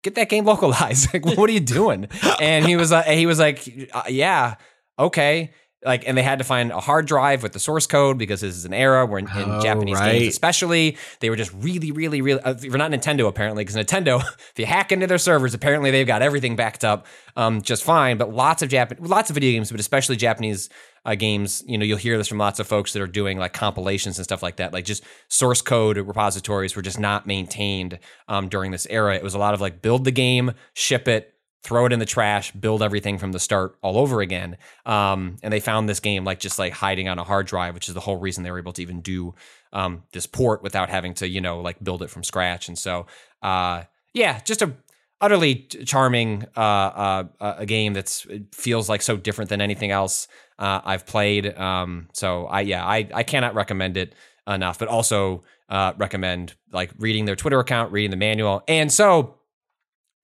[0.03, 1.11] Get that game localized.
[1.11, 2.07] Like, what are you doing?
[2.39, 4.55] And he was, uh, he was like, uh, "Yeah,
[4.97, 5.51] okay."
[5.85, 8.55] Like, and they had to find a hard drive with the source code because this
[8.55, 10.13] is an era where in, in Oh, Japanese right.
[10.19, 12.41] games, especially, they were just really, really, really.
[12.41, 14.19] Uh, for not Nintendo apparently, because Nintendo,
[14.51, 17.05] if you hack into their servers, apparently they've got everything backed up
[17.35, 18.17] um, just fine.
[18.17, 20.67] But lots of Japan, lots of video games, but especially Japanese
[21.05, 23.53] uh, games, you know, you'll hear this from lots of folks that are doing like
[23.53, 24.73] compilations and stuff like that.
[24.73, 29.15] Like just source code repositories were just not maintained um, during this era.
[29.15, 31.33] It was a lot of like build the game, ship it,
[31.67, 34.55] throw it in the trash, build everything from the start all over again.
[34.85, 37.89] Um, and they found this game like just like hiding on a hard drive, which
[37.89, 39.35] is the whole reason they were able to even do
[39.73, 42.69] um, this port without having to, you know, like build it from scratch.
[42.69, 43.05] And so,
[43.43, 43.83] uh,
[44.13, 44.73] yeah, just a
[45.19, 49.91] utterly charming uh, uh, uh, a game that's it feels like so different than anything
[49.91, 50.27] else
[50.59, 51.57] uh, I've played.
[51.57, 54.15] Um, so I yeah I I cannot recommend it
[54.47, 59.33] enough, but also uh, recommend like reading their Twitter account, reading the manual, and so.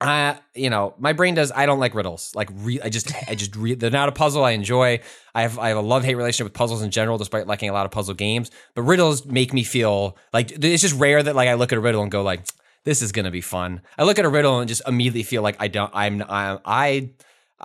[0.08, 1.52] Uh, you know, my brain does.
[1.52, 2.32] I don't like riddles.
[2.34, 5.00] Like, re- I just, I just, re- they're not a puzzle I enjoy.
[5.34, 7.72] I have, I have a love hate relationship with puzzles in general, despite liking a
[7.72, 8.50] lot of puzzle games.
[8.74, 11.80] But riddles make me feel like it's just rare that like I look at a
[11.80, 12.44] riddle and go like,
[12.84, 13.80] this is gonna be fun.
[13.98, 17.10] I look at a riddle and just immediately feel like I don't, I'm, I'm, I,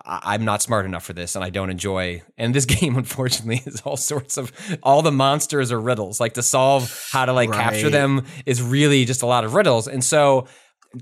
[0.05, 2.21] I'm not smart enough for this, and I don't enjoy.
[2.37, 4.51] And this game, unfortunately, is all sorts of
[4.83, 6.19] all the monsters are riddles.
[6.19, 9.87] Like to solve how to like capture them is really just a lot of riddles.
[9.87, 10.47] And so,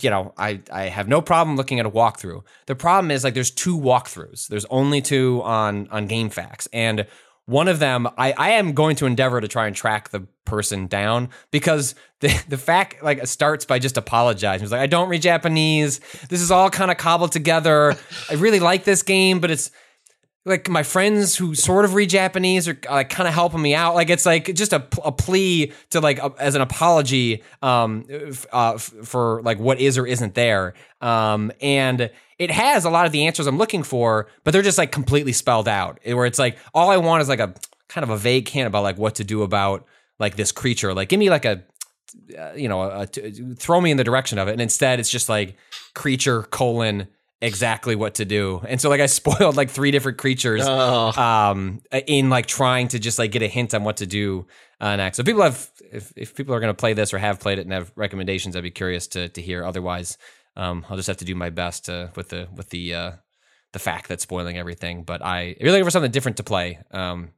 [0.02, 2.44] you know, I I have no problem looking at a walkthrough.
[2.66, 4.48] The problem is like there's two walkthroughs.
[4.48, 7.08] There's only two on on GameFAQs, and
[7.46, 10.88] one of them I I am going to endeavor to try and track the person
[10.88, 14.66] down because the the FAQ like starts by just apologizing.
[14.66, 16.00] He's like, I don't read Japanese.
[16.30, 17.96] This is all kind of cobbled together.
[18.30, 19.72] I really like this game, but it's
[20.48, 23.96] like my friends who sort of read Japanese are like kind of helping me out.
[23.96, 28.06] Like it's like just a, a plea to like a, as an apology um,
[28.54, 30.74] uh, f- for like what is or isn't there.
[31.02, 32.10] Um, and
[32.40, 35.34] it has a lot of the answers I'm looking for, but they're just like completely
[35.34, 36.00] spelled out.
[36.06, 37.54] Where it's like all I want is like a
[37.90, 39.86] kind of a vague hint about like what to do about
[40.18, 40.94] like this creature.
[40.94, 41.64] Like give me like a
[42.40, 44.54] uh, you know, a, t- throw me in the direction of it.
[44.54, 45.58] And instead, it's just like
[45.94, 47.08] creature colon
[47.42, 48.62] exactly what to do.
[48.68, 51.12] And so, like, I spoiled like three different creatures Oh.
[51.22, 54.48] um, in like trying to just like get a hint on what to do
[54.80, 55.18] uh, next.
[55.18, 57.62] So, people have, if, if people are going to play this or have played it
[57.62, 59.64] and have recommendations, I'd be curious to to hear.
[59.66, 60.18] Otherwise,
[60.56, 63.12] um, I'll just have to do my best to, with the with the uh,
[63.74, 65.04] the FAQ that's spoiling everything.
[65.04, 66.80] But I if you're looking for something different to play.
[66.92, 67.30] Um,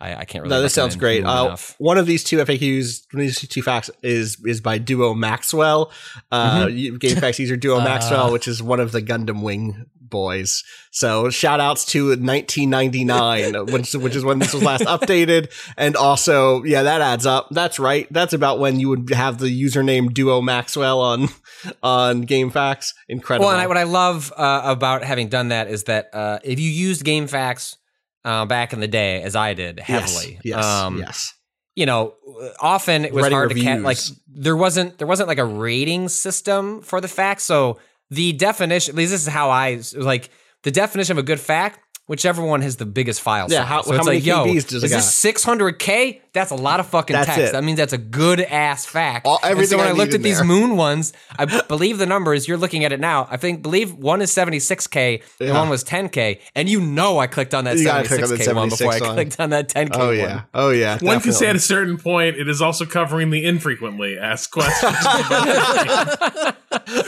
[0.00, 0.54] I, I can't really.
[0.54, 1.24] No, this sounds great.
[1.24, 5.14] Uh, one of these two FAQs, one of these two FAQs is is by Duo
[5.14, 5.92] Maxwell.
[6.30, 6.96] Uh, Mm-hmm.
[6.96, 10.62] GameFAQs user Duo Maxwell, which is one of the Gundam Wing boys.
[10.92, 16.62] So shout outs to 1999, which which is when this was last updated, and also
[16.64, 17.48] yeah, that adds up.
[17.50, 18.06] That's right.
[18.12, 21.28] That's about when you would have the username Duo Maxwell on
[21.82, 22.94] on GameFAQs.
[23.08, 23.46] Incredible.
[23.46, 26.60] Well, and I, what I love uh, about having done that is that uh, if
[26.60, 27.76] you used GameFAQs
[28.24, 30.56] uh, back in the day, as I did heavily, Yes.
[30.56, 30.64] Yes.
[30.64, 31.34] um, yes.
[31.76, 32.14] you know,
[32.60, 33.80] often it was hard to catch.
[33.80, 33.98] Like
[34.28, 37.40] there wasn't there wasn't like a rating system for the FAQs.
[37.40, 37.78] So
[38.10, 40.30] the definition, at least this is how I like
[40.62, 41.74] the definition of a good FAQ.
[42.06, 43.68] Whichever one has the biggest file Yeah, size.
[43.68, 46.20] how- so how it's many like, yo, KBs is does it this 600k?
[46.34, 47.40] That's a lot of fucking That's text.
[47.40, 47.52] it.
[47.52, 49.22] That means that's a good ass FAQ.
[49.24, 50.44] All- And everything so when I I, looked need at in these there.
[50.46, 52.46] moon ones, I b- believe the numbers.
[52.46, 53.26] You're looking at it now.
[53.30, 55.54] I think believe one is 76k and Yeah.
[55.58, 56.40] one was 10k.
[56.54, 58.92] And you know I clicked on that You gotta click on the 76k one before
[58.92, 59.14] I one.
[59.14, 60.16] clicked on that 10k Oh one.
[60.16, 60.40] yeah.
[60.52, 60.98] Oh yeah.
[61.00, 64.94] One can say at a certain point, it is also covering the infrequently asked questions.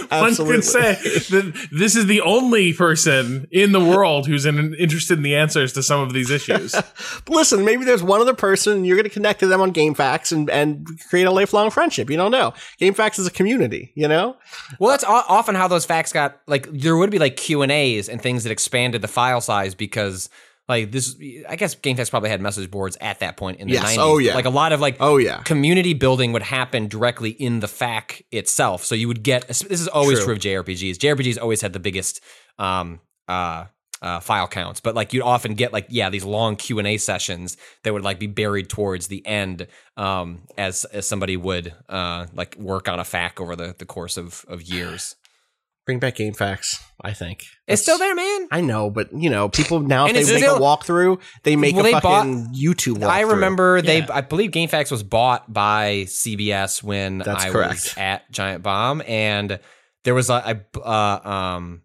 [0.09, 0.55] One Absolutely.
[0.55, 5.23] can say that this is the only person in the world who's in, interested in
[5.23, 6.75] the answers to some of these issues.
[7.29, 10.33] listen, maybe there's one other person and you're going to connect to them on GameFAQs
[10.33, 12.11] and, and create a lifelong friendship.
[12.11, 12.53] You don't know.
[12.81, 14.37] GameFAQs is a community, you know?
[14.79, 16.41] Well, that's o- often how those FAQs got.
[16.47, 19.75] Like, there would be like Q and A's and things that expanded the file size
[19.75, 20.29] because,
[20.69, 21.17] like, this.
[21.49, 23.97] I guess GameFAQs probably had message boards at that point in the Yes.
[23.97, 23.99] 90s.
[23.99, 24.35] Oh, yeah.
[24.35, 25.43] Like a lot of like, Oh, yeah.
[25.43, 28.85] community building would happen directly in the FAQ itself.
[28.85, 29.47] So you would get.
[29.49, 30.37] This is always True.
[30.37, 30.97] true, of JRPGs.
[30.99, 32.21] JRPGs always had the biggest.
[32.59, 33.01] Um.
[33.29, 33.67] Uh.
[34.03, 36.99] Uh, file counts, but like you'd often get like yeah these long Q and A
[36.99, 39.67] sessions that would like be buried towards the end,
[39.97, 44.19] um, as as somebody would uh like work on a FAQ over the the course
[44.19, 45.17] of of years.
[45.87, 47.45] Bring back GameFAQs, I think.
[47.69, 48.49] It's still there, man.
[48.51, 51.75] I know, but you know, people now if they make still- a walkthrough, they make
[51.77, 53.09] Well, a they fucking bought- YouTube walkthrough.
[53.09, 54.03] I remember they.
[54.03, 57.71] I believe game GameFAQs was bought by CBS when That's I correct.
[57.73, 59.59] was at Giant Bomb, and
[60.05, 60.65] there was a.
[60.77, 61.83] uh, um,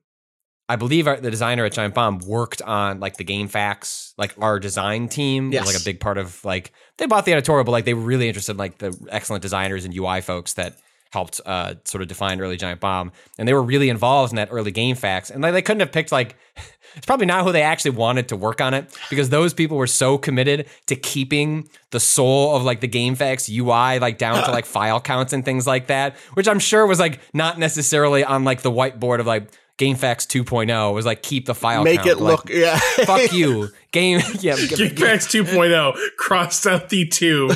[0.71, 4.59] I believe our, the designer at Giant Bomb worked on like the GameFAQs, like our
[4.59, 5.65] design team Yes.
[5.65, 8.01] was like a big part of like they bought the editorial, but like they were
[8.01, 10.77] really interested in like the excellent designers and UI folks that
[11.11, 14.47] helped uh, sort of define early Giant Bomb, and they were really involved in that
[14.49, 16.35] early GameFAQs, and like they couldn't have picked like.
[16.93, 19.87] It's probably not who they actually wanted to work on it because those people were
[19.87, 24.65] so committed to keeping the soul of like the GameFAQs UI like down to like
[24.65, 28.61] file counts and things like that, which I'm sure was like not necessarily on like
[28.61, 29.47] the whiteboard of like
[29.81, 32.09] GameFAQs 2.0 It was like keep the file make count.
[32.09, 32.77] it like, look yeah.
[33.05, 37.49] fuck you game yeah Geekpacks 2.0 crossed out the two.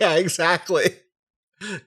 [0.00, 0.84] yeah, exactly.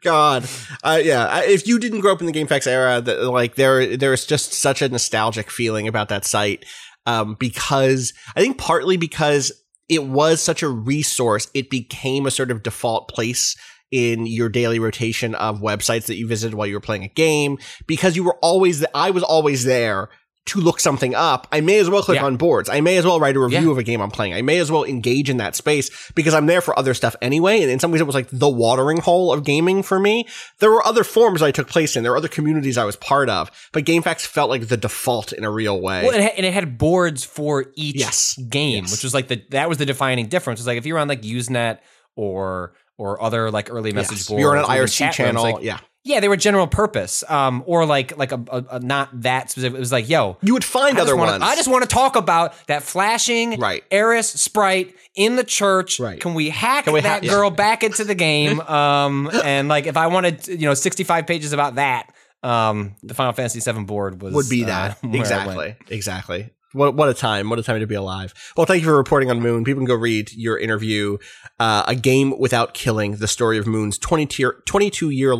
[0.01, 0.47] God,
[0.83, 1.27] uh, yeah.
[1.27, 4.25] I- If you didn't grow up in the GameFAQs era, that like there, there is
[4.25, 6.65] just such a nostalgic feeling about that site.
[7.05, 9.51] Um, because I think partly because
[9.87, 13.55] it was such a resource, it became a sort of default place
[13.91, 17.57] in your daily rotation of websites that you visited while you were playing a game.
[17.87, 20.09] Because you were always, I was always there
[20.45, 21.47] to look something up.
[21.51, 22.25] I may as well click Yeah.
[22.25, 22.69] on boards.
[22.69, 23.71] I may as well write a review Yeah.
[23.71, 24.33] of a game I'm playing.
[24.33, 27.61] I may as well engage in that space because I'm there for other stuff anyway.
[27.61, 30.27] And in some ways, it was like the watering hole of gaming for me.
[30.59, 32.01] There were other forms I took place in.
[32.01, 35.43] There were other communities I was part of, but GameFAQs felt like the default in
[35.43, 36.03] a real way.
[36.03, 38.33] Well, it had, and it had boards for each Yes.
[38.49, 38.91] game, Yes.
[38.91, 40.59] which was like the that was the defining difference.
[40.59, 41.77] It was like if you were on like Usenet
[42.15, 44.27] or or other like early message Yes.
[44.27, 45.43] boards, You're on an IRC rooms, channel.
[45.43, 45.79] like, yeah.
[46.03, 49.77] yeah, they were general purpose, um, or like like a, a, a not that specific.
[49.77, 51.43] It was like, yo, You would find I other wanna, ones.
[51.43, 53.83] I just want to talk about that flashing Right.
[53.91, 55.99] Aeris sprite in the church.
[55.99, 56.19] Right.
[56.19, 58.61] Can we hack Can we that hack- girl back into the game?
[58.69, 62.13] Um, and like if I wanted, you know, sixty-five pages about that,
[62.43, 64.97] um, the Final Fantasy VII board was would be uh, that.
[65.03, 65.15] went.
[65.15, 65.75] exactly.
[65.89, 66.49] Exactly.
[66.73, 67.49] What, what a time.
[67.49, 68.33] What a time to be alive.
[68.55, 69.63] Well, thank you for reporting on Moon.
[69.63, 71.17] People can go read your interview,
[71.59, 75.35] uh, A Game Without Killing, the story of Moon's 22 22 year,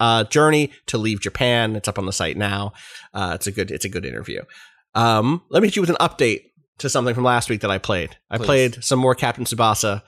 [0.00, 1.76] uh, journey to leave Japan.
[1.76, 2.72] It's up on the site now.
[3.14, 4.42] Uh, it's a good, it's a good interview.
[4.94, 7.78] Um, let me hit you with an update to something from last week that I
[7.78, 8.16] played.
[8.30, 8.46] I Please.
[8.46, 10.02] played some more Captain Tsubasa.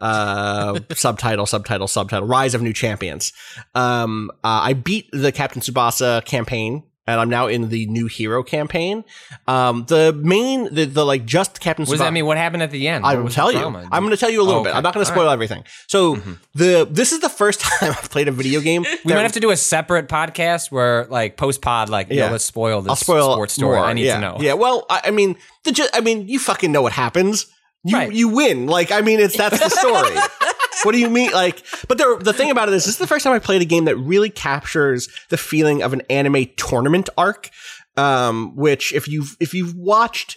[0.00, 2.26] Uh, subtitle, subtitle, subtitle.
[2.26, 3.32] Rise of New Champions.
[3.74, 8.42] Um, uh, I beat the Captain Tsubasa campaign, and I'm now in the new hero
[8.42, 9.04] campaign.
[9.46, 12.04] Um, the main, the, the like just Captain What does Tsubasa.
[12.04, 12.26] that mean?
[12.26, 13.04] What happened at the end?
[13.04, 13.58] I will tell you.
[13.58, 14.74] I'm going to tell you a little Oh, bit.
[14.74, 15.32] I'm not going to spoil right.
[15.32, 15.64] everything.
[15.86, 16.16] So
[16.54, 18.84] the this is the first time I've played a video game.
[19.04, 22.30] We might have to do a separate podcast where, like, post pod, like, Yeah.
[22.30, 23.76] let's spoil this I'll spoil sports story.
[23.76, 23.84] more.
[23.84, 24.14] I need yeah.
[24.14, 24.36] to know.
[24.40, 24.54] Yeah.
[24.54, 27.46] Well, I, I mean, the ju- I mean, you fucking know what happens.
[27.86, 28.12] You Right.
[28.12, 28.66] you win.
[28.66, 30.16] Like, I mean, it's that's the story.
[30.84, 31.30] what do you mean?
[31.32, 33.62] Like, but the the thing about it is, this is the first time I played
[33.62, 37.50] a game that really captures the feeling of an anime tournament arc.
[37.96, 40.36] Um, which if you've if you've watched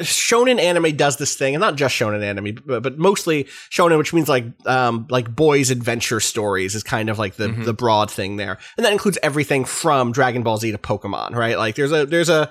[0.00, 4.12] shonen anime does this thing, and not just shonen anime, but, but mostly shonen, which
[4.12, 8.36] means like um like boys' adventure stories is kind of like the the broad thing
[8.36, 11.58] there, and that includes everything from Dragon Ball Z to Pokemon, right?
[11.58, 12.50] Like there's a there's a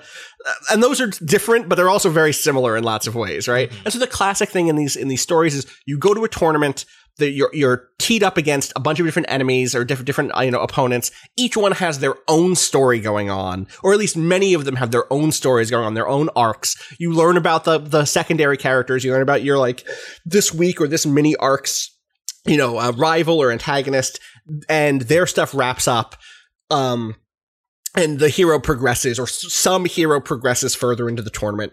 [0.70, 3.70] and those are different, but they're also very similar in lots of ways, right?
[3.84, 6.28] And so the classic thing in these in these stories is you go to a
[6.28, 6.84] tournament.
[7.18, 10.40] That you're you're teed up against a bunch of different enemies or different different uh,
[10.40, 11.10] you know opponents.
[11.36, 14.90] Each one has their own story going on, or at least many of them have
[14.90, 16.74] their own stories going on, their own arcs.
[16.98, 19.04] You learn about the the secondary characters.
[19.04, 19.86] You learn about your like
[20.24, 21.94] this week or this mini arcs,
[22.46, 24.18] you know, uh, rival or antagonist,
[24.68, 26.16] and their stuff wraps up.
[26.70, 27.16] Um,
[27.96, 31.72] and the hero progresses, or some hero progresses further into the tournament.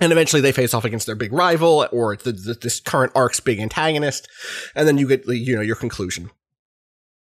[0.00, 3.40] And eventually they face off against their big rival or the, the, this current arc's
[3.40, 4.28] big antagonist.
[4.74, 6.30] And then you get, you know, your conclusion.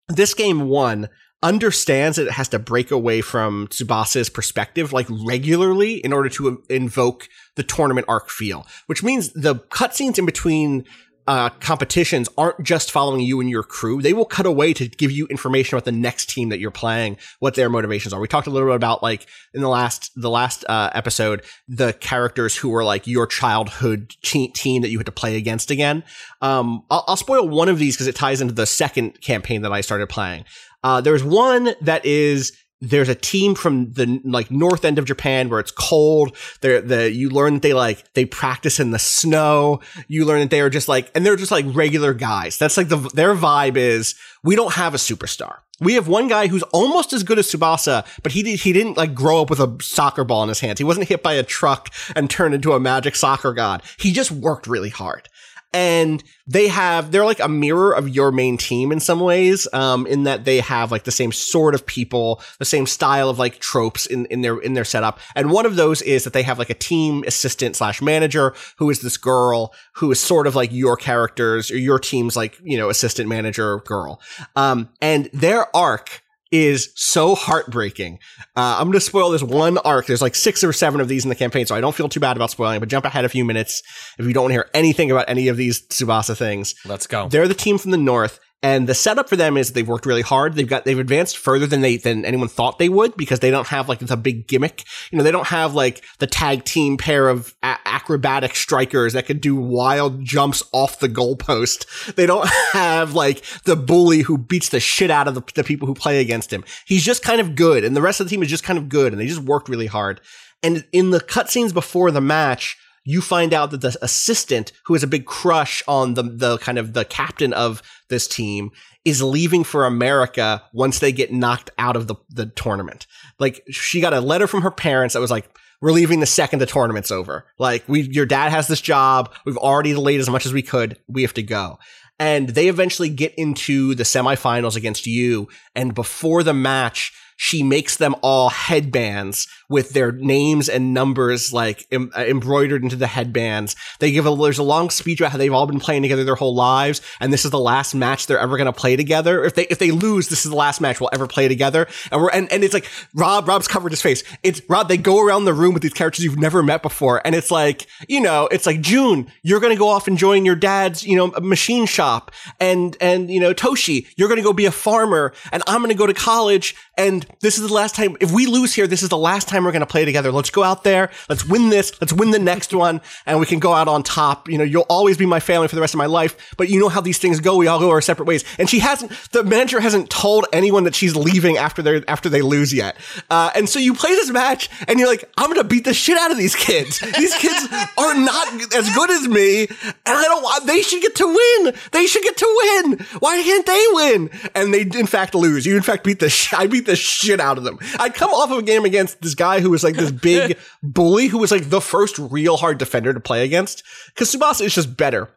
[0.07, 1.09] This game one
[1.43, 6.63] understands that it has to break away from Tsubasa's perspective like regularly in order to
[6.69, 10.85] invoke the tournament arc feel, which means the cutscenes in between
[11.27, 14.02] uh, competitions aren't just following you and your crew.
[14.02, 17.18] They will cut away to give you information about the next team that you're playing,
[17.39, 18.19] what their motivations are.
[18.19, 21.93] We talked a little bit about like in the last the last uh, episode the
[21.93, 26.03] characters who were like your childhood che- team that you had to play against again.
[26.41, 29.73] Um, I'll, I'll spoil one of these because it ties into the second campaign that
[29.73, 30.45] I started playing.
[30.84, 35.49] Uh, there's one that is there's a team from the like north end of Japan
[35.49, 36.35] where it's cold.
[36.61, 39.81] They're the you learn that they like they practice in the snow.
[40.07, 42.57] You learn that they are just like and they're just like regular guys.
[42.57, 45.60] That's like the their vibe is we don't have a superstar.
[45.81, 48.95] We have one guy who's almost as good as Tsubasa, but he did, he didn't
[48.95, 50.80] like grow up with a soccer ball in his hands.
[50.80, 53.84] He wasn't hit by a truck and turned into a magic soccer god.
[53.97, 55.27] He just worked really hard
[55.76, 60.07] and they have they're like a mirror of your main team in some ways um
[60.07, 63.60] in that they have like the same sort of people the same style of like
[63.60, 65.19] tropes in in their in their setup.
[65.35, 68.89] And one of those is that they have like a team assistant slash manager who
[68.89, 72.77] is this girl who is sort of like your characters or your team's like you
[72.77, 74.22] know assistant manager girl.
[74.56, 76.22] Um and their arc
[76.64, 78.19] is so heartbreaking.
[78.56, 80.06] Uh, I'm going to spoil this one arc.
[80.06, 82.19] There's like six or seven of these in the campaign, so I don't feel too
[82.19, 83.82] bad about spoiling, but jump ahead a few minutes
[84.18, 86.76] if you don't want to hear anything about any of these Tsubasa things.
[86.86, 87.27] Let's go.
[87.27, 88.40] They're the team from the north.
[88.65, 90.55] And the setup for them is they've worked really hard.
[90.55, 93.67] They've got they've advanced further than they than anyone thought they would because they don't
[93.67, 94.83] have like the big gimmick.
[95.11, 99.27] You know, they don't have like the tag team pair of a- acrobatic strikers that
[99.27, 102.15] could do wild jumps off the goalpost.
[102.15, 105.87] They don't have like the bully who beats the shit out of the, the people
[105.87, 106.63] who play against him.
[106.87, 108.89] He's just kind of good, and the rest of the team is just kind of
[108.89, 110.21] good, and they just worked really hard.
[110.63, 115.03] And in the cutscenes before the match, you find out that the assistant, who has
[115.03, 118.72] a big crush on the the kind of the captain of this team,
[119.06, 123.07] is leaving for America once they get knocked out of the the tournament.
[123.40, 125.48] Like she got a letter from her parents that was like,
[125.82, 127.45] "We're leaving the second the tournament's over.
[127.60, 129.34] Like we, your dad has this job.
[129.45, 130.98] We've already delayed as much as we could.
[131.07, 131.80] We have to go."
[132.18, 135.49] And they eventually get into the semifinals against you.
[135.76, 141.86] And before the match, she makes them all headbands with their names and numbers like
[141.91, 143.76] em- uh, embroidered into the headbands.
[143.99, 146.36] They give a there's a long speech about how they've all been playing together their
[146.36, 149.44] whole lives, and this is the last match they're ever going to play together.
[149.44, 151.88] If they if they lose, this is the last match we'll ever play together.
[152.12, 154.24] And we're and, and it's like Rob Rob's covered his face.
[154.44, 154.88] It's Rob.
[154.88, 157.88] They go around the room with these characters you've never met before, and it's like
[158.07, 159.32] you know it's like June.
[159.44, 163.30] You're going to go off and join your dad's you know machine shop, and and
[163.30, 164.07] you know Toshi.
[164.16, 166.76] You're going to go be a farmer, and I'm going to go to college.
[166.97, 168.15] And this is the last time.
[168.22, 170.31] If we lose here, this is the last time we're going to play together.
[170.31, 171.11] Let's go out there.
[171.27, 171.99] Let's win this.
[171.99, 174.47] Let's win the next one, and we can go out on top.
[174.47, 176.53] You know, you'll always be my family for the rest of my life.
[176.57, 177.57] But you know how these things go.
[177.57, 178.45] We all go our separate ways.
[178.57, 179.11] And she hasn't.
[179.31, 182.95] The manager hasn't told anyone that she's leaving after they after they lose yet.
[183.30, 185.93] Uh, and so you play this match, and you're like, I'm going to beat the
[185.93, 186.99] shit out of these kids.
[186.99, 187.67] These kids
[187.97, 190.65] are not as good as me, and I don't want.
[190.65, 191.73] They should get to win.
[191.91, 192.99] They should get to win.
[193.19, 194.30] Why can't they win?
[194.55, 195.65] And they in fact lose.
[195.65, 196.30] You in fact beat the.
[196.30, 197.80] Sh- I beat the shit out of them.
[197.99, 201.28] I'd come off of a game against this guy who was like this big bully
[201.28, 203.84] who was like the first real hard defender to play against
[204.14, 205.30] because Tsubasa is just better.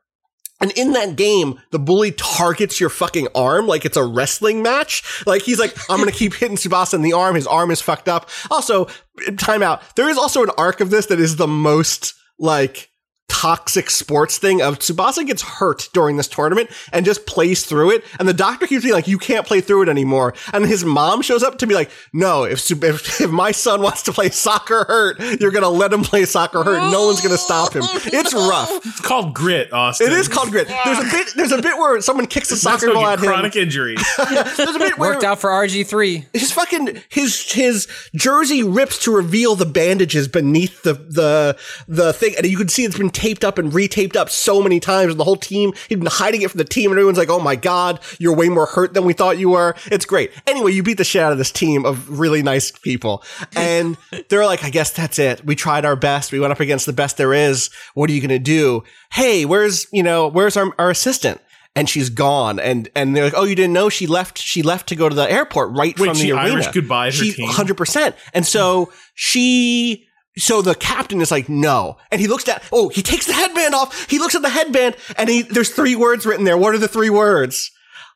[0.61, 5.23] And in that game, the bully targets your fucking arm like it's a wrestling match.
[5.27, 7.37] Like he's like, I'm gonna keep hitting Tsubasa in the arm.
[7.37, 8.29] His arm is fucked up.
[8.51, 8.87] Also,
[9.19, 9.95] timeout.
[9.95, 12.88] There is also an arc of this that is the most like
[13.29, 18.05] toxic sports thing of Tsubasa gets hurt during this tournament and just plays through it.
[18.19, 20.35] And the doctor keeps being like, you can't play through it anymore.
[20.53, 24.03] And his mom shows up to be like, no, if, if, if my son wants
[24.05, 26.91] to play soccer hurt, you're going to let him play soccer hurt.
[26.91, 27.83] No one's going to stop him.
[27.85, 28.71] It's rough.
[28.87, 30.09] It's called grit, Austin.
[30.09, 30.67] It is called grit.
[30.67, 33.27] There's a bit, there's a bit where someone kicks a soccer ball at him.
[33.27, 34.03] chronic injuries.
[34.57, 36.27] There's a bit where Worked out for RG3.
[36.33, 41.57] his fucking his his jersey rips to reveal the bandages beneath the the
[41.87, 44.79] the thing, and you can see it's been taped up and retaped up so many
[44.79, 45.11] times.
[45.11, 47.41] And the whole team he'd been hiding it from the team, and everyone's like, "Oh
[47.41, 50.31] my god, you're way more hurt than we thought you were." It's great.
[50.47, 53.25] Anyway, you beat the shit out of this team of really nice people,
[53.57, 53.97] and
[54.29, 55.45] they're like, "I guess that's it.
[55.45, 56.31] We tried our best.
[56.31, 57.71] We went up against the best there is.
[57.95, 58.85] What are you gonna do?
[59.13, 61.41] Hey, where's you know where's our our assistant?"
[61.75, 64.39] And she's gone, and and they're like, "Oh, you didn't know she left?
[64.39, 67.11] She left to go to the airport right Wait, from she the arena." Irish goodbye
[67.11, 67.35] she.
[67.47, 68.15] Hundred percent.
[68.33, 70.08] And so she.
[70.39, 71.99] So the captain is like, no.
[72.11, 74.09] And he looks at, oh, he takes the headband off.
[74.09, 76.57] He looks at the headband and he, there's three words written there.
[76.57, 77.71] What are the three words?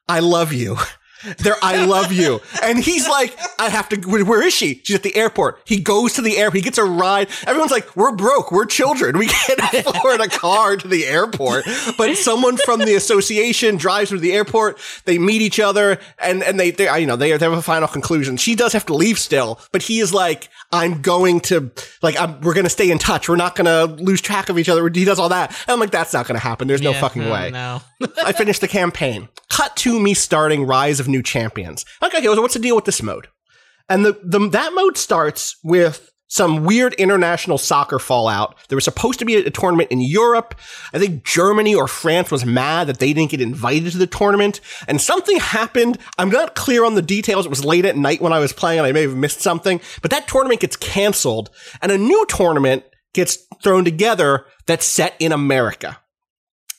[0.09, 0.77] I love you.
[1.39, 2.41] There, I love you.
[2.63, 4.81] And he's like, I have to, where, where is she?
[4.85, 5.61] She's at the airport.
[5.65, 6.57] He goes to the airport.
[6.57, 7.29] He gets a ride.
[7.47, 8.51] Everyone's like, we're broke.
[8.53, 9.19] We're children.
[9.19, 11.65] We can't afford a car to the airport.
[11.97, 14.79] But someone from the association drives through the airport.
[15.05, 17.89] They meet each other and, and they, they, you know, they, they have a final
[17.89, 18.37] conclusion.
[18.37, 21.71] She does have to leave still, but he is like, I'm going to,
[22.03, 23.29] like, I'm, we're going to stay in touch.
[23.29, 24.89] We're not going to lose track of each other.
[24.89, 25.51] He does all that.
[25.51, 26.67] And I'm like, that's not going to happen.
[26.67, 27.51] There's no Yeah, fucking no, way.
[27.51, 27.83] No.
[28.25, 29.29] I finished the campaign.
[29.51, 31.85] Cut to me starting Rise of New Champions.
[32.03, 33.29] Okay, okay, so what's the deal with this mode?
[33.89, 38.57] And the, the that mode starts with some weird international soccer fallout.
[38.69, 40.55] There was supposed to be a, a tournament in Europe.
[40.95, 44.61] I think Germany or France was mad that they didn't get invited to the tournament.
[44.89, 45.99] And something happened.
[46.19, 47.45] I'm not clear on the details.
[47.45, 49.81] It was late at night when I was playing and I may have missed something.
[50.01, 51.51] But that tournament gets canceled
[51.83, 55.99] and a new tournament gets thrown together that's set in America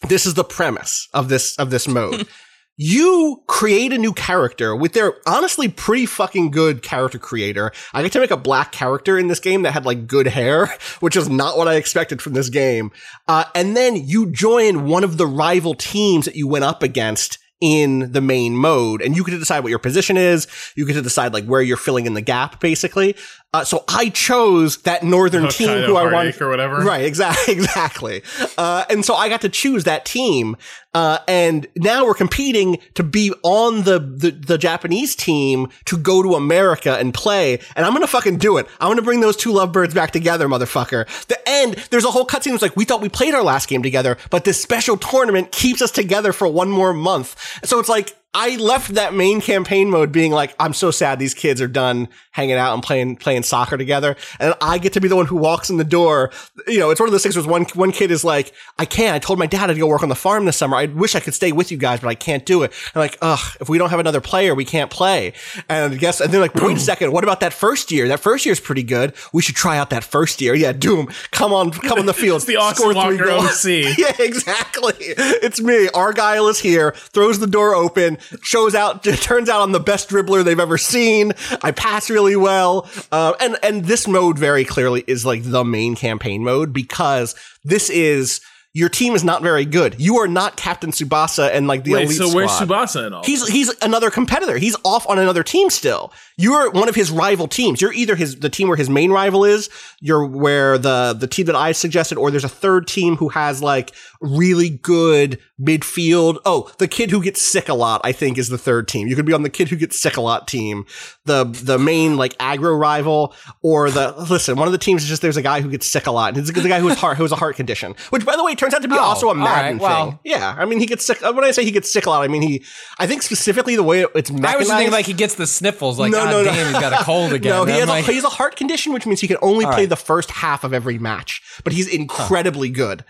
[0.07, 2.27] this is the premise of this of this mode.
[2.75, 7.71] you create a new character with their honestly pretty fucking good character creator.
[7.93, 10.75] I get to make a black character in this game that had like good hair,
[10.99, 12.91] which is not what I expected from this game.
[13.27, 17.37] Uh, and then you join one of the rival teams that you went up against
[17.61, 20.47] in the main mode and you get to decide what your position is.
[20.75, 23.15] You get to decide like where you're filling in the gap basically.
[23.53, 26.83] Uh, so I chose that northern team who I wanted or whatever.
[26.93, 28.23] Right, exactly, exactly.
[28.57, 30.57] Uh, and so I got to choose that team.
[30.93, 36.21] Uh, and now we're competing to be on the, the, the Japanese team to go
[36.21, 37.59] to America and play.
[37.75, 38.67] And I'm going to fucking do it.
[38.79, 41.07] I'm to bring those two lovebirds back together, motherfucker.
[41.27, 43.81] The end, there's a whole cutscene It's like, we thought we played our last game
[43.81, 47.35] together, but this special tournament keeps us together for one more month.
[47.63, 51.35] So it's like, I left that main campaign mode being like, I'm so sad these
[51.35, 55.07] kids are done hanging out and playing playing soccer together, and I get to be
[55.07, 56.31] the one who walks in the door.
[56.67, 59.15] You know, it's one of those things where one one kid is like, I can't.
[59.15, 60.75] I told my dad I'd go work on the farm this summer.
[60.75, 62.73] I wish I could stay with you guys, but I can't do it.
[62.95, 65.33] I'm like, ugh, if we don't have another player, we can't play.
[65.69, 68.07] And I guess, and they're like, wait a second, what about that first year?
[68.07, 69.13] That first year's pretty good.
[69.31, 70.55] We should try out that first year.
[70.55, 72.33] Yeah, Doom, come on, come on the field.
[72.43, 73.97] It's the Walker OC.
[73.97, 74.93] yeah, exactly.
[74.99, 75.87] It's me.
[75.93, 80.43] Argyle is here, throws the door open, shows out, turns out I'm the best dribbler
[80.43, 81.33] they've ever seen.
[81.61, 82.89] I pass really well.
[83.11, 87.89] Uh, and, and this mode very clearly is like the main campaign mode because this
[87.89, 88.41] is,
[88.75, 89.95] your team is not very good.
[89.99, 92.67] You are not Captain Tsubasa and like the Wait, elite so where's squad.
[92.67, 93.23] Tsubasa in all?
[93.23, 94.57] He's he's another competitor.
[94.57, 96.11] He's off on another team still.
[96.37, 97.81] You're one of his rival teams.
[97.81, 99.69] You're either his the team where his main rival is.
[100.01, 103.61] You're where the the team that I suggested, or there's a third team who has
[103.61, 103.91] like
[104.21, 106.39] really good midfield.
[106.43, 109.07] Oh, the kid who gets sick a lot, I think, is the third team.
[109.07, 110.85] You could be on the kid who gets sick a lot team.
[111.25, 114.55] The the main like aggro rival, or the listen.
[114.55, 116.29] One of the teams is just there's a guy who gets sick a lot.
[116.29, 118.43] And it's the guy who has heart who has a heart condition, which by the
[118.43, 120.09] way turns out to be Oh, also a Madden right, well.
[120.11, 120.19] thing.
[120.23, 121.21] Yeah, I mean he gets sick.
[121.21, 122.63] When I say he gets sick a lot, I mean he.
[122.99, 126.11] I think specifically the way it's I was thinking like he gets the sniffles, like
[126.11, 126.45] No, no, no.
[126.45, 127.51] damn, he's got a cold again.
[127.51, 129.65] No, he has, like, a, he has a heart condition, which means he can only
[129.65, 129.89] play right.
[129.89, 131.41] the first half of every match.
[131.63, 133.03] But he's incredibly good.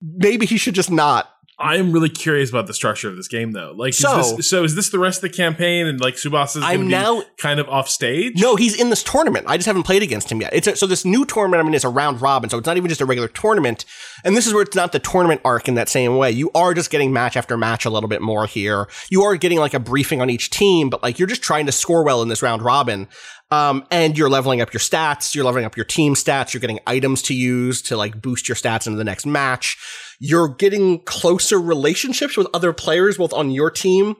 [0.00, 1.28] Maybe he should just not.
[1.60, 3.74] I am really curious about the structure of this game, though.
[3.76, 6.30] Like, So- is this, so is this the rest of the campaign, and like I'm
[6.30, 8.34] going to be now- kind of off stage?
[8.36, 9.46] No, he's in this tournament.
[9.48, 10.54] I just haven't played against him yet.
[10.54, 11.60] It's a, so this new tournament.
[11.60, 13.84] I mean, it's a round robin, so it's not even just a regular tournament.
[14.24, 16.30] And this is where it's not the tournament arc in that same way.
[16.30, 18.86] You are just getting match after match a little bit more here.
[19.10, 21.72] You are getting like a briefing on each team, but like you're just trying to
[21.72, 23.08] score well in this round robin.
[23.50, 25.34] Um, and you're leveling up your stats.
[25.34, 26.52] You're leveling up your team stats.
[26.52, 29.78] You're getting items to use to like boost your stats into the next match.
[30.20, 34.16] You're getting closer relationships with other players, both on your team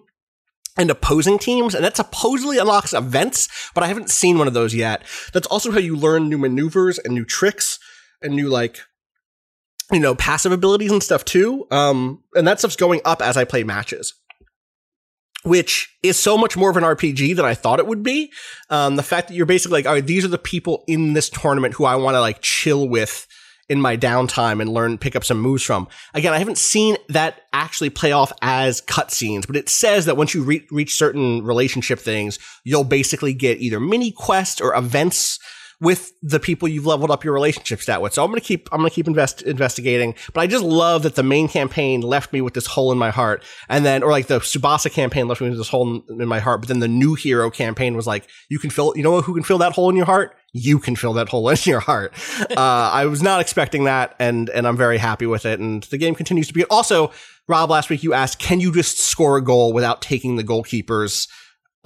[0.79, 4.75] and opposing teams, and that supposedly unlocks events, but I haven't seen one of those
[4.75, 5.03] yet.
[5.33, 7.81] That's also how you learn new maneuvers and new tricks
[8.23, 8.79] and new like
[9.91, 11.67] you know, passive abilities and stuff too.
[11.71, 14.15] Um, and that stuff's going up as I play matches.
[15.49, 18.31] Which is so much more of an RPG than I thought it would be.
[18.71, 21.31] Um, the fact that you're basically like, all right, these are the people in this
[21.31, 23.27] tournament who I want to like chill with
[23.69, 25.89] in my downtime and learn, pick up some moves from.
[26.15, 30.35] Again, I haven't seen that actually play off as cutscenes, but it says that once
[30.35, 35.39] you re- reach certain relationship things, you'll basically get either mini quests or events
[35.81, 38.13] with the people you've leveled up your relationship stat with.
[38.13, 40.15] So I'm gonna keep I'm gonna keep invest, investigating.
[40.33, 43.11] But I just love that the main campaign left me with this hole in my
[43.11, 46.29] heart, and then or like the Tsubasa campaign left me with this hole in, in
[46.29, 46.61] my heart.
[46.61, 48.93] But then the new hero campaign was like, you can fill.
[48.97, 50.35] You know who can fill that hole in your heart?
[50.53, 52.13] You can fill that hole in your heart.
[52.51, 55.61] uh, I was not expecting that, and and I'm very happy with it.
[55.61, 56.65] And the game continues to be.
[56.65, 57.13] Also,
[57.47, 61.29] Rob, last week you asked, can you just score a goal without taking the goalkeeper's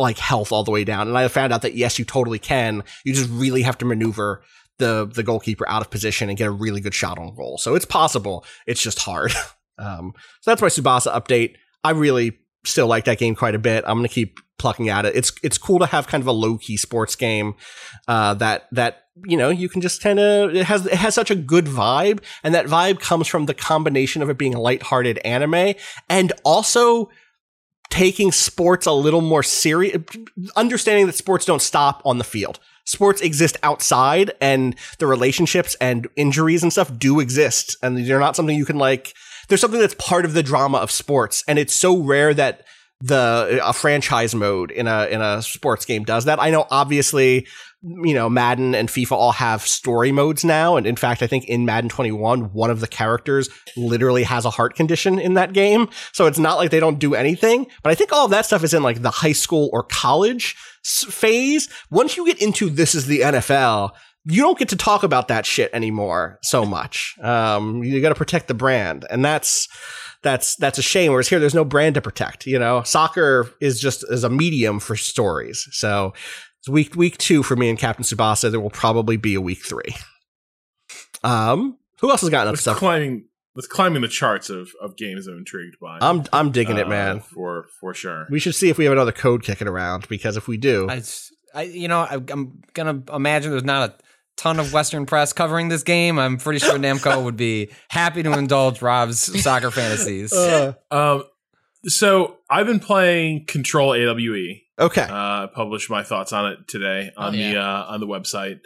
[0.02, 1.08] like health all the way down.
[1.08, 2.84] And I found out that yes, you totally can.
[3.04, 4.42] You just really have to maneuver
[4.78, 7.58] the the goalkeeper out of position and get a really good shot on goal.
[7.58, 8.44] So it's possible.
[8.66, 9.32] It's just hard.
[9.78, 10.12] Um,
[10.42, 11.56] so that's my Tsubasa update.
[11.82, 13.82] I really still like that game quite a bit.
[13.86, 15.16] I'm gonna keep plucking at it.
[15.16, 17.54] It's it's cool to have kind of a low key sports game
[18.06, 21.30] uh, that that you know you can just kind of it has it has such
[21.30, 25.18] a good vibe, and that vibe comes from the combination of it being a lighthearted
[25.18, 25.74] anime
[26.08, 27.10] and also
[27.92, 30.02] taking sports a little more serious,
[30.56, 32.58] understanding that sports don't stop on the field.
[32.84, 37.76] Sports exist outside and the relationships and injuries and stuff do exist.
[37.82, 39.12] And they're not something you can like,
[39.48, 41.44] there's something that's part of the drama of sports.
[41.46, 42.64] And it's so rare that
[43.02, 46.40] the a franchise mode in a in a sports game does that.
[46.40, 47.46] I know obviously
[47.82, 51.46] you know Madden and FIFA all have story modes now and in fact I think
[51.46, 55.88] in Madden 21 one of the characters literally has a heart condition in that game.
[56.12, 58.64] So it's not like they don't do anything, but I think all of that stuff
[58.64, 60.54] is in like the high school or college
[60.84, 61.68] phase.
[61.90, 63.92] Once you get into this is the NFL,
[64.24, 67.16] you don't get to talk about that shit anymore so much.
[67.20, 69.68] Um, you got to protect the brand, and that's
[70.22, 71.10] that's that's a shame.
[71.10, 72.46] Whereas here, there's no brand to protect.
[72.46, 75.68] You know, soccer is just as a medium for stories.
[75.72, 76.12] So
[76.62, 78.50] it's week week two for me and Captain Tsubasa.
[78.50, 79.94] There will probably be a week three.
[81.24, 82.78] Um, who else has gotten up with stuff?
[82.78, 85.98] climbing with climbing the charts of, of games I'm intrigued by.
[86.00, 87.20] I'm I'm digging it, uh, man.
[87.20, 88.26] For for sure.
[88.30, 90.96] We should see if we have another code kicking around because if we do, I,
[90.96, 93.94] s- I- you know, I, I'm gonna imagine there's not a
[94.36, 96.18] ton of Western press covering this game.
[96.18, 100.32] I'm pretty sure Namco would be happy to indulge Rob's soccer fantasies.
[100.32, 101.24] Uh, Um,
[101.84, 104.60] so I've been playing Control AWE.
[104.86, 105.02] Okay.
[105.02, 108.60] Uh, I published my thoughts on it today on Oh, the uh, on the website.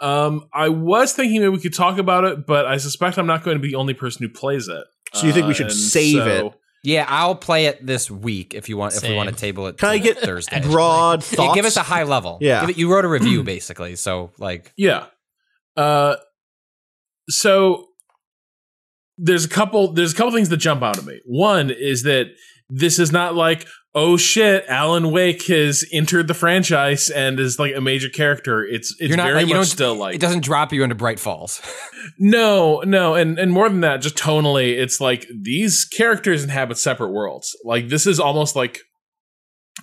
[0.00, 3.42] Um, I was thinking maybe we could talk about it, but I suspect I'm not
[3.44, 4.84] going to be the only person who plays it.
[5.14, 6.52] So you think we should and save it?
[6.84, 8.94] yeah, I'll play it this week if you want.
[8.94, 10.60] If we want to table it, Can I to get Thursday?
[10.60, 11.54] broad Yeah, thoughts?
[11.54, 12.36] give us a high level.
[12.42, 12.60] Yeah.
[12.60, 15.06] Give it- you wrote a review basically, so like, Yeah.
[15.76, 16.16] Uh,
[17.28, 17.86] so
[19.18, 21.20] there's a couple there's a couple things that jump out at me.
[21.24, 22.26] One is that
[22.68, 23.66] this is not like
[23.96, 28.62] oh shit, Alan Wake has entered the franchise and is like a major character.
[28.62, 31.18] It's it's you're not very like, much still like it doesn't drop you into Bright
[31.18, 31.60] Falls.
[32.18, 37.10] no, no, and and more than that, just tonally, it's like these characters inhabit separate
[37.10, 37.56] worlds.
[37.64, 38.80] Like this is almost like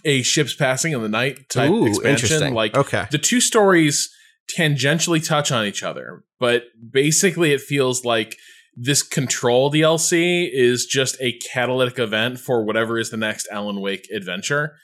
[0.06, 2.53] a ships passing in the night type Ooh, expansion.
[2.53, 3.07] Like Okay.
[3.11, 4.10] the two stories
[4.57, 8.38] tangentially touch on each other, but basically it feels like
[8.75, 14.07] this control DLC is just a catalytic event for whatever is the next Alan Wake
[14.11, 14.75] adventure.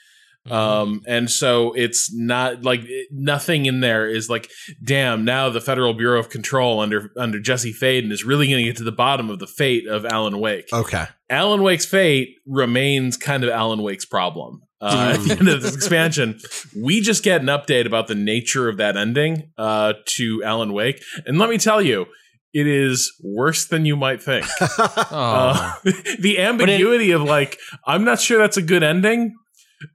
[0.46, 0.52] Mm-hmm.
[0.54, 2.80] Um, and so it's not like
[3.10, 4.50] nothing in there is like,
[4.82, 8.64] damn, now the Federal Bureau of Control under under Jesse Faden is really going to
[8.64, 10.72] get to the bottom of the fate of Alan Wake.
[10.72, 11.04] Okay.
[11.28, 14.62] Alan Wake's fate remains kind of Alan Wake's problem.
[14.80, 16.40] Uh, at the end of this expansion,
[16.74, 21.02] we just get an update about the nature of that ending uh, to Alan Wake,
[21.26, 22.06] and let me tell you,
[22.52, 24.46] it is worse than you might think.
[24.60, 25.74] Oh, Uh,
[26.20, 29.34] the ambiguity of like, I'm not sure that's a good ending.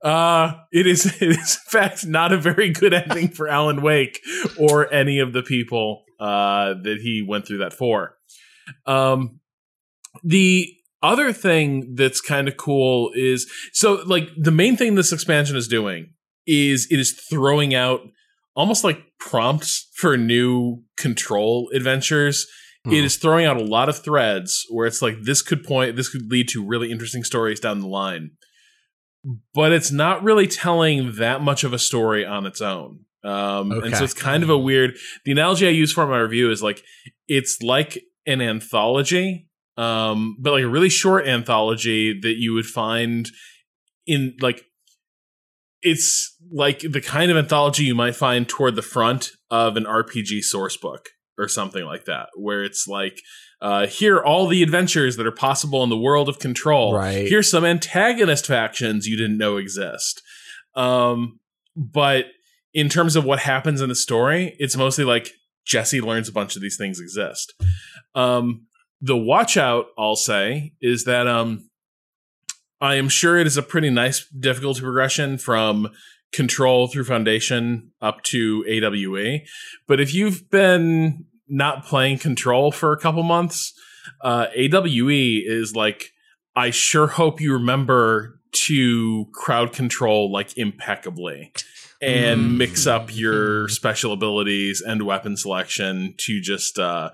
[0.04, 1.06] Uh, it is.
[1.22, 4.20] It is in fact not a very good ending for Alan Wake
[4.58, 8.16] or any of the people uh, that he went through that for.
[8.86, 9.40] Um,
[10.24, 10.74] the
[11.04, 15.68] other thing that's kind of cool is so like the main thing this expansion is
[15.68, 16.14] doing
[16.48, 18.02] is it is throwing out
[18.56, 22.48] almost like prompts for new control adventures.
[22.88, 26.08] It is throwing out a lot of threads where it's like this could point this
[26.08, 28.32] could lead to really interesting stories down the line.
[29.56, 33.06] But it's not really telling that much of a story on its own.
[33.24, 36.52] Um, and so it's kind of a weird the analogy i use for my review
[36.52, 36.84] is like
[37.28, 43.30] it's like an anthology um, but like a really short anthology that you would find
[44.06, 44.64] in like
[45.82, 50.42] it's like the kind of anthology you might find toward the front of an RPG
[50.42, 51.10] source book.
[51.38, 53.20] or something like that, where it's like,
[53.62, 56.94] uh, here are all the adventures that are possible in the world of control.
[56.94, 57.28] Right.
[57.28, 60.22] Here's some antagonist factions you didn't know exist.
[60.76, 61.40] Um,
[61.76, 62.28] but
[62.74, 65.32] in terms of what happens in the story, it's mostly like
[65.66, 67.54] Jesse learns a bunch of these things exist.
[68.14, 68.68] Um,
[69.02, 71.70] the watch out, I'll say, is that um,
[72.80, 75.90] I am sure it is a pretty nice difficulty progression from
[76.36, 79.42] control through foundation up to AWE.
[79.88, 83.74] But if you've been not playing control for a couple months,
[84.22, 86.12] uh, AWE is like,
[86.56, 91.52] I sure hope you remember to crowd control like impeccably
[92.02, 97.10] and mix up your special abilities and weapon selection to just uh,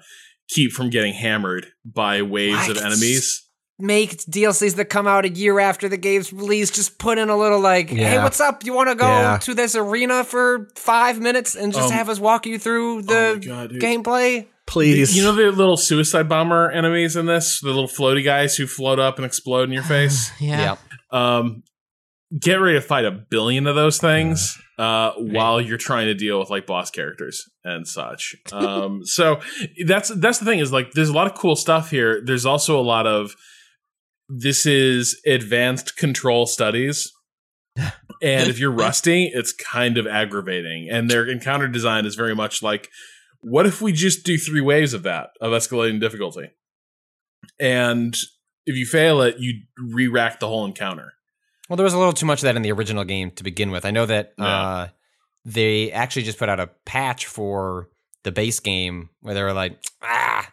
[0.49, 3.47] keep from getting hammered by waves of enemies.
[3.81, 6.69] Make DLCs that come out a year after the game's release.
[6.71, 8.63] Just put in a little like, hey, what's up?
[8.65, 9.37] You want to go Yeah.
[9.39, 13.13] to this arena for five minutes and just Um, have us walk you through the
[13.17, 14.47] oh God, gameplay?
[14.67, 15.17] Please.
[15.17, 18.99] You know the little suicide bomber enemies in this, the little floaty guys who float
[18.99, 20.31] up and explode in your face.
[20.39, 20.75] Yeah.
[21.11, 21.63] um,
[22.39, 26.39] get ready to fight a billion of those things uh, while you're trying to deal
[26.39, 28.35] with like boss characters and such.
[28.53, 29.41] Um, so
[29.85, 32.21] that's that's the thing is like there's a lot of cool stuff here.
[32.23, 33.35] There's also a lot of
[34.39, 37.11] this is advanced control studies.
[38.23, 40.87] And if you're rusty, it's kind of aggravating.
[40.91, 42.87] And their encounter design is very much like,
[43.39, 46.51] what if we just do three waves of that, of escalating difficulty?
[47.59, 48.15] And
[48.67, 51.13] if you fail it, you re rack the whole encounter.
[51.67, 53.71] Well, there was a little too much of that in the original game to begin
[53.71, 53.85] with.
[53.85, 54.45] I know that Yeah.
[54.45, 54.87] uh,
[55.45, 57.89] they actually just put out a patch for
[58.23, 60.47] the base game where they were like, ah,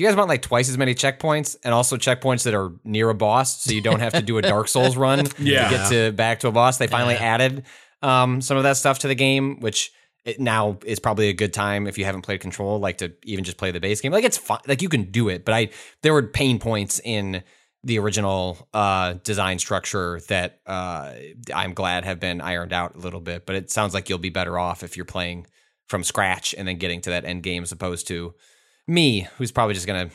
[0.00, 3.14] you guys want like twice as many checkpoints and also checkpoints that are near a
[3.14, 5.68] boss so you don't have to do a Dark Souls run Yeah.
[5.68, 6.78] to get to back to a boss.
[6.78, 7.34] They finally Yeah.
[7.34, 7.64] added
[8.02, 9.92] um, some of that stuff to the game, which
[10.24, 13.44] it now is probably a good time if you haven't played Control, like to even
[13.44, 14.12] just play the base game.
[14.12, 15.68] Like it's fine, like you can do it, but I
[16.02, 17.42] there were pain points in
[17.84, 21.12] the original uh, design structure that uh,
[21.54, 23.46] I'm glad have been ironed out a little bit.
[23.46, 25.46] But it sounds like you'll be better off if you're playing
[25.88, 28.34] from scratch and then getting to that end game as opposed to
[28.86, 30.10] me, who's probably just gonna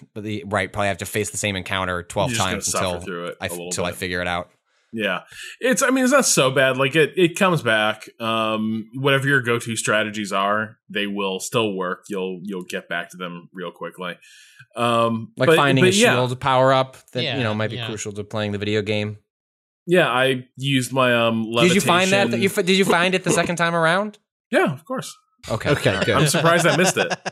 [0.45, 3.47] right probably have to face the same encounter twelve You're times until through it I
[3.47, 4.49] a little until I figure it out.
[4.91, 5.21] Yeah.
[5.59, 6.77] It's I mean it's not so bad.
[6.77, 8.07] Like it it comes back.
[8.19, 12.05] Um whatever your go-to strategies are, they will still work.
[12.09, 14.17] You'll you'll get back to them real quickly.
[14.75, 16.13] Um Like but- finding but a yeah.
[16.13, 17.87] shield power up that you know might be yeah.
[17.87, 19.17] crucial to playing the video game.
[19.85, 22.31] Yeah, I used my um Did you find that?
[22.31, 24.17] that you, did you find it the second time around?
[24.49, 25.15] Yeah, of course.
[25.49, 25.71] Okay.
[25.71, 26.15] Okay, good.
[26.15, 27.13] I'm surprised I missed it.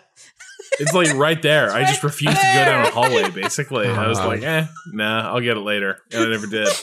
[0.79, 1.71] It's like right there.
[1.71, 3.29] I just refused to go down a hallway.
[3.29, 4.27] Basically, I was Oh.
[4.27, 6.67] like, "Eh, nah, I'll get it later," and I never did.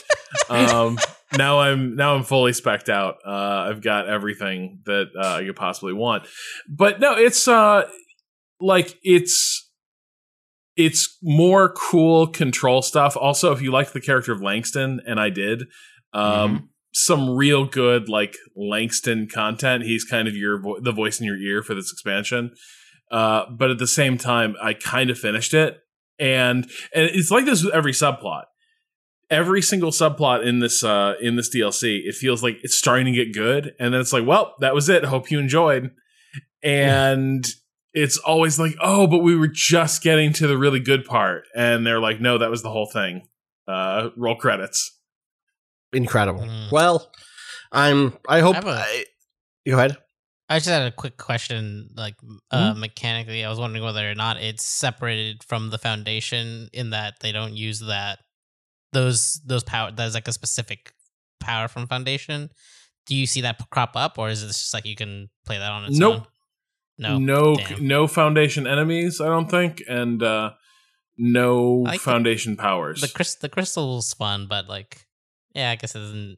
[0.49, 0.97] Um,
[1.37, 3.15] now I'm now I'm fully specked out.
[3.25, 6.23] Uh, I've got everything that uh, I could possibly want.
[6.69, 7.83] But no, it's uh,
[8.61, 9.69] like it's
[10.77, 13.17] it's more cool control stuff.
[13.17, 15.63] Also, if you like the character of Langston, and I did,
[16.13, 19.83] um, some real good like Langston content.
[19.83, 22.51] He's kind of your vo- the voice in your ear for this expansion.
[23.11, 25.77] Uh, but at the same time, I kind of finished it,
[26.17, 26.63] and
[26.95, 28.43] and it's like this with every subplot.
[29.29, 33.11] Every single subplot in this uh, in this DLC, it feels like it's starting to
[33.11, 35.03] get good, and then it's like, well, that was it.
[35.05, 35.91] Hope you enjoyed.
[36.63, 37.45] And
[37.93, 41.85] it's always like, oh, but we were just getting to the really good part, and
[41.85, 43.27] they're like, no, that was the whole thing.
[43.67, 44.97] Uh, roll credits.
[45.93, 46.41] Incredible.
[46.43, 46.71] Mm.
[46.71, 47.11] Well,
[47.71, 48.17] I'm.
[48.27, 48.55] I hope.
[48.55, 49.05] I have a- I-
[49.67, 49.97] go ahead.
[50.51, 52.15] I just had a quick question, like
[52.51, 53.43] uh, mechanically.
[53.45, 57.53] I was wondering whether or not it's separated from the foundation in that they don't
[57.55, 58.19] use that
[58.93, 59.91] those those power.
[59.91, 60.91] That's like a specific
[61.39, 62.49] power from foundation.
[63.07, 65.71] Do you see that crop up, or is it just like you can play that
[65.71, 66.15] on its Nope.
[66.15, 66.25] own?
[66.97, 67.87] No, no Damn.
[67.87, 70.51] no foundation enemies i don't think and uh
[71.17, 75.07] no like the- foundation powers The crys- the crystal's fun, but like,
[75.55, 76.37] yeah, I guess it isn't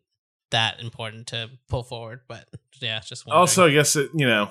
[0.54, 2.22] that important to pull forward.
[2.28, 2.46] But
[2.82, 3.40] yeah, it's just wondering.
[3.40, 4.50] also i guess it you know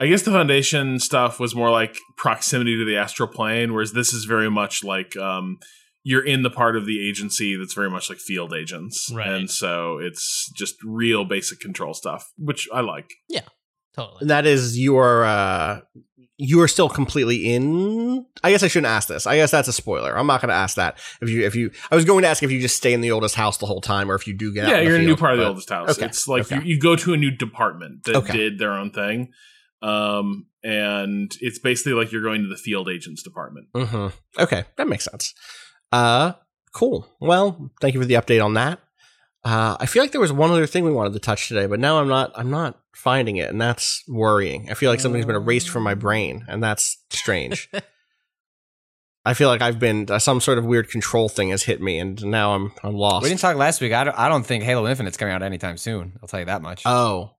[0.00, 4.12] i guess the foundation stuff was more like proximity to the astral plane whereas this
[4.12, 5.58] is very much like um
[6.04, 9.28] you're in the part of the agency that's very much like field agents Right.
[9.28, 13.46] and so it's just real basic control stuff which i like Yeah,
[13.94, 14.18] totally.
[14.22, 15.24] And that is your.
[15.24, 15.80] Uh,
[16.44, 18.26] you are still completely in.
[18.42, 19.26] I guess I shouldn't ask this.
[19.28, 20.18] I guess that's a spoiler.
[20.18, 20.98] I'm not going to ask that.
[21.20, 23.12] If you, if you, I was going to ask if you just stay in the
[23.12, 24.68] oldest house the whole time, or if you do get.
[24.68, 26.56] yeah you're in a new part of the oldest house okay, it's like okay.
[26.56, 28.32] you, you go to a new department that Okay.
[28.32, 29.32] did their own thing
[29.82, 34.08] um and it's basically like you're going to the field agents department hmm
[34.38, 35.34] Okay, that makes sense.
[35.92, 36.32] Uh,
[36.74, 37.06] cool.
[37.20, 38.78] Well, thank you for the update on that.
[39.44, 41.80] Uh, I feel like there was one other thing we wanted to touch today, but
[41.80, 42.32] now I'm not.
[42.36, 44.70] I'm not finding it, and that's worrying.
[44.70, 47.68] I feel like something's been erased from my brain, and that's strange.
[49.24, 51.98] I feel like I've been uh, some sort of weird control thing has hit me,
[51.98, 53.22] and now I'm I'm lost.
[53.24, 53.92] We didn't talk last week.
[53.92, 56.18] I don't, I don't think Halo Infinite's coming out anytime soon.
[56.22, 56.82] I'll tell you that much.
[56.86, 57.32] oh,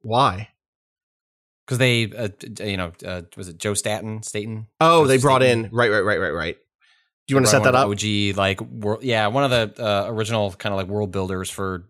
[0.00, 0.48] why?
[1.66, 2.28] Because they, uh,
[2.60, 4.22] you know, uh, was it Joe Staten?
[4.22, 4.68] Staten?
[4.80, 5.66] Oh, Joseph they brought Staten?
[5.66, 6.56] in right, right, right, right, right.
[7.28, 7.88] Do you want to set that up?
[7.88, 11.84] OG, like, world, yeah, one of the uh, original kind of like world builders for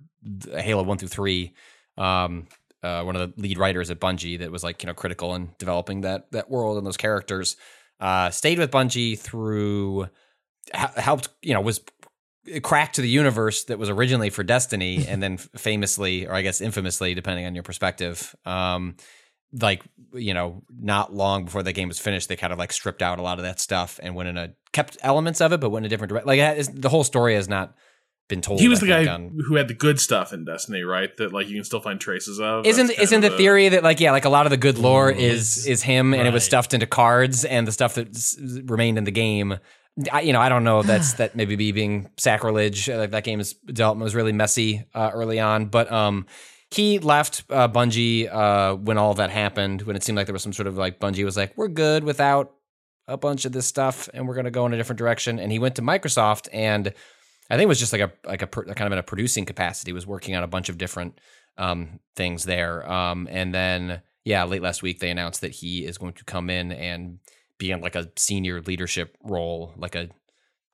[0.51, 1.55] Halo one through three.
[1.97, 2.48] Um,
[2.82, 5.51] uh, one of the lead writers at Bungie that was like you know critical in
[5.59, 7.56] developing that that world and those characters.
[8.01, 10.09] Uh, stayed with Bungie through
[10.73, 11.81] helped you know was
[12.62, 16.60] cracked to the universe that was originally for Destiny, and then famously, or I guess
[16.60, 18.97] infamously, depending on your perspective, um,
[19.52, 19.82] like
[20.12, 23.19] you know, not long before the game was finished, they kind of like stripped out
[23.19, 25.85] a lot of that stuff and went in a kept elements of it, but went
[25.85, 26.27] in a different direction.
[26.28, 27.74] Like it has- the whole story has not
[28.28, 28.61] been told.
[28.61, 31.16] He was I the guy on- who had the good stuff in Destiny, right?
[31.16, 32.66] That like you can still find traces of.
[32.66, 35.11] isn't isn't of the theory that like yeah like a lot of the good lore
[35.12, 38.09] Mm, is is him and it was stuffed into cards and the stuff that
[38.66, 39.59] remained in the game
[40.12, 43.55] I, you know I don't know that's that maybe be being sacrilege Like that game's
[43.55, 46.27] development was really messy uh, early on but um
[46.70, 50.43] he left uh, Bungie uh, when all that happened when it seemed like there was
[50.43, 52.53] some sort of like Bungie was like we're good without
[53.09, 55.51] a bunch of this stuff and we're going to go in a different direction and
[55.51, 56.94] he went to Microsoft and
[57.51, 59.93] I think it was just like a like a kind of in a producing capacity.
[59.93, 61.18] Was working on a bunch of different
[61.56, 65.97] um, things there, um, and then yeah, late last week they announced that he is
[65.97, 67.20] going to come in and
[67.56, 70.10] be in like a senior leadership role, like a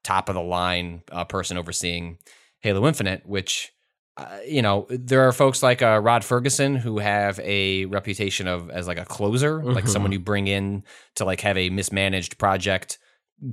[0.03, 2.19] top of the line uh, person overseeing
[2.61, 3.71] Halo Infinite, which.
[4.17, 8.71] Uh, you know, there are folks like uh, Rod Fergusson who have a reputation of
[8.71, 9.89] as like a closer, like Mhm.
[9.89, 10.85] someone you bring in
[11.17, 12.99] to like have a mismanaged project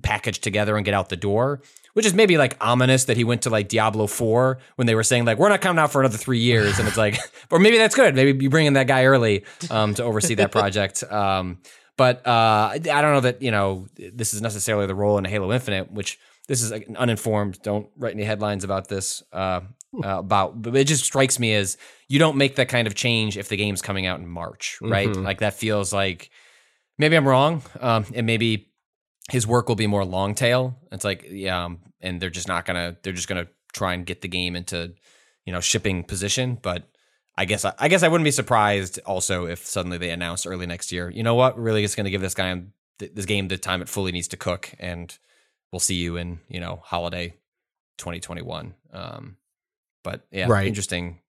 [0.04, 1.62] packaged together and get out the door
[1.94, 5.04] which is maybe like ominous that he went to like Diablo 4 when they were
[5.04, 7.18] saying like we're not coming out for another 3 years and it's like
[7.50, 10.52] or maybe that's good maybe you bring in that guy early um, to oversee that
[10.52, 11.58] project um,
[11.98, 15.52] but uh, I don't know that you know this is necessarily the role in Halo
[15.52, 19.62] Infinite which this is like, uninformed don't write any headlines about this uh,
[19.94, 21.78] uh, about but it just strikes me as
[22.08, 25.10] you don't make that kind of change if the game's coming out in March right
[25.10, 25.24] Mhm.
[25.24, 26.30] like that feels like
[26.98, 28.70] maybe I'm wrong um, and maybe
[29.30, 30.78] his work will be more long tail.
[30.92, 32.98] It's like, yeah, um, and they're just not gonna.
[33.02, 34.94] They're just gonna try and get the game into,
[35.46, 36.58] you know, shipping position.
[36.62, 36.90] But
[37.38, 40.66] I guess I, I guess I wouldn't be surprised also if suddenly they announced early
[40.66, 41.10] next year.
[41.10, 41.58] You know what?
[41.58, 42.62] Really just gonna give this guy
[43.00, 45.16] th- this game the time it fully needs to cook, and
[45.72, 47.34] we'll see you in you know holiday
[48.00, 48.74] 2021.
[48.92, 49.38] Um,
[50.04, 50.68] but yeah, Right.
[50.68, 51.20] interesting,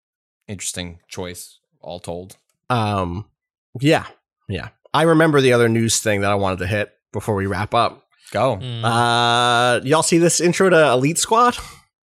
[0.49, 1.59] interesting choice.
[1.81, 2.37] All told,
[2.71, 3.27] Um,
[3.81, 4.07] yeah,
[4.49, 4.69] yeah.
[4.95, 7.99] I remember the other news thing that I wanted to hit before we wrap up.
[8.31, 8.57] go.
[8.57, 8.83] Mm.
[8.83, 11.57] Uh, y'all see this intro to Elite Squad?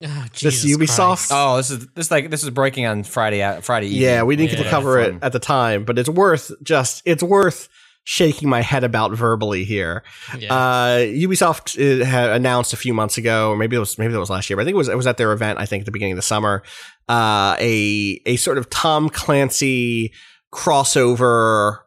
[0.04, 1.32] Oh, this Jesus Ubisoft- Christ.
[1.34, 4.02] Oh, this is this like this is breaking on Friday uh, Friday evening.
[4.04, 4.70] Yeah, we didn't get to Yeah.
[4.70, 7.70] cover it at the time, but it's worth just it's worth
[8.10, 10.02] shaking my head about verbally here.
[10.40, 10.54] Yeah.
[10.54, 14.18] Uh, Ubisoft uh, had announced a few months ago, or maybe it was maybe it
[14.18, 15.60] was last year, but I think it was it was at their event.
[15.60, 16.64] I think at the beginning of the summer,
[17.10, 20.14] uh, a a sort of Tom Clancy
[20.54, 21.80] crossover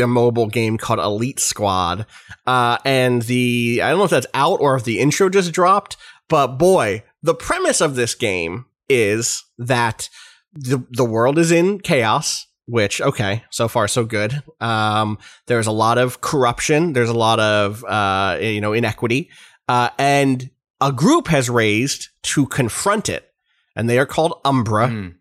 [0.00, 2.06] a mobile game called Elite Squad.
[2.44, 5.96] Uh, and the I don't know if that's out or if the intro just dropped,
[6.28, 10.08] but boy, the premise of this game is that
[10.52, 15.72] the the world is in chaos which okay so far so good um there's a
[15.72, 19.30] lot of corruption there's a lot of uh you know inequity
[19.68, 23.32] uh and a group has raised to confront it
[23.76, 25.14] and they are called umbra Mm.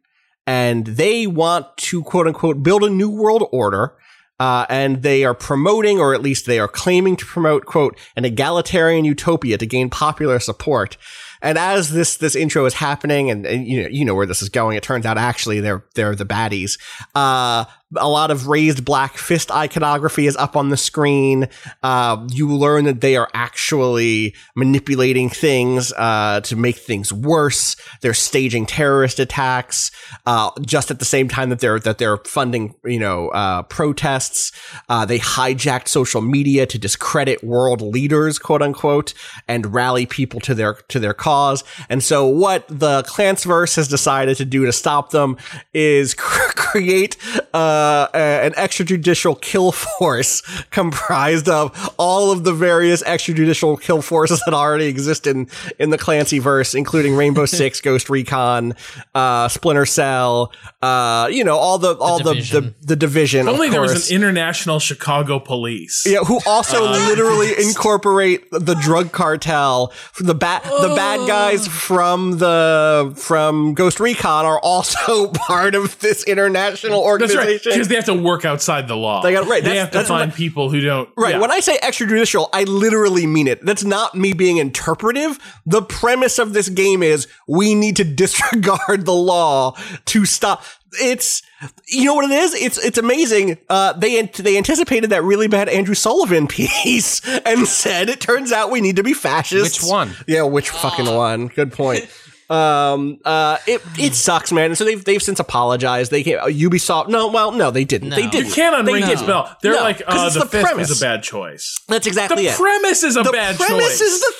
[0.47, 3.93] and they want to quote unquote build a new world order
[4.37, 8.25] uh, and they are promoting, or at least they are claiming to promote, quote, an
[8.25, 10.97] egalitarian utopia to gain popular support.
[11.45, 14.41] And as this this intro is happening, and, and you know you know where this
[14.41, 16.79] is going, it turns out actually they're they're the baddies.
[17.13, 17.65] Uh,
[17.97, 21.47] a lot of raised black fist iconography is up on the screen.
[21.83, 27.75] Uh, you learn that they are actually manipulating things uh, to make things worse.
[28.01, 29.91] They're staging terrorist attacks
[30.25, 34.51] uh, just at the same time that they're that they're funding you know uh, protests.
[34.89, 39.13] Uh, they hijacked social media to discredit world leaders, quote unquote,
[39.47, 41.63] and rally people to their to their cause.
[41.89, 45.37] And so, what the Clansverse has decided to do to stop them
[45.73, 47.17] is create
[47.53, 50.41] uh, uh, an extrajudicial kill force
[50.71, 55.47] comprised of all of the various extrajudicial kill forces that already exist in,
[55.79, 58.73] in the Clancy verse, including Rainbow Six, Ghost Recon,
[59.13, 60.51] uh, Splinter Cell,
[60.81, 63.47] uh, you know, all the, all the, the, the division.
[63.47, 63.93] If only of there course.
[63.93, 66.03] was an international Chicago police.
[66.05, 69.91] Yeah, who also Uh, literally incorporate the drug cartel.
[70.19, 76.23] The bad the bad guys from the from Ghost Recon are also part of this
[76.23, 77.64] international That's right, organization.
[77.73, 79.21] Because they have to work outside the law.
[79.21, 81.09] They got- right, They that's- have to find I- people who don't.
[81.17, 81.35] Right.
[81.35, 81.39] yeah.
[81.39, 83.65] When I say extrajudicial, I literally mean it.
[83.65, 85.39] That's not me being interpretive.
[85.65, 89.75] The premise of this game is we need to disregard the law
[90.05, 90.63] to stop.
[91.01, 91.41] It's
[91.89, 92.53] you know what it is.
[92.53, 93.57] It's it's amazing.
[93.69, 98.71] Uh, they they anticipated that really bad Andrew Sullivan piece and said it turns out
[98.71, 99.81] we need to be fascists.
[99.83, 100.11] Which one?
[100.27, 101.47] Yeah, which fucking one?
[101.47, 102.07] Good point.
[102.49, 104.65] Um, uh, it it sucks, man.
[104.65, 106.11] And so they've they've since apologized.
[106.11, 107.07] They can't, uh, Ubisoft.
[107.09, 108.09] No, well, no, they didn't.
[108.09, 108.31] They No.
[108.31, 108.47] didn't.
[108.49, 109.25] you can't They unring his didn't.
[109.27, 109.57] bell.
[109.61, 110.89] They're No, like, 'cause uh, it's the, fifth premise.
[110.91, 111.79] is a bad choice.
[111.87, 112.55] That's exactly the it.
[112.55, 113.97] premise is a the bad premise choice.
[113.97, 114.33] Premise is the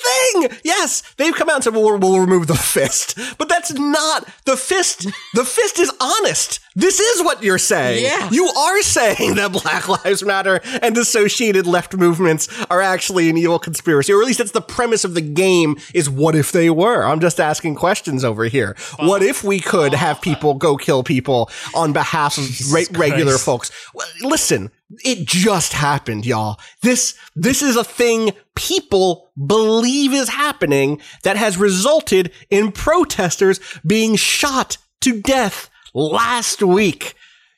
[0.50, 0.58] thing.
[0.64, 4.28] Yes, they've come out and said, "Well, we'll, we'll remove the fist," but that's not
[4.44, 5.06] the fist.
[5.34, 6.60] The fist is honest.
[6.76, 8.04] This is what you're saying.
[8.04, 8.28] Yeah.
[8.30, 13.58] you are saying that Black Lives Matter and associated left movements are actually an evil
[13.58, 15.78] conspiracy, or at least that's the premise of the game.
[15.94, 17.02] Is what if they were?
[17.02, 18.76] I'm just asking questions over here.
[18.98, 23.72] What if we could have people go kill people on behalf of re- regular folks?
[23.94, 24.70] Well, listen,
[25.02, 26.60] it just happened, y'all.
[26.82, 34.16] This this is a thing people believe is happening that has resulted in protesters being
[34.16, 37.14] shot to death last week.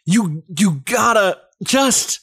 [0.06, 2.20] You you gotta just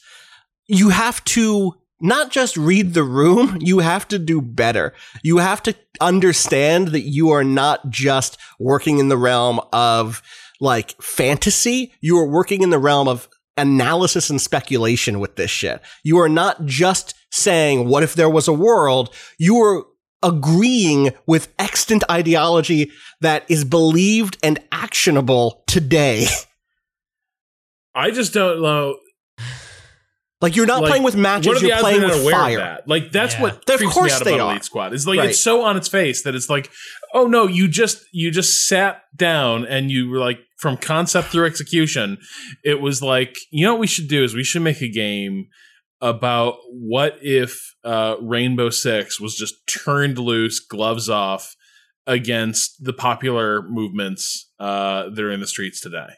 [0.66, 4.92] you have to not just read the room, you have to do better.
[5.22, 10.22] You have to understand that you are not just working in the realm of
[10.58, 13.28] like fantasy, you are working in the realm of
[13.58, 15.80] analysis and speculation with this shit.
[16.02, 19.14] You are not just saying, what if there was a world?
[19.38, 19.84] You are
[20.22, 22.90] agreeing with extant ideology
[23.20, 26.26] that is believed and actionable today.
[27.94, 28.98] I just don't know.
[30.42, 32.22] Like you're not like, playing with what matches, are you're odds playing they're not with
[32.24, 32.58] aware of fire.
[32.58, 32.88] that?
[32.88, 33.42] Like that's Yeah.
[33.42, 34.50] what Of creeps course me out they about are.
[34.50, 34.92] Elite Squad.
[34.92, 35.30] It's like Right.
[35.30, 36.70] it's so on its face that it's like,
[37.14, 41.46] oh no, you just you just sat down and you were like from concept through
[41.46, 42.18] execution.
[42.62, 45.46] It was like, you know what we should do is we should make a game
[46.00, 51.56] about what if uh, Rainbow Six was just turned loose, gloves off,
[52.06, 56.10] against the popular movements uh, that are in the streets today,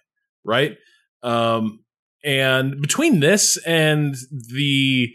[0.45, 0.77] right?
[1.23, 1.81] Um,
[2.25, 5.09] and between this and the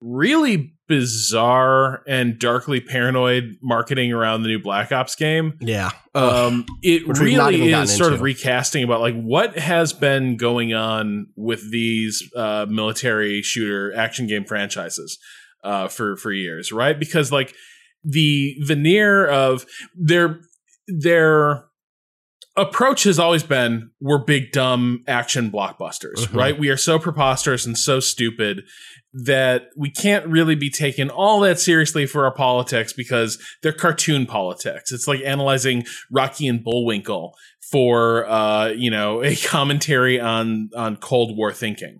[0.00, 5.90] really bizarre and darkly paranoid marketing around the new Black Ops game, Yeah.
[6.14, 11.26] Um, it Which really is sort of recasting about like what has been going on
[11.36, 15.18] with these uh, military shooter action game franchises
[15.64, 16.98] uh, for for years, right?
[16.98, 17.52] Because like
[18.04, 19.66] the veneer of
[19.96, 20.40] their
[20.86, 21.64] their
[22.56, 26.34] approach has always been we're big dumb action blockbusters Mhm.
[26.36, 28.62] right we are so preposterous and so stupid
[29.24, 34.26] that we can't really be taken all that seriously for our politics because they're cartoon
[34.26, 37.34] politics it's like analyzing rocky and bullwinkle
[37.70, 41.98] for uh you know a commentary on on cold war thinking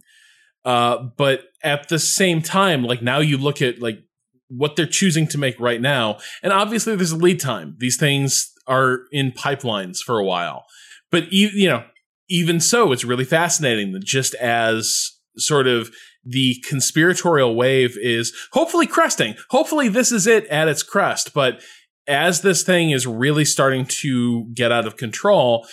[0.64, 4.01] uh but at the same time like now you look at like
[4.48, 6.18] what they're choosing to make right now.
[6.43, 7.76] And obviously there's a lead time.
[7.78, 10.66] These things are in pipelines for a while.
[11.10, 11.84] But e- you know,
[12.28, 15.90] even so, it's really fascinating that just as sort of
[16.28, 19.36] the conspiratorial wave is hopefully cresting.
[19.51, 21.62] Hopefully this is it at its crest, but
[22.09, 25.66] as this thing is really starting to get out of control,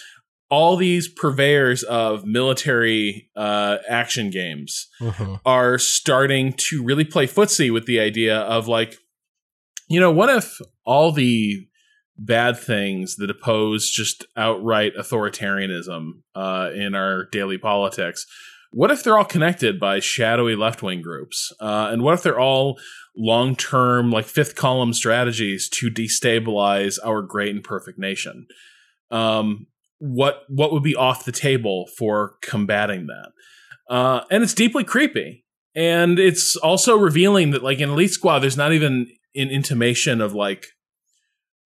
[0.50, 5.40] all these purveyors of military uh, action games Mhm.
[5.46, 8.98] are starting to really play footsie with the idea of like,
[9.90, 11.68] you know, what if all the
[12.18, 18.26] bad things that oppose just outright authoritarianism uh, in our daily politics,
[18.74, 21.54] what if they're all connected by shadowy left wing groups?
[21.60, 22.80] Uh, and what if they're all
[23.16, 28.48] long term, like fifth column strategies to destabilize our great and perfect nation?
[29.12, 29.68] Um,
[30.00, 33.32] what what would be off the table for combating that?
[33.90, 35.46] Uh, and it's deeply creepy.
[35.76, 40.34] And it's also revealing that, like in Elite Squad, there's not even an intimation of
[40.34, 40.68] like,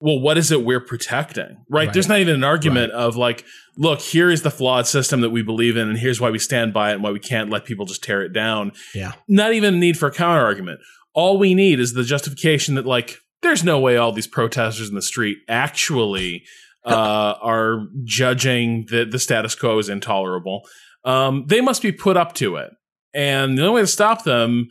[0.00, 1.64] well, what is it we're protecting?
[1.68, 1.86] Right?
[1.86, 1.92] Right.
[1.92, 3.44] There's not even an argument of like,
[3.76, 6.72] look, here is the flawed system that we believe in, and here's why we stand
[6.72, 8.72] by it and why we can't let people just tear it down.
[8.94, 9.12] Yeah.
[9.26, 10.80] Not even a need for a counter argument.
[11.14, 14.94] All we need is the justification that, like, there's no way all these protesters in
[14.94, 16.44] the street actually
[16.84, 20.62] uh, are judging that the status quo is intolerable.
[21.04, 22.70] um, they must be put up to it.
[23.14, 24.68] And the only way to stop them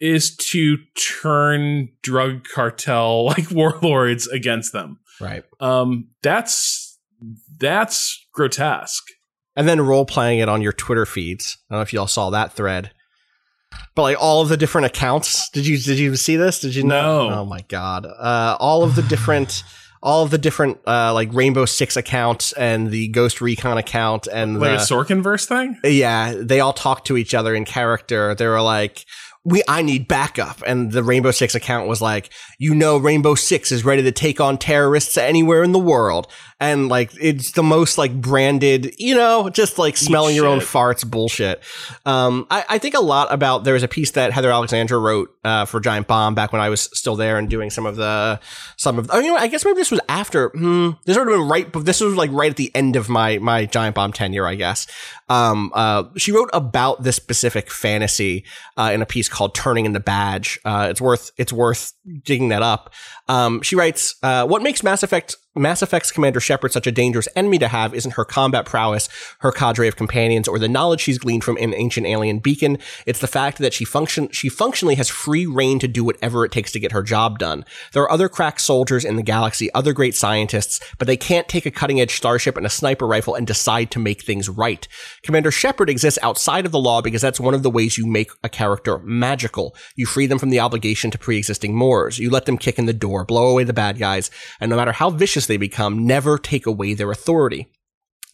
[0.00, 0.78] is to
[1.20, 4.98] turn drug cartel like warlords against them.
[5.20, 5.44] Right.
[5.60, 6.98] Um, that's
[7.58, 9.04] that's grotesque.
[9.56, 11.58] And then role playing it on your Twitter feeds.
[11.68, 12.92] I don't know if y'all saw that thread.
[13.94, 16.60] But like all of the different accounts, did you did you see this?
[16.60, 17.28] Did you know?
[17.28, 17.34] No.
[17.40, 18.06] Oh my god!
[18.06, 19.62] Uh, all of the different,
[20.02, 24.58] all of the different uh, like Rainbow Six accounts and the Ghost Recon account and
[24.58, 25.78] Like the, a Sorkin verse thing?
[25.84, 28.34] yeah, they all talk to each other in character.
[28.34, 29.04] They were like,
[29.44, 33.72] "We, I need backup," and the Rainbow Six account was like, "You know, Rainbow Six
[33.72, 36.26] is ready to take on terrorists anywhere in the world,"
[36.60, 41.08] and like it's the most like branded, you know, just like smelling your own farts
[41.08, 41.62] bullshit.
[42.04, 45.34] Um, I, I think a lot about there was a piece that Heather Alexandra wrote
[45.42, 48.38] uh, for Giant Bomb back when I was still there and doing some of the
[48.76, 49.08] some of.
[49.10, 50.50] Oh, you know, I guess maybe this was after.
[50.50, 53.08] Hmm, this would have been right, but this was like right at the end of
[53.08, 54.86] my my Giant Bomb tenure, I guess.
[55.30, 58.44] Um, uh, she wrote about this specific fantasy
[58.76, 62.50] uh, in a piece called "Turning in the Badge." Uh, it's worth it's worth digging
[62.50, 62.92] that up.
[63.28, 67.26] Um, she writes, uh, "What makes Mass Effect Mass Effect's Commander Shepard such a dangerous
[67.34, 69.08] enemy to have isn't her combat prowess,
[69.40, 72.78] her cadre of companions, or the knowledge she's gleaned from an ancient alien beacon.
[73.04, 76.52] It's the fact that she function she functionally has free reign to do whatever it
[76.52, 77.64] takes to get her job done.
[77.92, 81.66] There are other crack soldiers in the galaxy, other great scientists, but they can't take
[81.66, 84.86] a cutting edge starship and a sniper rifle and decide to make things right.
[85.24, 88.30] Commander Shepard exists outside of the law because that's one of the ways you make
[88.44, 89.74] a character magical.
[89.96, 92.20] You free them from the obligation to pre-existing mores.
[92.20, 94.92] You let them kick in the door, blow away the bad guys, and no matter
[94.92, 97.68] how vicious they become, never take away their authority.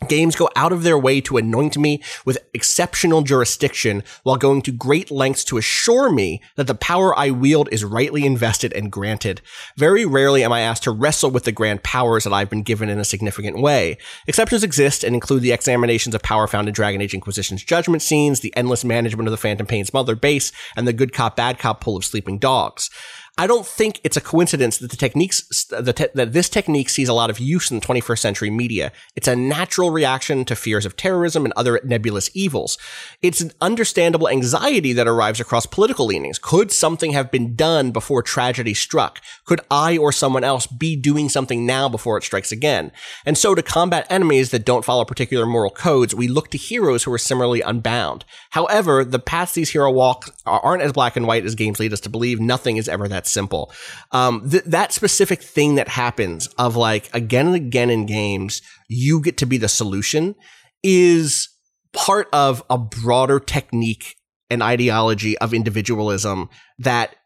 [0.08, 4.70] Games go out of their way to anoint me with exceptional jurisdiction while going to
[4.70, 9.40] great lengths to assure me that the power I wield is rightly invested and granted.
[9.78, 12.90] Very rarely am I asked to wrestle with the grand powers that I've been given
[12.90, 13.96] in a significant way.
[14.26, 18.40] Exceptions exist and include the examinations of power found in Dragon Age Inquisition's judgment scenes,
[18.40, 21.80] the endless management of the Phantom Pain's mother base, and the good cop bad cop
[21.80, 22.90] pull of sleeping dogs.
[23.38, 27.10] I don't think it's a coincidence that the techniques the te- that this technique sees
[27.10, 28.92] a lot of use in the 21st century media.
[29.14, 32.78] It's a natural reaction to fears of terrorism and other nebulous evils.
[33.20, 36.38] It's an understandable anxiety that arrives across political leanings.
[36.38, 39.20] Could something have been done before tragedy struck?
[39.44, 42.90] Could I or someone else be doing something now before it strikes again?
[43.26, 47.04] And so to combat enemies that don't follow particular moral codes, we look to heroes
[47.04, 48.24] who are similarly unbound.
[48.50, 52.00] However, the paths these heroes walk aren't as black and white as games lead us
[52.00, 52.40] to believe.
[52.40, 53.72] Nothing is ever that simple.
[54.12, 59.20] Um, th- that specific thing that happens of like again and again in games, you
[59.20, 60.34] get to be the solution
[60.82, 61.48] is
[61.92, 64.16] part of a broader technique
[64.50, 66.48] and ideology of individualism
[66.78, 67.16] that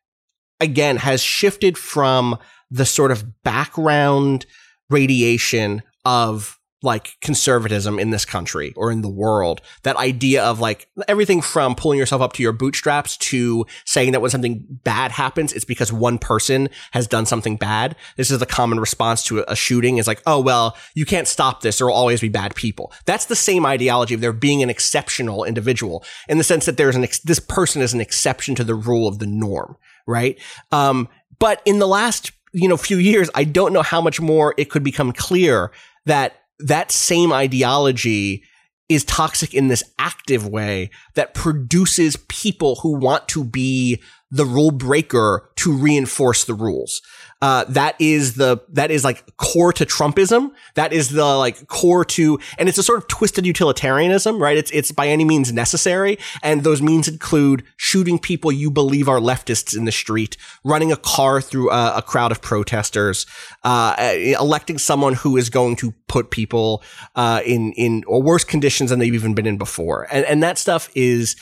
[0.61, 2.39] again has shifted from
[2.71, 4.47] the sort of background
[4.89, 9.61] radiation of like conservatism in this country or in the world.
[9.83, 14.21] That idea of like everything from pulling yourself up to your bootstraps to saying that
[14.21, 17.97] when something bad happens, it's because one person has done something bad.
[18.17, 21.61] This is the common response to a shooting is like, oh, well, you can't stop
[21.61, 21.79] this.
[21.79, 22.93] There will always be bad people.
[23.05, 26.97] That's the same ideology of there being an exceptional individual in the sense that there's
[26.97, 29.77] an, ex- this person is an exception to the rule of the norm,
[30.07, 30.39] right?
[30.73, 31.09] Um,
[31.39, 34.71] but in the last, you know, few years, I don't know how much more it
[34.71, 35.71] could become clear
[36.07, 38.45] that that same ideology
[38.89, 44.73] is toxic in this active way that produces people who want to be the rule
[44.73, 47.01] breaker to reinforce the rules.
[47.43, 50.53] Uh, that is the, that is like core to Trumpism.
[50.75, 54.59] That is the like core to, and it's a sort of twisted utilitarianism, right?
[54.59, 56.19] It's, it's by any means necessary.
[56.43, 60.97] And those means include shooting people you believe are leftists in the street, running a
[60.97, 63.27] car through a, a crowd of protesters,
[63.65, 63.95] uh,
[64.39, 66.83] electing someone who is going to put people,
[67.17, 70.07] uh, in, in or worse conditions than they've even been in before.
[70.13, 71.37] And, and that stuff is,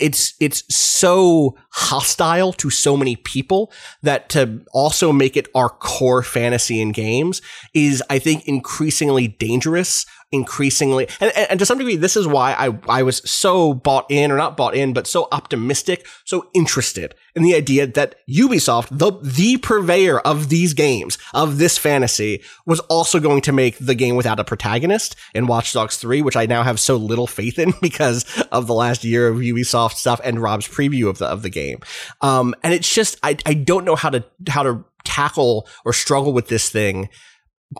[0.00, 6.22] it's it's so hostile to so many people that to also make it our core
[6.22, 7.40] fantasy in games
[7.74, 12.78] is I think increasingly dangerous increasingly and, and to some degree this is why I
[12.86, 17.42] I was so bought in or not bought in but so optimistic so interested in
[17.42, 23.20] the idea that Ubisoft the the purveyor of these games of this fantasy was also
[23.20, 26.62] going to make the game without a protagonist in Watch Dogs 3 which I now
[26.62, 30.68] have so little faith in because of the last year of Ubisoft stuff and Rob's
[30.68, 31.78] preview of the of the game.
[32.20, 36.34] Um and it's just I I don't know how to how to tackle or struggle
[36.34, 37.08] with this thing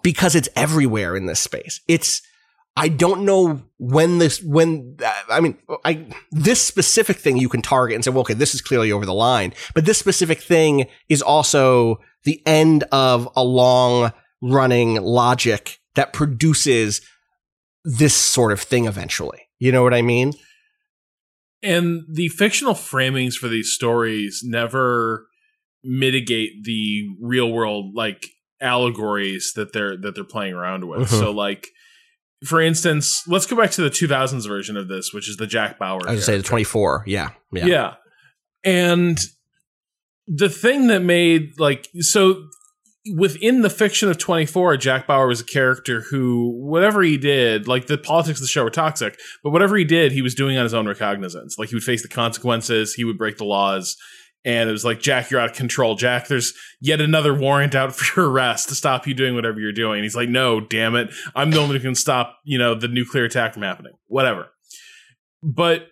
[0.03, 1.81] because it's everywhere in this space.
[1.89, 2.23] It's
[2.79, 4.97] I don't know when this, when,
[5.29, 8.61] I mean, I, this specific thing you can target and say, well, okay, this is
[8.61, 14.13] clearly over the line, but this specific thing is also the end of a long
[14.41, 17.01] running logic that produces
[17.85, 19.49] this sort of thing eventually.
[19.59, 20.33] You know what I mean?
[21.63, 25.27] and the fictional framings for these stories never
[25.83, 28.27] mitigate the real world like
[28.61, 31.09] allegories that they're that they're playing around with.
[31.09, 31.19] Mhm.
[31.19, 31.69] So like
[32.45, 35.79] for instance, let's go back to the 2000s version of this, which is the Jack
[35.79, 36.09] Bauer.
[36.09, 37.05] I was say the 24.
[37.07, 37.31] Yeah.
[37.53, 37.67] Yeah.
[37.67, 37.95] Yeah.
[38.65, 39.19] And
[40.29, 42.49] the thing that made like so
[43.17, 47.87] within the fiction of 24 Jack Bauer was a character who whatever he did like
[47.87, 50.65] the politics of the show were toxic but whatever he did he was doing on
[50.65, 53.97] his own recognizance like he would face the consequences he would break the laws
[54.45, 55.95] and it was like Jack you're out of control.
[55.95, 59.73] Jack there's yet another warrant out for your arrest to stop you doing whatever you're
[59.73, 59.99] doing.
[59.99, 61.11] And he's like no damn it.
[61.35, 63.93] I'm the only one who can stop you know the nuclear attack from happening.
[64.07, 64.49] Whatever.
[65.43, 65.89] But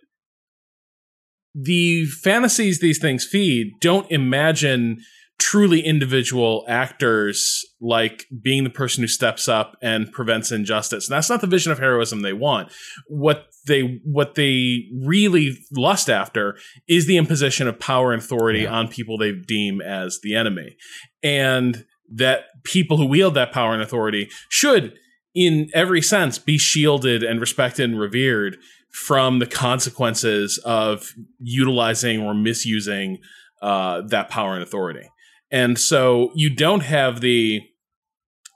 [1.55, 4.98] the fantasies these things feed don't imagine
[5.38, 11.08] truly individual actors like being the person who steps up and prevents injustice.
[11.08, 12.72] And that's not the vision of heroism they want.
[13.06, 16.56] What they what they really lust after
[16.88, 20.76] is the imposition of power and authority on people they deem as the enemy.
[21.22, 24.94] And that people who wield that power and authority should
[25.34, 28.56] in every sense be shielded and respected and revered
[28.90, 33.18] from the consequences of utilizing or misusing
[33.60, 35.10] uh, that power and authority.
[35.51, 37.62] And so you don't have the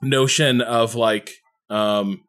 [0.01, 1.31] notion of like
[1.69, 2.21] um,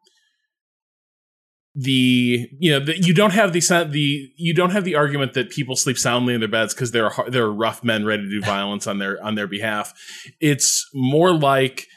[1.75, 3.59] the you know the, you don't have the
[3.89, 7.07] the you don't have the argument that people sleep soundly in their beds because there
[7.09, 9.91] are there are rough men ready to do violence on their on their behalf.
[10.39, 11.87] It's more like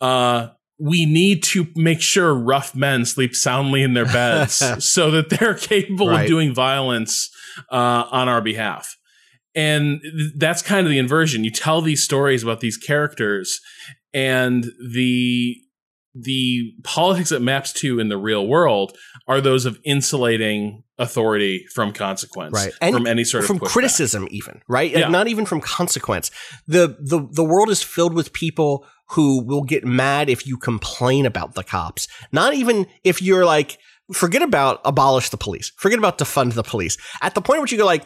[0.00, 0.48] uh,
[0.80, 5.54] we need to make sure rough men sleep soundly in their beds so that they're
[5.54, 6.22] capable Right.
[6.22, 7.30] of doing violence
[7.70, 8.96] uh, on our behalf.
[9.60, 10.00] And
[10.36, 11.44] that's kind of the inversion.
[11.44, 13.60] You tell these stories about these characters,
[14.14, 14.64] and
[14.94, 15.56] the
[16.14, 18.96] the politics it maps to in the real world
[19.28, 22.72] are those of insulating authority from consequence, Right.
[22.80, 23.68] And from any sort of from pushback.
[23.68, 24.90] criticism even, right?
[24.90, 25.08] Yeah.
[25.08, 26.30] not even from consequence.
[26.66, 31.26] The the the world is filled with people who will get mad if you complain
[31.26, 32.08] about the cops.
[32.32, 33.78] Not even if you're like
[34.12, 35.70] forget about abolish the police.
[35.76, 36.96] Forget about defund the police.
[37.22, 38.04] At the point at which you go like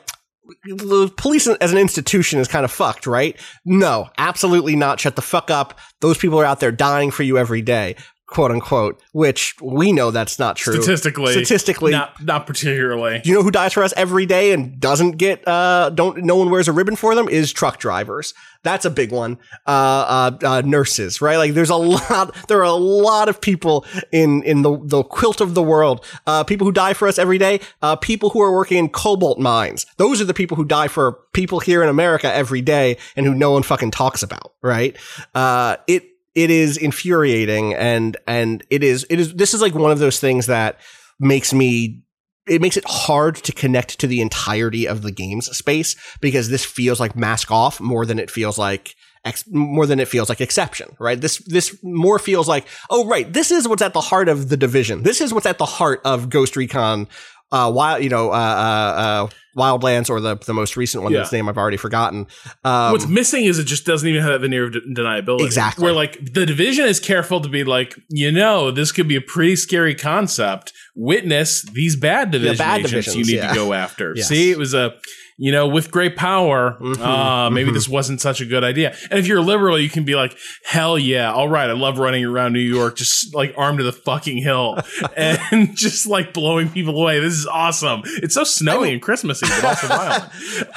[0.65, 3.39] the police as an institution is kind of fucked, right?
[3.65, 5.01] No, absolutely not.
[5.01, 5.79] Shut the fuck up.
[6.01, 7.97] Those people are out there dying for you every day,
[8.27, 10.75] quote unquote, which we know that's not true.
[10.75, 13.21] Statistically, statistically, not not particularly.
[13.25, 16.51] you know who dies for us every day and doesn't get uh don't no one
[16.51, 18.35] wears a ribbon for them is truck drivers.
[18.63, 19.39] That's a big one.
[19.67, 21.37] Uh, uh, uh nurses, right?
[21.37, 25.41] Like there's a lot there are a lot of people in in the the quilt
[25.41, 26.05] of the world.
[26.27, 29.39] Uh people who die for us every day, uh people who are working in cobalt
[29.39, 29.85] mines.
[29.99, 33.35] Those are the people who die for people here in America every day and who
[33.35, 34.97] no one fucking talks about, right?
[35.35, 39.91] Uh it it is infuriating and and it is it is this is like one
[39.91, 40.81] of those things that
[41.21, 42.03] makes me
[42.47, 46.65] it makes it hard to connect to the entirety of the game's space because this
[46.65, 48.95] feels like mask off more than it feels like
[49.25, 51.21] ex- more than it feels like exception, right?
[51.21, 54.57] This this more feels like oh right, this is what's at the heart of the
[54.57, 55.03] division.
[55.03, 57.09] This is what's at the heart of Ghost Recon,
[57.55, 61.21] uh, wild you know uh, uh, uh, Wildlands or the the most recent one Yeah.
[61.21, 62.27] whose name I've already forgotten.
[62.65, 65.47] Um, What's missing is it just doesn't even have that veneer of de- deniability.
[65.47, 65.85] Exactly.
[65.85, 69.21] Where like the division is careful to be like, you know, this could be a
[69.21, 70.73] pretty scary concept.
[70.97, 73.49] Witness these bad division bad agents divisions, you need yeah.
[73.49, 74.15] to go after.
[74.17, 74.29] Yes.
[74.29, 74.95] See, it was a
[75.37, 77.75] you know, with great power, Mhm, uh, maybe mhm.
[77.75, 78.95] this wasn't such a good idea.
[79.11, 81.99] And if you're a liberal, you can be like, hell yeah, all right, I love
[81.99, 84.79] running around New York, just like armed to the fucking hill
[85.17, 87.19] and just like blowing people away.
[87.19, 88.03] This is awesome.
[88.23, 90.25] It's so snowy and Christmassy, but also violent.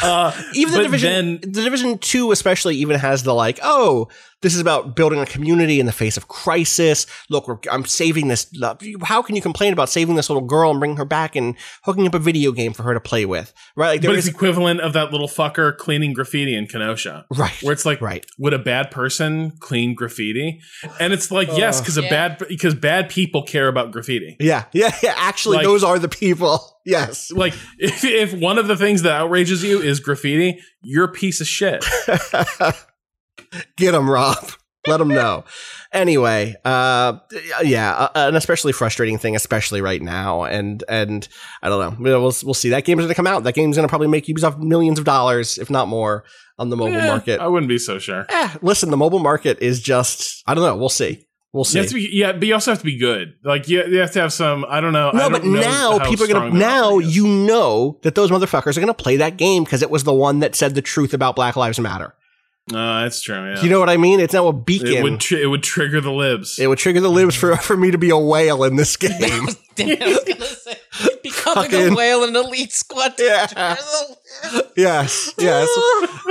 [0.02, 4.08] Uh, even the division then- the division 2 especially even has the like oh
[4.42, 8.52] this is about building a community in the face of crisis look i'm saving this
[9.04, 12.06] how can you complain about saving this little girl and bringing her back and hooking
[12.08, 14.36] up a video game for her to play with right like there but is it's
[14.36, 17.26] equivalent of that little fucker cleaning graffiti in Kenosha.
[17.36, 17.54] Right.
[17.64, 18.26] Where it's like, Right.
[18.38, 20.60] would a bad person clean graffiti?
[21.00, 24.36] And it's like, yes, because a bad because bad people care about graffiti.
[24.40, 28.68] yeah yeah yeah actually Like- those are the people yes Like if, if one of
[28.68, 31.84] the things that outrages you is graffiti, you're a piece of shit.
[33.78, 34.38] get them rob
[34.88, 35.44] let them know
[35.92, 37.18] anyway uh
[37.64, 41.28] yeah uh, an especially frustrating thing especially right now and and
[41.62, 44.08] i don't know we'll, we'll see that game's gonna come out that game's gonna probably
[44.08, 46.24] make ubisoft millions of dollars if not more
[46.60, 48.26] on the mobile Eh, market I wouldn't be so sure.
[48.30, 50.76] eh, listen, the mobile market is just I don't know.
[50.76, 51.28] We'll see.
[51.54, 51.86] We'll see.
[51.86, 53.34] to be, yeah, but you also have to be good.
[53.44, 54.66] Like you, you have to have some.
[54.68, 55.10] I don't know.
[55.10, 58.76] I no, don't but know now people are gonna now you know that those motherfuckers
[58.76, 61.36] are gonna play that game because it was the one that said the truth about
[61.36, 62.16] Black Lives Matter.
[62.74, 63.36] Uh, that's true.
[63.54, 63.62] Yeah.
[63.62, 64.20] You know what I mean?
[64.20, 64.88] It's now a beacon.
[64.90, 66.60] it would tri- it would trigger the libs.
[66.60, 69.12] It would trigger the libs for for me to be a whale in this game.
[69.76, 70.76] Damn, I was gonna say,
[71.24, 73.14] Becoming Fucking- a whale in elite squad.
[73.20, 73.78] Yeah.
[74.76, 75.70] yes, yes.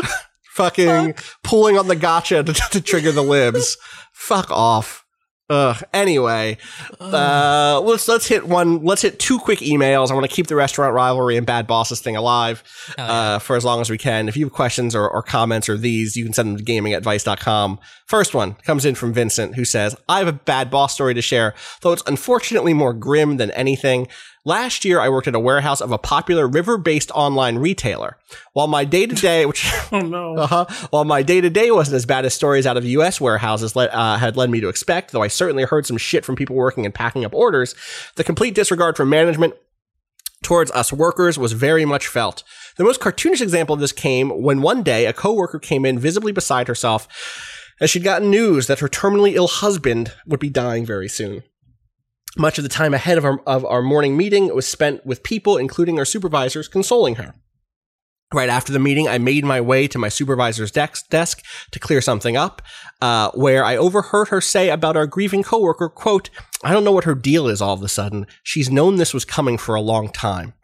[0.53, 3.77] Fucking pulling on the gotcha to, to trigger the libs.
[4.13, 5.06] Fuck off.
[5.48, 5.81] Ugh.
[5.94, 6.59] Anyway,
[6.98, 8.82] uh, let's let's hit one.
[8.85, 10.10] Let's hit two quick emails.
[10.10, 12.64] I want to keep the restaurant rivalry and bad bosses thing alive
[12.98, 14.28] uh, for as long as we can.
[14.28, 16.94] If you have questions or, or comments or these, you can send them to gaming
[16.94, 17.78] at vice.com.
[18.06, 21.23] First one comes in from Vincent, who says, "I have a bad boss story to
[21.23, 24.09] share, though it's unfortunately more grim than anything."
[24.47, 28.16] Last year, I worked at a warehouse of a popular river-based online retailer.
[28.52, 30.36] While my day-to-day, which Oh no.
[30.36, 30.66] uh-huh.
[30.90, 33.20] While my day to day wasn't as bad as stories out of U.S.
[33.20, 36.36] warehouses le- uh, had led me to expect, though I certainly heard some shit from
[36.36, 37.74] people working and packing up orders,
[38.14, 39.55] the complete disregard from management
[40.44, 42.44] towards us workers was very much felt.
[42.77, 46.31] The most cartoonish example of this came when one day a coworker came in visibly
[46.31, 47.09] beside herself
[47.81, 51.43] as she'd gotten news that her terminally ill husband would be dying very soon.
[52.37, 55.57] Much of the time ahead of our, of our morning meeting was spent with people,
[55.57, 57.35] including our supervisors, consoling her.
[58.35, 62.37] Right after the meeting, I made my way to my supervisor's desk, to clear something
[62.37, 62.61] up,
[63.01, 66.29] uh, where I overheard her say about our grieving coworker, quote,
[66.65, 68.27] I don't know what her deal is all of a sudden.
[68.43, 70.55] She's known this was coming for a long time.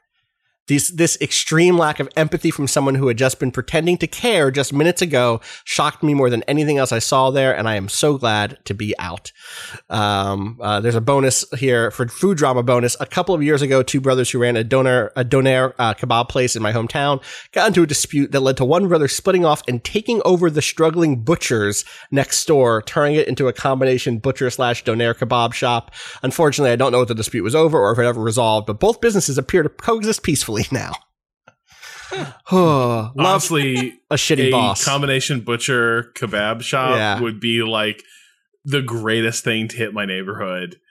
[0.69, 4.53] This, this extreme lack of empathy from someone who had just been pretending to care
[4.53, 7.89] just minutes ago shocked me more than anything else I saw there, and I am
[7.89, 9.33] so glad to be out.
[9.91, 12.97] Um, uh, there's a bonus here for food drama bonus.
[13.01, 16.29] A couple of years ago, two brothers who ran a doner a doner uh, kebab
[16.29, 17.21] place in my hometown
[17.51, 20.63] got into a dispute that led to one brother splitting off and taking over the
[20.63, 25.91] struggling butchers next door, turning it into a combination butcher slash doner kebab shop.
[26.23, 28.79] Unfortunately, I don't know if the dispute was over or if it ever resolved, but
[28.79, 30.93] both businesses appear to coexist peacefully now.
[32.53, 34.85] Love Honestly, a shitty a boss.
[34.85, 37.21] combination butcher kebab shop Yeah.
[37.21, 38.03] would be like
[38.65, 40.77] the greatest thing to hit my neighborhood.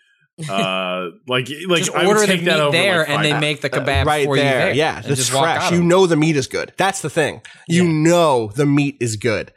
[0.49, 3.23] Uh, like like Just I order would the take that meat over there like and
[3.25, 4.65] they make the Uh, kebab right for you there.
[4.67, 4.73] there.
[4.73, 5.71] Yeah, and it's fresh.
[5.71, 6.73] You know the meat is good.
[6.77, 7.41] That's the thing.
[7.67, 9.51] You know the meat is good.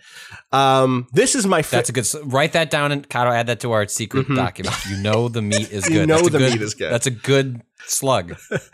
[0.55, 2.07] Um, this is my fa- That's a good.
[2.25, 4.77] Write that down and Kato add that to our secret document.
[4.89, 5.93] You know the meat is good.
[5.95, 6.93] You know That's a the good- meat is good.
[6.93, 8.35] That's a good slug.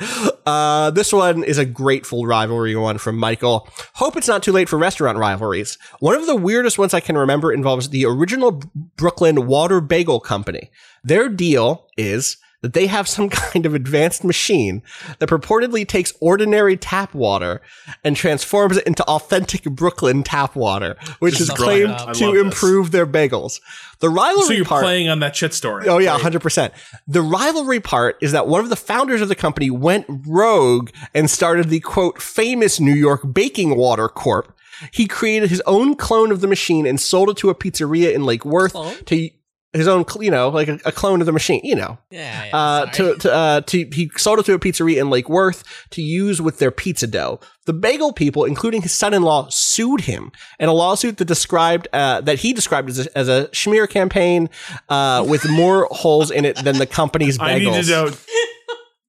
[0.47, 3.69] Uh, this one is a grateful rivalry one from Michael.
[3.95, 5.79] Hope it's not too late for restaurant rivalries.
[6.01, 8.61] One of the weirdest ones I can remember involves the original
[8.97, 10.71] Brooklyn Water Bagel Company.
[11.05, 14.83] Their deal is that they have some kind of advanced machine
[15.19, 17.61] that purportedly takes ordinary tap water
[18.05, 22.15] and transforms it into authentic Brooklyn tap water, which This is is claimed brilliant.
[22.17, 22.43] To love this.
[22.45, 23.61] improve their bagels.
[24.01, 25.89] The rivalry So you're part, playing on that shit story.
[25.89, 26.73] Oh yeah, hundred percent.
[27.07, 31.29] The rivalry part is that one of the founders of the company went rogue and
[31.31, 34.55] started the quote famous New York Baking Water Corp.
[34.93, 38.25] He created his own clone of the machine and sold it to a pizzeria in
[38.25, 39.31] Lake Worth to
[39.73, 41.97] his own, cl- you know, like a, a clone of the machine, you know.
[42.11, 45.29] Yeah, yeah, Uh, to to uh, to he sold it to a pizzeria in Lake
[45.29, 47.39] Worth to use with their pizza dough.
[47.67, 52.41] The bagel people, including his son-in-law, sued him in a lawsuit that described uh, that
[52.41, 54.49] he described as a, as a smear campaign
[54.89, 57.43] uh, with more holes in it than the company's bagels.
[57.45, 58.11] I need to know.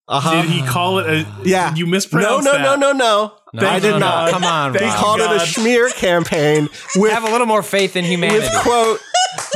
[0.08, 0.42] Uh-huh.
[0.42, 1.26] Did he call it a?
[1.46, 1.74] Yeah.
[1.74, 2.62] You No, mispronounced no, that.
[2.62, 3.34] no, no, no.
[3.54, 4.30] No, I did no, not.
[4.30, 4.96] Come on, He Rob.
[4.98, 5.48] called it a God.
[5.48, 6.68] smear campaign
[6.98, 8.40] with Have a little more faith in humanity.
[8.42, 9.00] with quote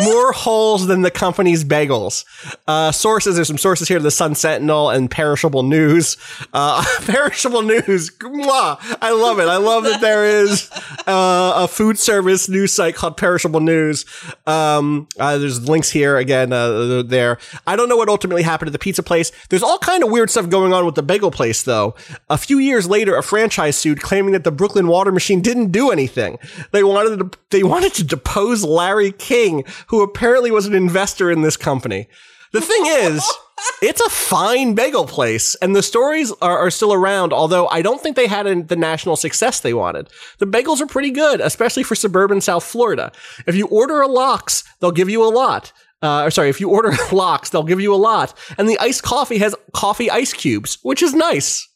[0.04, 2.26] more holes than the company's bagels.
[2.68, 6.18] Uh, sources there's some sources here: the Sun Sentinel and Perishable News.
[6.54, 9.48] Uh, Perishable News, mwah, I love it.
[9.48, 10.72] I love that there is
[11.08, 14.06] uh, a food service news site called Perishable News.
[14.48, 16.54] Um, uh, there's links here again.
[16.54, 17.38] Uh, there.
[17.68, 19.32] I don't know what ultimately happened to the pizza place.
[19.50, 21.96] There's all kind of weird stuff going on with the bagel place, though.
[22.30, 25.92] A few years later, a franchise sued, claiming that the Brooklyn Water Machine didn't do
[25.92, 26.38] anything.
[26.72, 31.42] They wanted to, they wanted to depose Larry King, who apparently was an investor in
[31.42, 32.08] this company.
[32.52, 33.26] The thing is,
[33.82, 37.34] it's a fine bagel place, and the stories are, are still around.
[37.34, 40.10] Although I don't think they had a, the national success they wanted.
[40.40, 43.12] The bagels are pretty good, especially for suburban South Florida.
[43.46, 45.74] If you order a lox, they'll give you a lot.
[46.02, 48.38] Uh, or sorry, if you order lox, they'll give you a lot.
[48.58, 51.68] And the iced coffee has coffee ice cubes, which is nice.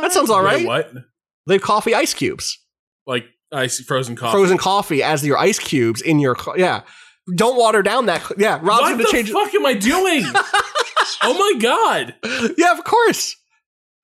[0.00, 0.66] That sounds all right.
[0.66, 0.92] What?
[1.46, 2.58] They have coffee ice cubes,
[3.06, 4.32] Like ice frozen coffee.
[4.36, 6.82] frozen coffee as your ice cubes in your co- yeah.
[7.34, 8.22] Don't water down that.
[8.22, 9.32] co- Yeah, Rob's What gonna change.
[9.32, 9.52] What the change.
[9.52, 10.24] fuck am I doing?
[11.22, 12.14] oh my god!
[12.56, 13.36] Yeah, of course.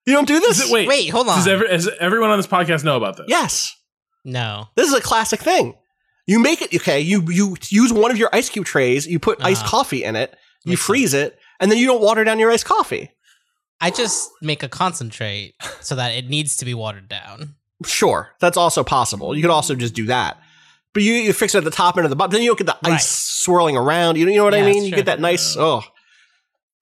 [0.06, 0.60] You don't do this.
[0.68, 1.36] It, wait, Wait, hold on.
[1.38, 3.26] Does, every, does everyone on this podcast know about this?
[3.28, 3.74] Yes,
[4.24, 4.68] No.
[4.76, 5.74] this is a classic thing.
[6.26, 7.00] You make it okay.
[7.00, 9.06] You you use one of your ice cube trays.
[9.06, 9.70] You put iced Uh-huh.
[9.70, 10.34] coffee in it.
[10.64, 13.10] You Makes freeze it, and then you don't water down your iced coffee.
[13.80, 17.56] I just make a concentrate so that it needs to be watered down.
[17.84, 19.34] Sure, that's also possible.
[19.36, 20.38] You could also just do that.
[20.94, 22.30] But you, you fix it at the top end of the bottom.
[22.32, 23.00] Then you don't get the ice Right.
[23.02, 24.16] swirling around.
[24.16, 24.84] You know, you know what I mean?
[24.84, 24.96] You true.
[24.96, 25.56] get that nice.
[25.56, 25.82] Oh,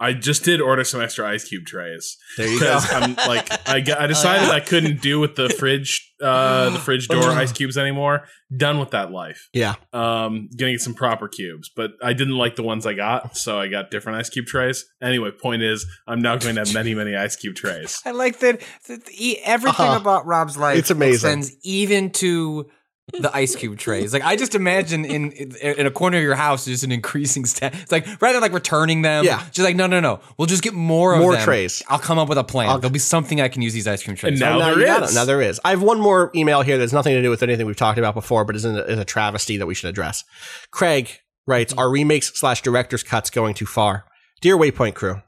[0.00, 2.74] I just did order some extra ice cube trays There you go.
[2.74, 7.06] because I'm like I, I decided I couldn't do with the fridge uh the fridge
[7.08, 8.24] door ice cubes anymore.
[8.56, 9.48] Done with that life.
[9.52, 9.76] Yeah.
[9.92, 13.60] Um, gonna get some proper cubes, but I didn't like the ones I got, so
[13.60, 14.84] I got different ice cube trays.
[15.00, 18.02] Anyway, point is, I'm now going to have many, many ice cube trays.
[18.04, 20.00] I like that, that e- everything Uh-huh.
[20.00, 21.14] about Rob's life It's amazing.
[21.42, 22.68] extends even to
[23.12, 24.12] the ice cube trays.
[24.12, 27.74] Like I just imagine in in a corner of your house just an increasing stat.
[27.74, 29.42] It's like rather than like returning them, Yeah.
[29.52, 30.20] just like no, no, no.
[30.38, 31.42] We'll just get more of More them.
[31.44, 31.82] trays.
[31.88, 32.68] I'll come up with a plan.
[32.70, 34.32] I'll- There'll be something I can use these ice cream trays.
[34.32, 34.44] And for.
[34.46, 35.14] now Oh, there you got is.
[35.14, 35.60] Now there is.
[35.64, 38.14] I have one more email here that's nothing to do with anything we've talked about
[38.14, 40.24] before, but is, in a, is a travesty that we should address.
[40.70, 44.04] Craig writes, "Are remakes slash director's cuts going too far?"
[44.40, 45.20] Dear Waypoint crew,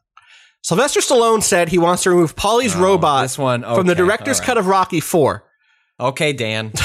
[0.63, 4.39] Sylvester Stallone said he wants to remove Paulie's Oh, robot this one, from the director's
[4.39, 4.47] all right.
[4.47, 5.45] cut of Rocky Four.
[6.01, 6.73] Okay, Dan.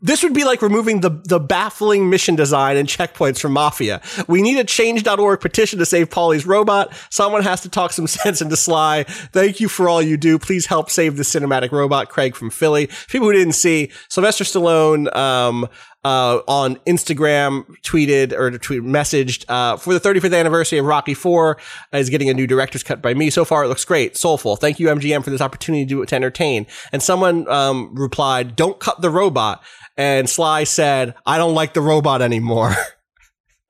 [0.00, 4.00] This would be like removing the, the baffling mission design and checkpoints from Mafia.
[4.26, 6.92] We need a change.org petition to save Paulie's robot.
[7.10, 9.04] Someone has to talk some sense into Sly.
[9.04, 10.38] Thank you for all you do.
[10.38, 12.88] Please help save the cinematic robot, Craig from Philly.
[13.08, 15.68] People who didn't see, Sylvester Stallone, um,
[16.04, 21.58] uh, on Instagram tweeted or tweet messaged, uh, for the 35th anniversary of Rocky 4
[21.92, 23.30] is getting a new director's cut by me.
[23.30, 24.16] So far, it looks great.
[24.16, 24.56] Soulful.
[24.56, 26.66] Thank you, MGM, for this opportunity to, to entertain.
[26.92, 29.62] And someone, um, replied, don't cut the robot.
[29.96, 32.74] And Sly said, I don't like the robot anymore.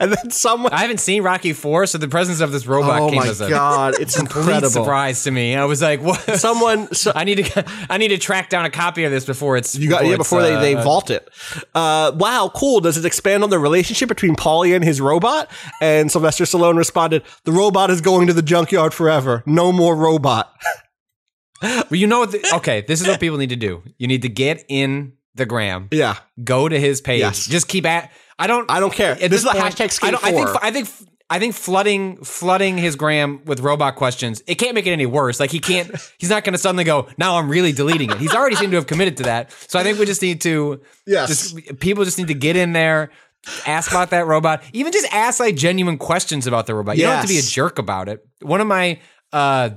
[0.01, 3.11] and then someone, I haven't seen Rocky Four, so the presence of this robot oh
[3.11, 4.69] came my as a God, it's incredible.
[4.69, 5.55] surprise to me.
[5.55, 8.71] I was like, "What?" Someone, so, I need to, I need to track down a
[8.71, 11.29] copy of this before it's You got yeah before they, uh, they vault it.
[11.75, 12.81] Uh, wow, cool.
[12.81, 15.51] Does it expand on the relationship between Paulie and his robot?
[15.81, 19.43] And Sylvester Stallone responded, "The robot is going to the junkyard forever.
[19.47, 20.53] No more robot."
[21.63, 22.33] Well, you know what?
[22.33, 23.83] The, okay, this is what people need to do.
[23.97, 27.47] You need to get in the gram, Yeah, go to his page, Yes.
[27.47, 28.13] just keep at.
[28.39, 28.71] I don't.
[28.71, 29.15] I don't care.
[29.15, 30.49] This is the hashtag skate I, I think.
[30.63, 30.89] I think.
[31.31, 35.41] I think flooding flooding his gram with robot questions it can't make it any worse.
[35.41, 35.91] Like he can't.
[36.19, 37.09] He's not going to suddenly go.
[37.17, 38.19] Now I'm really deleting it.
[38.19, 39.51] He's already seemed to have committed to that.
[39.51, 40.83] So I think we just need to.
[41.07, 41.29] Yes.
[41.29, 43.11] Just people just need to get in there.
[43.67, 44.63] Ask about that robot.
[44.75, 46.99] Even just ask like genuine questions about the robot.
[46.99, 48.27] You don't have to be a jerk about it.
[48.43, 49.01] One of my
[49.33, 49.71] uh,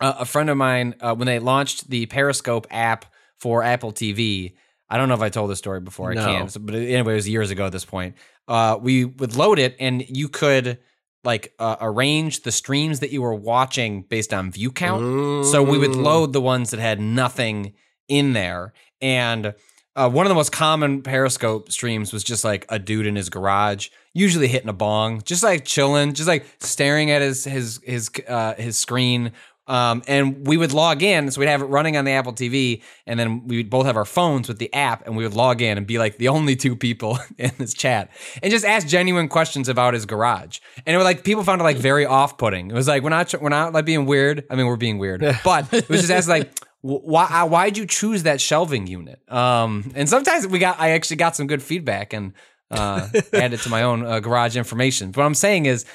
[0.00, 3.06] a a friend of mine uh, when they launched the Periscope app
[3.38, 4.54] for Apple TV.
[4.88, 6.14] I don't know if I told this story before.
[6.14, 6.22] No.
[6.22, 6.66] I can't.
[6.66, 8.16] But anyway, it was years ago at this point.
[8.46, 10.78] Uh, we would load it, and you could
[11.24, 15.46] like uh, arrange the streams that you were watching based on view count.
[15.46, 17.74] So we would load the ones that had nothing
[18.08, 19.54] in there, and
[19.96, 23.30] uh, one of the most common Periscope streams was just like a dude in his
[23.30, 28.10] garage, usually hitting a bong, just like chilling, just like staring at his his his
[28.28, 29.32] uh, his screen.
[29.66, 32.82] Um, and we would log in, so we'd have it running on the Apple TV,
[33.06, 35.60] and then we would both have our phones with the app, and we would log
[35.60, 38.10] in and be like the only two people in this chat,
[38.42, 40.60] and just ask genuine questions about his garage.
[40.86, 42.70] And it was like people found it like very off-putting.
[42.70, 44.44] It was like we're not we're not like being weird.
[44.50, 48.22] I mean, we're being weird, but it was just asked like why why'd you choose
[48.22, 49.20] that shelving unit?
[49.30, 52.32] Um, and sometimes we got I actually got some good feedback and
[52.70, 55.10] uh, added to my own uh, garage information.
[55.10, 55.88] But what I'm saying is, uh,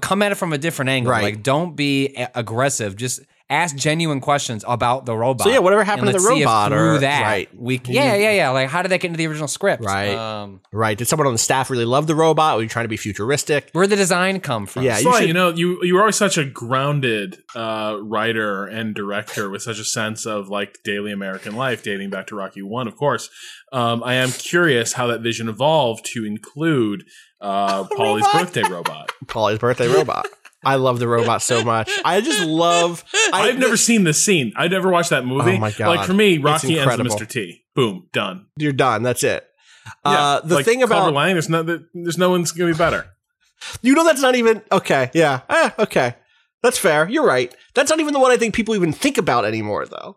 [0.00, 1.12] come at it from a different angle.
[1.12, 1.22] Right.
[1.24, 2.96] Like, don't be a- aggressive.
[2.96, 3.20] Just
[3.50, 5.44] ask genuine questions about the robot.
[5.44, 7.48] So, yeah, whatever happened And to the let's see if robot through or- that right.
[7.54, 9.84] we can, yeah yeah yeah like how did that get into the original script?
[9.84, 10.14] Right.
[10.14, 10.96] Um, right.
[10.96, 12.56] Did someone on the staff really love the robot?
[12.56, 13.68] Were you trying to be futuristic?
[13.72, 14.82] where did the design come from?
[14.84, 17.98] Yeah, That's you why, should- you know, you you were always such a grounded uh,
[18.00, 22.34] writer and director with such a sense of like daily American life, dating back to
[22.34, 23.28] Rocky One, of course.
[23.74, 27.04] Um, I am curious how that vision evolved to include
[27.44, 29.10] uh, Paulie's birthday robot.
[29.26, 30.26] Paulie's birthday robot.
[30.64, 31.90] I love the robot so much.
[32.04, 33.04] I just love.
[33.32, 34.52] I, I've never seen this scene.
[34.56, 35.56] I've never watched that movie.
[35.56, 35.88] Oh my God.
[35.88, 37.06] Like for me, Rocky ends with.
[37.12, 37.28] Mr.
[37.28, 37.62] T.
[37.74, 38.46] Boom, done.
[38.56, 39.02] You're done.
[39.02, 39.46] That's it.
[40.06, 43.06] Yeah, uh, the like thing about Lang, there's no there's no one's gonna be better.
[43.82, 45.10] you know that's not even okay.
[45.12, 45.40] Yeah.
[45.50, 46.14] Eh, okay.
[46.62, 47.06] That's fair.
[47.10, 47.54] You're right.
[47.74, 50.16] That's not even the one I think people even think about anymore, though.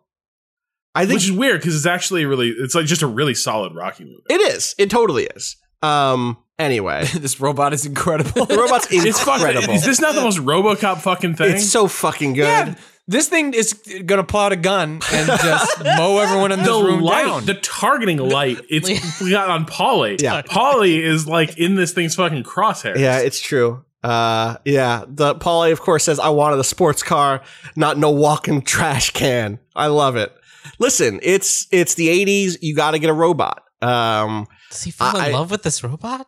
[0.96, 3.76] I think Which is weird because it's actually really it's like just a really solid
[3.76, 4.24] Rocky movie.
[4.30, 4.74] it is.
[4.78, 5.58] It totally is.
[5.82, 6.38] Um.
[6.60, 8.46] Anyway, this robot is incredible.
[8.46, 9.48] the robot's It's fucking.
[9.48, 9.74] incredible.
[9.76, 11.56] Is this not the most RoboCop fucking thing?
[11.56, 12.42] It's so fucking good.
[12.44, 12.76] Yeah,
[13.08, 13.74] this thing is
[14.06, 17.46] gonna pull out a gun and just mow everyone in this the room light, down.
[17.46, 18.60] the targeting light.
[18.70, 20.20] It's we got on Paulie.
[20.22, 20.42] Yeah.
[20.42, 22.98] Paulie is like in this thing's fucking crosshairs.
[23.00, 23.86] Yeah, it's true.
[24.04, 25.04] Uh, yeah.
[25.08, 27.42] The Paulie, of course, says, "I wanted a sports car,
[27.76, 30.34] not no walking trash can." I love it.
[30.80, 32.58] Listen, it's it's the '80s.
[32.62, 33.64] You got to get a robot.
[33.82, 36.28] Um, Does he fall I- in love with this robot?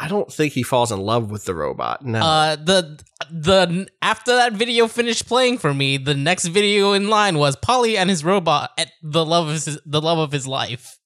[0.00, 2.04] I don't think he falls in love with the robot.
[2.04, 2.18] No.
[2.18, 3.00] Uh, the
[3.30, 7.96] the after that video finished playing for me, the next video in line was Paulie
[7.96, 10.98] and his robot at the love of his, the love of his life.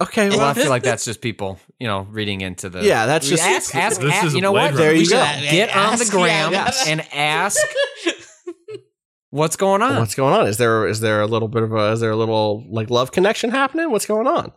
[0.00, 2.84] Okay, Well, well, I feel like that's just people, you know, reading into the.
[2.84, 3.74] Yeah, that's just- ask.
[3.74, 4.74] ask, This ask- is you know what?
[4.74, 5.16] There you go.
[5.16, 6.70] Get on the Ask, gram yeah.
[6.86, 7.58] and ask
[9.30, 9.96] what's going on.
[9.98, 10.46] what's going on?
[10.46, 13.12] Is there is there a little bit of a is there a little like love
[13.12, 13.90] connection happening?
[13.90, 14.52] What's going on?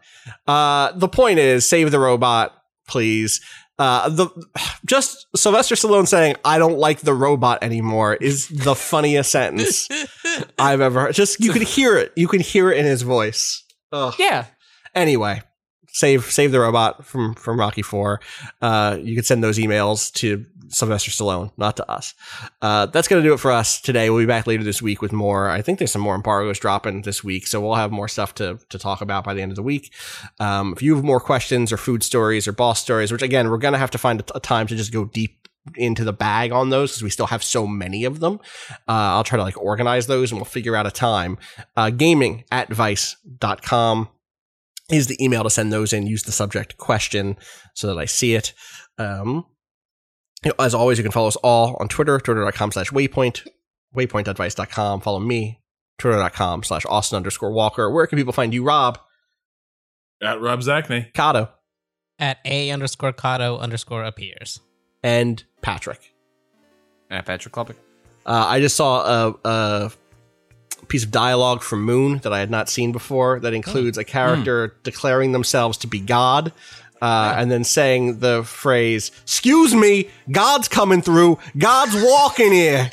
[0.48, 2.54] Uh, the point is, save the robot,
[2.92, 3.42] please.
[3.80, 4.30] Uh, the
[4.86, 9.88] just Sylvester Stallone saying "I don't like the robot anymore" is the funniest sentence
[10.60, 11.16] I've ever heard.
[11.16, 12.12] Just you can hear it.
[12.16, 13.64] You can hear it in his voice.
[13.92, 14.14] Ugh.
[14.20, 14.46] yeah.
[14.94, 15.42] Anyway,
[15.88, 18.20] save save the robot from from Rocky Four.
[18.62, 22.14] Uh, you can send those emails to Sylvester Stallone, not to us.
[22.62, 24.10] Uh, that's gonna do it for us today.
[24.10, 25.50] We'll be back later this week with more.
[25.50, 28.60] I think there's some more embargoes dropping this week, so we'll have more stuff to
[28.70, 29.94] to talk about by the end of the week.
[30.40, 33.58] Um, if you have more questions or food stories or boss stories, which again we're
[33.58, 35.42] gonna have to find a time to just go deep
[35.76, 38.40] into the bag on those because we still have so many of them.
[38.88, 41.38] Uh, I'll try to like organize those and we'll figure out a time.
[41.76, 44.10] Uh, gaming at vice.com
[44.92, 46.08] is the email to send those in.
[46.08, 47.38] Use the subject question
[47.76, 48.54] so that I see it.
[48.98, 49.46] Um,
[50.44, 53.48] you know, as always, you can follow us all on Twitter, twitter.com slash waypoint,
[53.96, 55.02] waypoint.vice.com.
[55.02, 55.60] Follow me,
[55.98, 57.90] twitter.com slash Austin underscore Walker.
[57.92, 59.00] Where can people find you, Rob?
[60.22, 61.14] At Rob Zacny.
[61.14, 61.50] Kato,
[62.20, 64.60] At A underscore Kato underscore appears.
[65.04, 66.14] and Patrick.
[67.10, 67.76] At Patrick Klepek.
[68.26, 69.92] Uh, I just saw a, a
[70.88, 74.76] piece of dialogue from Moon that I had not seen before that includes a character
[74.84, 76.54] declaring themselves to be God.
[77.02, 81.40] Uh, and then saying the phrase, "Excuse me, God's coming through.
[81.58, 82.90] God's walking here,"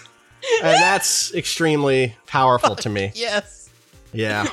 [0.62, 3.12] and that's extremely powerful to me.
[3.14, 3.70] Yes.
[4.12, 4.46] Yeah,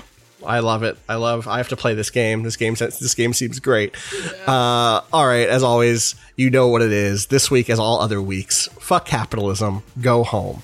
[0.46, 0.98] I love it.
[1.10, 1.48] I love.
[1.48, 2.44] I have to play this game.
[2.44, 2.76] This game.
[2.76, 3.96] This game seems great.
[4.48, 5.50] Uh, all right.
[5.50, 7.28] As always, you know what it is.
[7.28, 9.84] This week, as all other weeks, fuck capitalism.
[10.00, 10.64] Go home.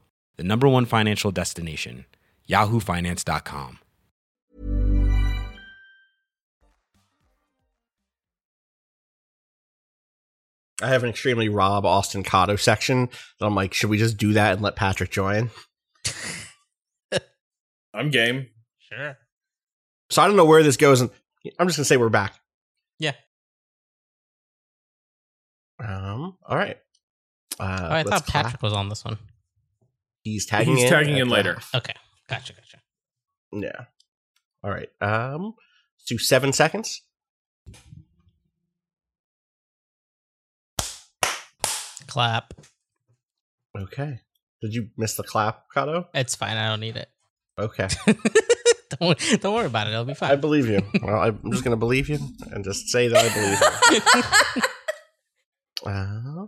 [0.41, 2.03] the number one financial destination,
[2.49, 3.77] yahoofinance.com.
[10.81, 13.07] I have an extremely Rob Austin Cotto section
[13.39, 15.51] that I'm like, should we just do that and let Patrick join?
[17.93, 18.47] I'm game.
[18.79, 19.15] Sure.
[20.09, 21.11] So I don't know where this goes, and
[21.59, 22.33] I'm just gonna say we're back.
[22.97, 23.13] Yeah.
[25.79, 26.35] Um.
[26.47, 26.77] All right.
[27.59, 28.43] Uh, Oh, I let's thought clap.
[28.45, 29.17] Patrick was on this one.
[30.23, 30.89] He's tagging He's in.
[30.89, 31.53] tagging in the later.
[31.55, 31.75] half.
[31.75, 31.93] Okay.
[32.29, 32.53] Gotcha.
[32.53, 32.77] Gotcha.
[33.53, 33.85] Yeah.
[34.63, 34.89] All right.
[35.01, 35.55] Um.
[35.97, 37.01] Let's do seven seconds.
[42.07, 42.53] Clap.
[43.77, 44.19] Okay.
[44.61, 46.07] Did you miss the clap, Kato?
[46.13, 46.57] It's fine.
[46.57, 47.09] I don't need it.
[47.57, 47.87] Okay.
[48.05, 49.91] don't, worry, don't worry about it.
[49.91, 50.31] It'll be fine.
[50.31, 50.81] I believe you.
[51.01, 52.19] Well, I'm just gonna believe you
[52.51, 54.61] and just say that I believe
[55.85, 55.89] you.
[55.91, 56.47] uh,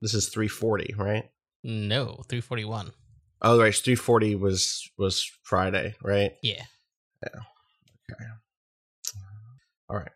[0.00, 1.24] this is 340, right?
[1.62, 2.92] no, 341.
[3.42, 3.80] Oh, right.
[3.80, 6.32] 340 was was Friday, right?
[6.42, 6.62] Yeah.
[7.22, 7.40] Yeah.
[8.12, 8.24] Okay.
[9.88, 10.08] All right.